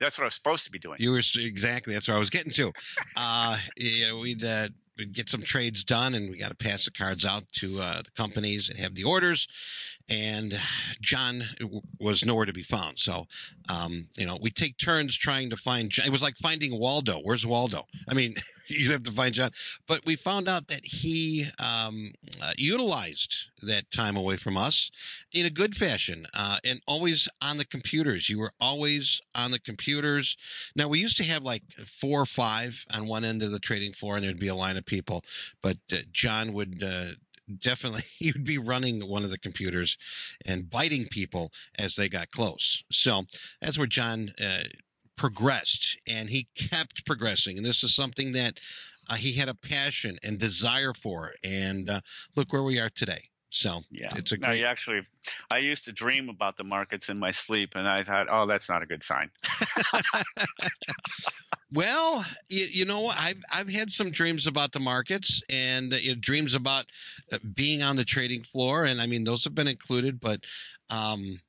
That's 0.00 0.18
what 0.18 0.24
I 0.24 0.26
was 0.26 0.34
supposed 0.34 0.64
to 0.64 0.70
be 0.70 0.78
doing. 0.78 0.96
You 0.98 1.10
were 1.10 1.22
exactly. 1.36 1.92
That's 1.92 2.08
what 2.08 2.16
I 2.16 2.20
was 2.20 2.30
getting 2.30 2.52
to. 2.52 2.72
uh, 3.16 3.58
you 3.76 4.06
know, 4.06 4.18
we'd, 4.18 4.44
uh, 4.44 4.68
get 5.06 5.28
some 5.28 5.42
trades 5.42 5.84
done, 5.84 6.14
and 6.14 6.30
we 6.30 6.38
got 6.38 6.48
to 6.48 6.54
pass 6.54 6.84
the 6.84 6.90
cards 6.90 7.24
out 7.24 7.44
to 7.54 7.80
uh, 7.80 8.02
the 8.02 8.10
companies 8.16 8.68
and 8.68 8.78
have 8.78 8.94
the 8.94 9.04
orders. 9.04 9.48
And 10.08 10.58
John 11.02 11.44
was 12.00 12.24
nowhere 12.24 12.46
to 12.46 12.52
be 12.52 12.62
found. 12.62 12.98
So, 12.98 13.26
um, 13.68 14.08
you 14.16 14.24
know, 14.24 14.38
we 14.40 14.50
take 14.50 14.78
turns 14.78 15.16
trying 15.16 15.50
to 15.50 15.56
find. 15.56 15.92
It 16.04 16.10
was 16.10 16.22
like 16.22 16.36
finding 16.38 16.78
Waldo. 16.78 17.20
Where's 17.22 17.44
Waldo? 17.44 17.86
I 18.08 18.14
mean, 18.14 18.36
you 18.68 18.92
have 18.92 19.02
to 19.04 19.12
find 19.12 19.34
John. 19.34 19.50
But 19.86 20.04
we 20.06 20.16
found 20.16 20.48
out 20.48 20.68
that 20.68 20.84
he 20.84 21.48
um, 21.58 22.12
uh, 22.40 22.52
utilized 22.56 23.34
that 23.62 23.90
time 23.90 24.16
away 24.16 24.36
from 24.36 24.56
us 24.56 24.90
in 25.32 25.44
a 25.44 25.50
good 25.50 25.76
fashion 25.76 26.26
uh, 26.34 26.58
and 26.64 26.80
always 26.86 27.28
on 27.42 27.58
the 27.58 27.64
computers. 27.64 28.28
You 28.28 28.38
were 28.38 28.52
always 28.60 29.20
on 29.34 29.50
the 29.50 29.58
computers. 29.58 30.36
Now, 30.76 30.88
we 30.88 31.00
used 31.00 31.16
to 31.18 31.24
have 31.24 31.42
like 31.42 31.62
four 31.86 32.20
or 32.20 32.26
five 32.26 32.84
on 32.90 33.06
one 33.06 33.24
end 33.24 33.42
of 33.42 33.50
the 33.50 33.58
trading 33.58 33.92
floor, 33.92 34.16
and 34.16 34.24
there'd 34.24 34.38
be 34.38 34.48
a 34.48 34.54
line 34.54 34.76
of 34.76 34.86
people. 34.88 35.22
But 35.62 35.78
uh, 35.92 35.98
John 36.12 36.52
would 36.54 36.82
uh, 36.82 37.12
definitely 37.62 38.02
he 38.18 38.32
would 38.32 38.44
be 38.44 38.58
running 38.58 39.08
one 39.08 39.24
of 39.24 39.30
the 39.30 39.38
computers 39.38 39.96
and 40.44 40.68
biting 40.68 41.06
people 41.06 41.52
as 41.78 41.94
they 41.94 42.08
got 42.08 42.30
close. 42.30 42.82
So 42.90 43.24
that's 43.60 43.78
where 43.78 43.86
John 43.86 44.32
uh, 44.40 44.64
progressed 45.16 45.98
and 46.06 46.30
he 46.30 46.48
kept 46.56 47.06
progressing. 47.06 47.56
And 47.56 47.66
this 47.66 47.82
is 47.82 47.94
something 47.94 48.32
that 48.32 48.58
uh, 49.08 49.14
he 49.14 49.34
had 49.34 49.48
a 49.48 49.54
passion 49.54 50.18
and 50.22 50.38
desire 50.38 50.92
for. 50.94 51.32
And 51.42 51.88
uh, 51.88 52.00
look 52.36 52.52
where 52.52 52.62
we 52.62 52.78
are 52.78 52.90
today. 52.90 53.28
So 53.50 53.80
yeah, 53.90 54.10
it's 54.14 54.32
a 54.32 54.36
great. 54.36 54.60
No, 54.60 54.66
actually, 54.66 55.00
I 55.50 55.56
used 55.58 55.86
to 55.86 55.92
dream 55.92 56.28
about 56.28 56.58
the 56.58 56.64
markets 56.64 57.08
in 57.08 57.18
my 57.18 57.30
sleep, 57.30 57.70
and 57.74 57.88
I 57.88 58.02
thought, 58.02 58.26
oh, 58.30 58.44
that's 58.44 58.68
not 58.68 58.82
a 58.82 58.86
good 58.86 59.02
sign. 59.02 59.30
well, 61.72 62.24
you, 62.48 62.66
you, 62.66 62.84
know, 62.84 63.08
I've 63.08 63.42
I've 63.50 63.68
had 63.68 63.90
some 63.90 64.10
dreams 64.10 64.46
about 64.46 64.72
the 64.72 64.80
markets 64.80 65.42
and 65.50 65.92
uh, 65.92 65.98
dreams 66.18 66.54
about 66.54 66.86
uh, 67.30 67.38
being 67.54 67.82
on 67.82 67.96
the 67.96 68.04
trading 68.04 68.42
floor, 68.42 68.84
and 68.84 69.00
I 69.00 69.06
mean 69.06 69.24
those 69.24 69.44
have 69.44 69.54
been 69.54 69.68
included, 69.68 70.18
but 70.20 70.40
um, 70.88 71.40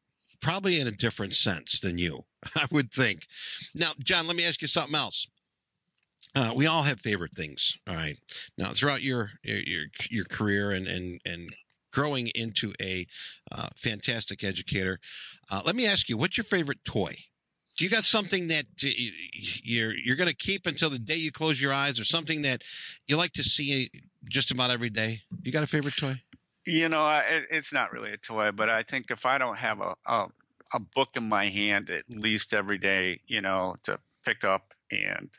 probably 0.42 0.80
in 0.80 0.88
a 0.88 0.92
different 0.92 1.36
sense 1.36 1.80
than 1.80 1.98
you. 1.98 2.26
I 2.56 2.68
would 2.72 2.92
think. 2.92 3.28
Now, 3.76 3.94
John, 4.04 4.28
let 4.28 4.36
me 4.36 4.46
ask 4.46 4.62
you 4.62 4.68
something 4.68 4.96
else. 4.96 5.28
Uh, 6.36 6.52
we 6.56 6.68
all 6.68 6.84
have 6.84 7.00
favorite 7.00 7.36
things. 7.36 7.78
All 7.88 7.96
right. 7.96 8.18
Now, 8.58 8.74
throughout 8.74 9.02
your 9.02 9.32
your 9.44 9.86
your 10.10 10.26
career 10.26 10.72
and 10.72 10.88
and 10.88 11.22
and 11.26 11.50
growing 11.92 12.28
into 12.36 12.74
a 12.82 13.08
uh, 13.52 13.70
fantastic 13.78 14.44
educator, 14.44 15.00
uh, 15.50 15.62
let 15.66 15.76
me 15.76 15.88
ask 15.88 16.08
you, 16.08 16.18
what's 16.18 16.38
your 16.38 16.44
favorite 16.44 16.84
toy? 16.86 17.16
Do 17.80 17.86
you 17.86 17.90
got 17.90 18.04
something 18.04 18.48
that 18.48 18.66
uh, 18.84 18.88
you're 19.64 19.96
you're 19.96 20.18
going 20.18 20.28
to 20.28 20.36
keep 20.36 20.68
until 20.68 20.90
the 20.90 21.00
day 21.00 21.16
you 21.16 21.32
close 21.32 21.62
your 21.62 21.72
eyes, 21.72 21.98
or 21.98 22.04
something 22.04 22.42
that 22.42 22.62
you 23.08 23.16
like 23.16 23.32
to 23.34 23.44
see 23.44 23.90
just 24.30 24.52
about 24.52 24.70
every 24.70 24.90
day? 24.90 25.22
You 25.44 25.54
got 25.54 25.64
a 25.64 25.68
favorite 25.68 25.96
toy? 25.96 26.22
You 26.66 26.90
know, 26.90 27.22
it's 27.50 27.72
not 27.72 27.94
really 27.94 28.12
a 28.12 28.18
toy, 28.18 28.52
but 28.52 28.70
I 28.70 28.84
think 28.84 29.12
if 29.12 29.26
I 29.26 29.38
don't 29.38 29.58
have 29.58 29.80
a, 29.80 29.96
a 30.06 30.28
a 30.74 30.80
book 30.94 31.12
in 31.16 31.30
my 31.30 31.46
hand 31.46 31.90
at 31.90 32.04
least 32.10 32.54
every 32.54 32.80
day, 32.80 33.22
you 33.28 33.40
know, 33.40 33.78
to 33.84 33.98
pick 34.26 34.44
up 34.44 34.69
and 34.92 35.30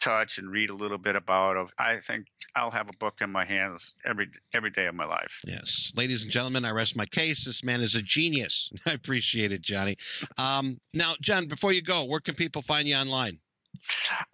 touch 0.00 0.38
and 0.38 0.50
read 0.50 0.70
a 0.70 0.74
little 0.74 0.98
bit 0.98 1.16
about. 1.16 1.70
I 1.78 1.96
think 1.98 2.26
I'll 2.54 2.70
have 2.70 2.88
a 2.88 2.96
book 2.98 3.20
in 3.20 3.30
my 3.30 3.44
hands 3.44 3.94
every 4.04 4.28
every 4.52 4.70
day 4.70 4.86
of 4.86 4.94
my 4.94 5.06
life. 5.06 5.42
Yes, 5.46 5.92
ladies 5.96 6.22
and 6.22 6.30
gentlemen, 6.30 6.64
I 6.64 6.70
rest 6.70 6.96
my 6.96 7.06
case. 7.06 7.44
This 7.44 7.62
man 7.64 7.80
is 7.80 7.94
a 7.94 8.02
genius. 8.02 8.70
I 8.86 8.92
appreciate 8.92 9.52
it, 9.52 9.62
Johnny. 9.62 9.96
Um, 10.38 10.78
now, 10.94 11.14
John, 11.20 11.46
before 11.46 11.72
you 11.72 11.82
go, 11.82 12.04
where 12.04 12.20
can 12.20 12.34
people 12.34 12.62
find 12.62 12.86
you 12.88 12.96
online? 12.96 13.38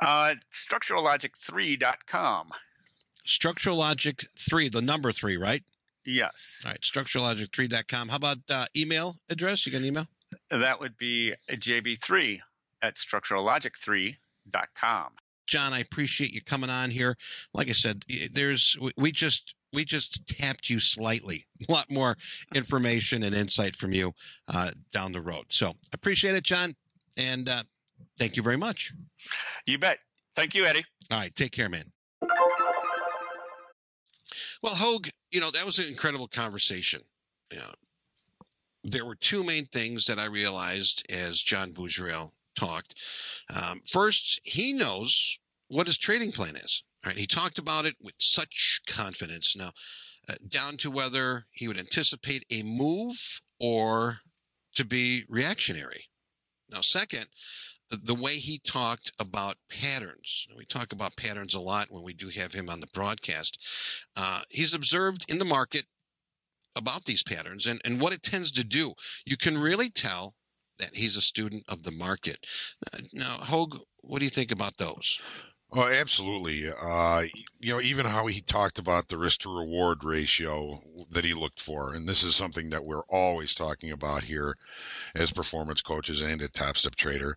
Uh, 0.00 0.34
StructuralLogic3.com. 0.52 2.50
Structural 3.24 3.76
Logic 3.76 4.24
3, 4.48 4.68
the 4.68 4.80
number 4.80 5.12
3, 5.12 5.36
right? 5.36 5.62
Yes. 6.04 6.62
All 6.64 6.70
right, 6.70 6.80
StructuralLogic3.com. 6.80 8.08
How 8.08 8.16
about 8.16 8.38
uh, 8.48 8.66
email 8.76 9.16
address? 9.28 9.66
You 9.66 9.72
got 9.72 9.78
an 9.78 9.86
email? 9.86 10.06
That 10.50 10.80
would 10.80 10.96
be 10.96 11.34
JB3 11.50 12.38
at 12.82 12.94
structurallogic3.com. 14.50 15.12
John, 15.46 15.72
I 15.72 15.78
appreciate 15.78 16.32
you 16.32 16.42
coming 16.42 16.70
on 16.70 16.90
here. 16.90 17.16
Like 17.54 17.68
I 17.68 17.72
said, 17.72 18.04
there's 18.32 18.76
we 18.96 19.12
just 19.12 19.54
we 19.72 19.84
just 19.84 20.26
tapped 20.26 20.68
you 20.68 20.80
slightly. 20.80 21.46
A 21.68 21.72
lot 21.72 21.90
more 21.90 22.16
information 22.54 23.22
and 23.22 23.34
insight 23.34 23.76
from 23.76 23.92
you 23.92 24.12
uh, 24.48 24.72
down 24.92 25.12
the 25.12 25.20
road. 25.20 25.46
So 25.50 25.74
appreciate 25.92 26.34
it, 26.34 26.42
John, 26.42 26.74
and 27.16 27.48
uh, 27.48 27.62
thank 28.18 28.36
you 28.36 28.42
very 28.42 28.56
much. 28.56 28.92
You 29.66 29.78
bet. 29.78 29.98
Thank 30.34 30.54
you, 30.54 30.64
Eddie. 30.66 30.84
All 31.10 31.18
right, 31.18 31.34
take 31.34 31.52
care, 31.52 31.68
man. 31.68 31.92
Well, 34.62 34.74
Hogue, 34.74 35.08
you 35.30 35.40
know, 35.40 35.50
that 35.50 35.64
was 35.64 35.78
an 35.78 35.86
incredible 35.86 36.28
conversation. 36.28 37.02
Know, 37.54 37.72
there 38.82 39.04
were 39.04 39.14
two 39.14 39.44
main 39.44 39.66
things 39.66 40.06
that 40.06 40.18
I 40.18 40.24
realized 40.26 41.06
as 41.10 41.40
John 41.40 41.72
Boudreau 41.72 42.32
talked. 42.56 42.94
Um, 43.54 43.82
first, 43.86 44.40
he 44.42 44.72
knows 44.72 45.38
what 45.68 45.86
his 45.86 45.98
trading 45.98 46.32
plan 46.32 46.56
is. 46.56 46.82
Right? 47.04 47.16
He 47.16 47.26
talked 47.26 47.58
about 47.58 47.84
it 47.84 47.96
with 48.00 48.14
such 48.18 48.80
confidence. 48.88 49.54
Now, 49.56 49.72
uh, 50.28 50.34
down 50.48 50.76
to 50.78 50.90
whether 50.90 51.46
he 51.52 51.68
would 51.68 51.78
anticipate 51.78 52.44
a 52.50 52.62
move 52.62 53.40
or 53.60 54.20
to 54.74 54.84
be 54.84 55.24
reactionary. 55.28 56.06
Now, 56.68 56.80
second, 56.80 57.28
the 57.90 58.14
way 58.14 58.36
he 58.36 58.58
talked 58.58 59.12
about 59.18 59.58
patterns. 59.70 60.46
We 60.56 60.64
talk 60.64 60.92
about 60.92 61.16
patterns 61.16 61.54
a 61.54 61.60
lot 61.60 61.90
when 61.90 62.02
we 62.02 62.12
do 62.12 62.28
have 62.30 62.52
him 62.52 62.68
on 62.68 62.80
the 62.80 62.88
broadcast. 62.88 63.58
Uh, 64.16 64.42
he's 64.48 64.74
observed 64.74 65.24
in 65.28 65.38
the 65.38 65.44
market 65.44 65.84
about 66.74 67.04
these 67.04 67.22
patterns 67.22 67.66
and, 67.66 67.80
and 67.84 68.00
what 68.00 68.12
it 68.12 68.22
tends 68.22 68.50
to 68.52 68.64
do. 68.64 68.94
You 69.24 69.36
can 69.36 69.56
really 69.56 69.88
tell 69.88 70.34
that 70.78 70.94
he's 70.94 71.16
a 71.16 71.20
student 71.20 71.64
of 71.68 71.82
the 71.82 71.90
market. 71.90 72.46
Uh, 72.92 72.98
now, 73.12 73.38
Hogue, 73.40 73.78
what 74.00 74.18
do 74.18 74.24
you 74.24 74.30
think 74.30 74.50
about 74.50 74.78
those? 74.78 75.20
Oh, 75.72 75.88
absolutely. 75.88 76.70
Uh, 76.70 77.24
you 77.58 77.72
know, 77.72 77.80
even 77.80 78.06
how 78.06 78.28
he 78.28 78.40
talked 78.40 78.78
about 78.78 79.08
the 79.08 79.18
risk 79.18 79.40
to 79.40 79.54
reward 79.54 80.04
ratio 80.04 80.80
that 81.10 81.24
he 81.24 81.34
looked 81.34 81.60
for. 81.60 81.92
And 81.92 82.08
this 82.08 82.22
is 82.22 82.36
something 82.36 82.70
that 82.70 82.84
we're 82.84 83.04
always 83.08 83.54
talking 83.54 83.90
about 83.90 84.24
here 84.24 84.56
as 85.14 85.32
performance 85.32 85.82
coaches 85.82 86.22
and 86.22 86.40
at 86.40 86.52
Topstep 86.52 86.94
Trader. 86.94 87.36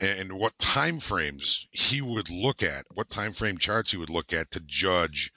And 0.00 0.32
what 0.32 0.58
time 0.58 1.00
frames 1.00 1.66
he 1.70 2.00
would 2.00 2.28
look 2.30 2.62
at, 2.62 2.86
what 2.92 3.10
time 3.10 3.32
frame 3.32 3.58
charts 3.58 3.92
he 3.92 3.96
would 3.96 4.10
look 4.10 4.32
at 4.32 4.50
to 4.50 4.60
judge 4.60 5.30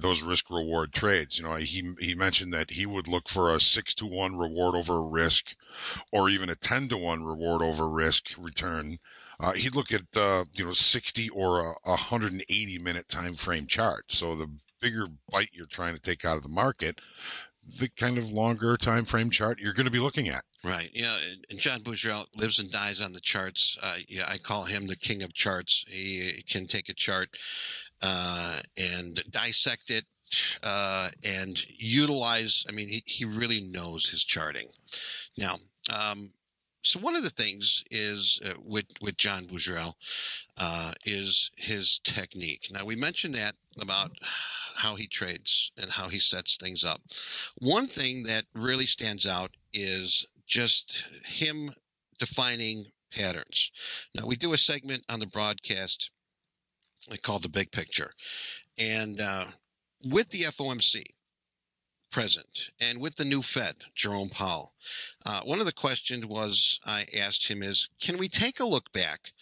those 0.00 0.22
risk 0.22 0.50
reward 0.50 0.92
trades. 0.92 1.38
You 1.38 1.44
know, 1.44 1.56
he 1.56 1.94
he 2.00 2.14
mentioned 2.14 2.52
that 2.52 2.72
he 2.72 2.86
would 2.86 3.08
look 3.08 3.28
for 3.28 3.54
a 3.54 3.60
six 3.60 3.94
to 3.96 4.06
one 4.06 4.36
reward 4.36 4.74
over 4.74 5.02
risk, 5.02 5.54
or 6.10 6.28
even 6.28 6.48
a 6.48 6.54
ten 6.54 6.88
to 6.88 6.96
one 6.96 7.24
reward 7.24 7.62
over 7.62 7.88
risk 7.88 8.30
return 8.38 8.98
uh, 9.40 9.52
he'd 9.52 9.74
look 9.74 9.92
at 9.92 10.02
uh, 10.14 10.44
you 10.52 10.64
know 10.64 10.72
60 10.72 11.30
or 11.30 11.60
a 11.60 11.90
180 11.90 12.78
minute 12.78 13.08
time 13.08 13.34
frame 13.34 13.66
chart. 13.66 14.06
So 14.10 14.36
the 14.36 14.50
bigger 14.80 15.06
bite 15.30 15.50
you're 15.52 15.66
trying 15.66 15.94
to 15.94 16.00
take 16.00 16.24
out 16.24 16.36
of 16.36 16.42
the 16.42 16.48
market, 16.48 17.00
the 17.66 17.88
kind 17.88 18.18
of 18.18 18.30
longer 18.30 18.76
time 18.76 19.06
frame 19.06 19.30
chart 19.30 19.58
you're 19.58 19.72
going 19.72 19.86
to 19.86 19.90
be 19.90 19.98
looking 19.98 20.28
at. 20.28 20.44
Right. 20.62 20.90
Yeah. 20.92 21.16
And 21.48 21.58
John 21.58 21.80
Boudreau 21.80 22.26
lives 22.36 22.58
and 22.58 22.70
dies 22.70 23.00
on 23.00 23.14
the 23.14 23.20
charts. 23.20 23.78
Uh, 23.82 23.96
yeah, 24.08 24.26
I 24.28 24.36
call 24.36 24.64
him 24.64 24.86
the 24.86 24.96
king 24.96 25.22
of 25.22 25.32
charts. 25.32 25.86
He 25.88 26.44
can 26.46 26.66
take 26.66 26.90
a 26.90 26.94
chart 26.94 27.30
uh, 28.02 28.60
and 28.76 29.22
dissect 29.30 29.90
it 29.90 30.04
uh, 30.62 31.10
and 31.22 31.64
utilize. 31.78 32.64
I 32.68 32.72
mean, 32.72 32.88
he, 32.88 33.02
he 33.06 33.24
really 33.24 33.60
knows 33.60 34.08
his 34.08 34.24
charting. 34.24 34.68
Now, 35.36 35.58
um, 35.92 36.32
so 36.82 36.98
one 36.98 37.16
of 37.16 37.22
the 37.22 37.30
things 37.30 37.84
is 37.90 38.40
uh, 38.44 38.54
with 38.64 38.86
with 39.02 39.16
John 39.18 39.44
Boudreau 39.44 39.94
uh, 40.56 40.92
is 41.04 41.50
his 41.56 42.00
technique. 42.04 42.68
Now 42.70 42.84
we 42.84 42.96
mentioned 42.96 43.34
that 43.34 43.54
about 43.78 44.12
how 44.76 44.96
he 44.96 45.06
trades 45.06 45.72
and 45.76 45.90
how 45.90 46.08
he 46.08 46.18
sets 46.18 46.56
things 46.56 46.84
up. 46.84 47.02
One 47.58 47.86
thing 47.86 48.22
that 48.24 48.46
really 48.54 48.86
stands 48.86 49.26
out 49.26 49.56
is 49.74 50.24
just 50.46 51.04
him 51.26 51.72
defining 52.18 52.86
patterns. 53.12 53.70
Now 54.14 54.26
we 54.26 54.36
do 54.36 54.54
a 54.54 54.58
segment 54.58 55.04
on 55.08 55.20
the 55.20 55.26
broadcast 55.26 56.10
called 57.22 57.42
the 57.42 57.48
Big 57.48 57.72
Picture, 57.72 58.12
and 58.78 59.20
uh, 59.20 59.46
with 60.04 60.30
the 60.30 60.42
FOMC, 60.42 61.02
present 62.10 62.70
and 62.80 63.00
with 63.00 63.16
the 63.16 63.24
new 63.24 63.42
Fed, 63.42 63.76
Jerome 63.94 64.28
Powell. 64.28 64.74
Uh, 65.24 65.40
one 65.42 65.60
of 65.60 65.66
the 65.66 65.72
questions 65.72 66.26
was 66.26 66.80
I 66.84 67.06
asked 67.16 67.48
him 67.48 67.62
is, 67.62 67.88
can 68.00 68.18
we 68.18 68.28
take 68.28 68.60
a 68.60 68.64
look 68.64 68.92
back 68.92 69.32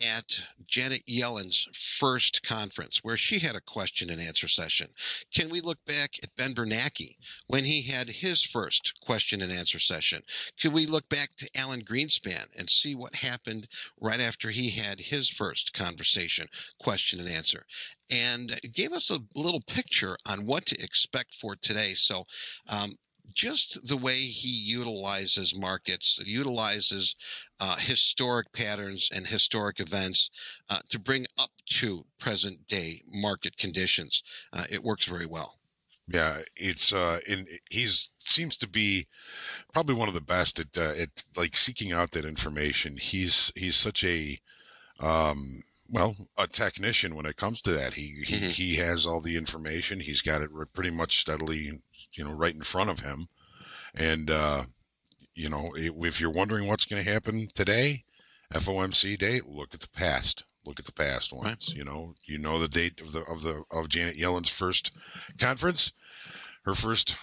at 0.00 0.42
Janet 0.66 1.02
Yellen's 1.06 1.68
first 1.72 2.42
conference 2.42 3.00
where 3.02 3.16
she 3.16 3.40
had 3.40 3.54
a 3.54 3.60
question 3.60 4.10
and 4.10 4.20
answer 4.20 4.48
session? 4.48 4.88
Can 5.34 5.50
we 5.50 5.60
look 5.60 5.78
back 5.86 6.14
at 6.22 6.34
Ben 6.36 6.54
Bernanke 6.54 7.16
when 7.46 7.64
he 7.64 7.82
had 7.82 8.08
his 8.08 8.42
first 8.42 9.00
question 9.00 9.42
and 9.42 9.52
answer 9.52 9.78
session? 9.78 10.22
Could 10.60 10.72
we 10.72 10.86
look 10.86 11.08
back 11.08 11.36
to 11.36 11.50
Alan 11.54 11.82
Greenspan 11.82 12.46
and 12.58 12.70
see 12.70 12.94
what 12.94 13.16
happened 13.16 13.68
right 14.00 14.20
after 14.20 14.50
he 14.50 14.70
had 14.70 15.00
his 15.00 15.28
first 15.28 15.72
conversation, 15.72 16.48
question 16.78 17.20
and 17.20 17.28
answer? 17.28 17.66
And 18.10 18.60
gave 18.74 18.92
us 18.92 19.10
a 19.10 19.20
little 19.34 19.60
picture 19.60 20.16
on 20.26 20.46
what 20.46 20.66
to 20.66 20.82
expect 20.82 21.34
for 21.34 21.54
today. 21.54 21.94
So, 21.94 22.26
um, 22.68 22.96
just 23.34 23.86
the 23.86 23.96
way 23.96 24.16
he 24.16 24.48
utilizes 24.48 25.58
markets, 25.58 26.18
utilizes 26.24 27.16
uh, 27.58 27.76
historic 27.76 28.52
patterns 28.52 29.10
and 29.12 29.26
historic 29.26 29.80
events 29.80 30.30
uh, 30.68 30.80
to 30.90 30.98
bring 30.98 31.26
up 31.38 31.50
to 31.68 32.06
present 32.18 32.66
day 32.66 33.02
market 33.06 33.56
conditions. 33.56 34.22
Uh, 34.52 34.64
it 34.70 34.82
works 34.82 35.04
very 35.04 35.26
well. 35.26 35.58
Yeah, 36.06 36.40
it's 36.56 36.92
uh, 36.92 37.20
in 37.26 37.46
he's 37.70 38.08
seems 38.18 38.56
to 38.56 38.66
be 38.66 39.06
probably 39.72 39.94
one 39.94 40.08
of 40.08 40.14
the 40.14 40.20
best 40.20 40.58
at 40.58 40.76
uh, 40.76 40.94
at 41.00 41.24
like 41.36 41.56
seeking 41.56 41.92
out 41.92 42.10
that 42.12 42.24
information. 42.24 42.96
He's 42.96 43.52
he's 43.54 43.76
such 43.76 44.02
a 44.02 44.40
um, 44.98 45.62
well, 45.88 46.16
a 46.36 46.46
technician 46.46 47.14
when 47.14 47.26
it 47.26 47.36
comes 47.36 47.60
to 47.62 47.72
that. 47.72 47.94
He 47.94 48.24
he, 48.26 48.34
mm-hmm. 48.34 48.46
he 48.48 48.76
has 48.76 49.06
all 49.06 49.20
the 49.20 49.36
information. 49.36 50.00
He's 50.00 50.20
got 50.20 50.42
it 50.42 50.50
pretty 50.72 50.90
much 50.90 51.20
steadily 51.20 51.80
you 52.20 52.26
know, 52.26 52.34
right 52.34 52.54
in 52.54 52.62
front 52.62 52.90
of 52.90 53.00
him. 53.00 53.28
And, 53.94 54.30
uh, 54.30 54.64
you 55.34 55.48
know, 55.48 55.72
if 55.74 56.20
you're 56.20 56.30
wondering 56.30 56.66
what's 56.66 56.84
going 56.84 57.02
to 57.02 57.10
happen 57.10 57.48
today, 57.54 58.04
FOMC 58.52 59.18
day, 59.18 59.40
look 59.42 59.72
at 59.72 59.80
the 59.80 59.88
past. 59.88 60.44
Look 60.66 60.78
at 60.78 60.84
the 60.84 60.92
past 60.92 61.32
ones. 61.32 61.72
You 61.74 61.82
know, 61.82 62.12
you 62.26 62.36
know 62.36 62.58
the 62.60 62.68
date 62.68 63.00
of 63.00 63.12
the 63.12 63.22
of 63.22 63.40
the 63.42 63.62
of 63.72 63.88
Janet 63.88 64.16
Yellen's 64.16 64.50
first 64.50 64.90
conference, 65.38 65.92
her 66.66 66.74
first, 66.74 67.16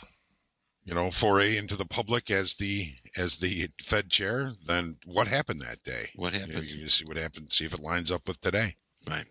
you 0.83 0.95
know, 0.95 1.11
foray 1.11 1.55
into 1.55 1.75
the 1.75 1.85
public 1.85 2.31
as 2.31 2.55
the 2.55 2.95
as 3.15 3.37
the 3.37 3.69
Fed 3.79 4.09
chair. 4.09 4.53
Then 4.65 4.97
what 5.05 5.27
happened 5.27 5.61
that 5.61 5.83
day? 5.83 6.09
What 6.15 6.33
happened? 6.33 6.63
You, 6.63 6.79
you 6.79 6.89
see 6.89 7.05
what 7.05 7.17
happened. 7.17 7.53
See 7.53 7.65
if 7.65 7.73
it 7.75 7.79
lines 7.79 8.11
up 8.11 8.27
with 8.27 8.41
today. 8.41 8.77
Right. 9.07 9.27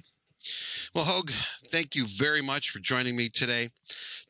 Well, 0.95 1.05
Hogue, 1.05 1.31
thank 1.71 1.95
you 1.95 2.07
very 2.07 2.43
much 2.43 2.71
for 2.71 2.79
joining 2.79 3.17
me 3.17 3.29
today. 3.29 3.71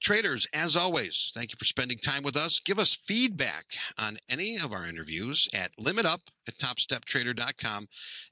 Traders, 0.00 0.46
as 0.52 0.76
always, 0.76 1.32
thank 1.34 1.52
you 1.52 1.56
for 1.58 1.64
spending 1.64 1.98
time 1.98 2.22
with 2.22 2.36
us. 2.36 2.60
Give 2.60 2.78
us 2.78 2.94
feedback 2.94 3.76
on 3.98 4.18
any 4.28 4.56
of 4.56 4.72
our 4.72 4.86
interviews 4.86 5.48
at 5.54 5.72
limitup 5.78 6.20
at 6.46 6.58
topsteptrader.com. 6.58 7.88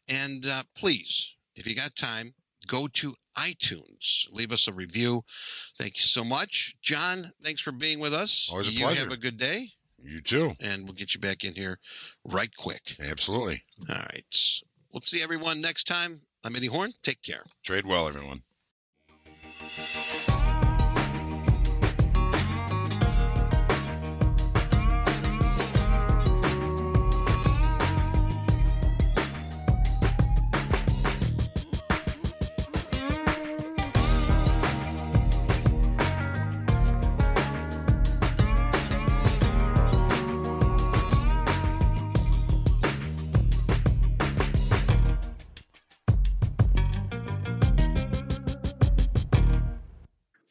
And 0.09 0.47
uh, 0.47 0.63
please, 0.77 1.35
if 1.57 1.67
you 1.67 1.75
got 1.75 1.97
time, 1.97 2.35
go 2.67 2.89
to 2.89 3.15
iTunes. 3.37 4.27
Leave 4.31 4.53
us 4.53 4.69
a 4.69 4.73
review. 4.73 5.25
Thank 5.79 5.97
you 5.97 6.03
so 6.03 6.25
much. 6.25 6.75
John, 6.83 7.33
thanks 7.43 7.61
for 7.61 7.73
being 7.73 7.99
with 8.01 8.15
us. 8.15 8.49
Always 8.51 8.69
a 8.69 8.73
you 8.73 8.81
pleasure. 8.81 9.01
have 9.01 9.13
a 9.13 9.17
good 9.17 9.39
day. 9.39 9.71
You 9.99 10.21
too. 10.21 10.53
And 10.61 10.85
we'll 10.85 10.95
get 10.95 11.15
you 11.15 11.21
back 11.21 11.45
in 11.45 11.55
here 11.55 11.79
right 12.25 12.55
quick. 12.57 12.97
Absolutely. 13.01 13.63
All 13.89 13.97
right. 13.97 14.61
We'll 14.93 15.03
see 15.03 15.23
everyone 15.23 15.61
next 15.61 15.85
time. 15.87 16.23
I'm 16.47 16.55
Eddie 16.55 16.67
Horn. 16.67 16.93
Take 17.03 17.23
care. 17.23 17.45
Trade 17.63 17.87
well, 17.87 18.07
everyone. 18.07 18.43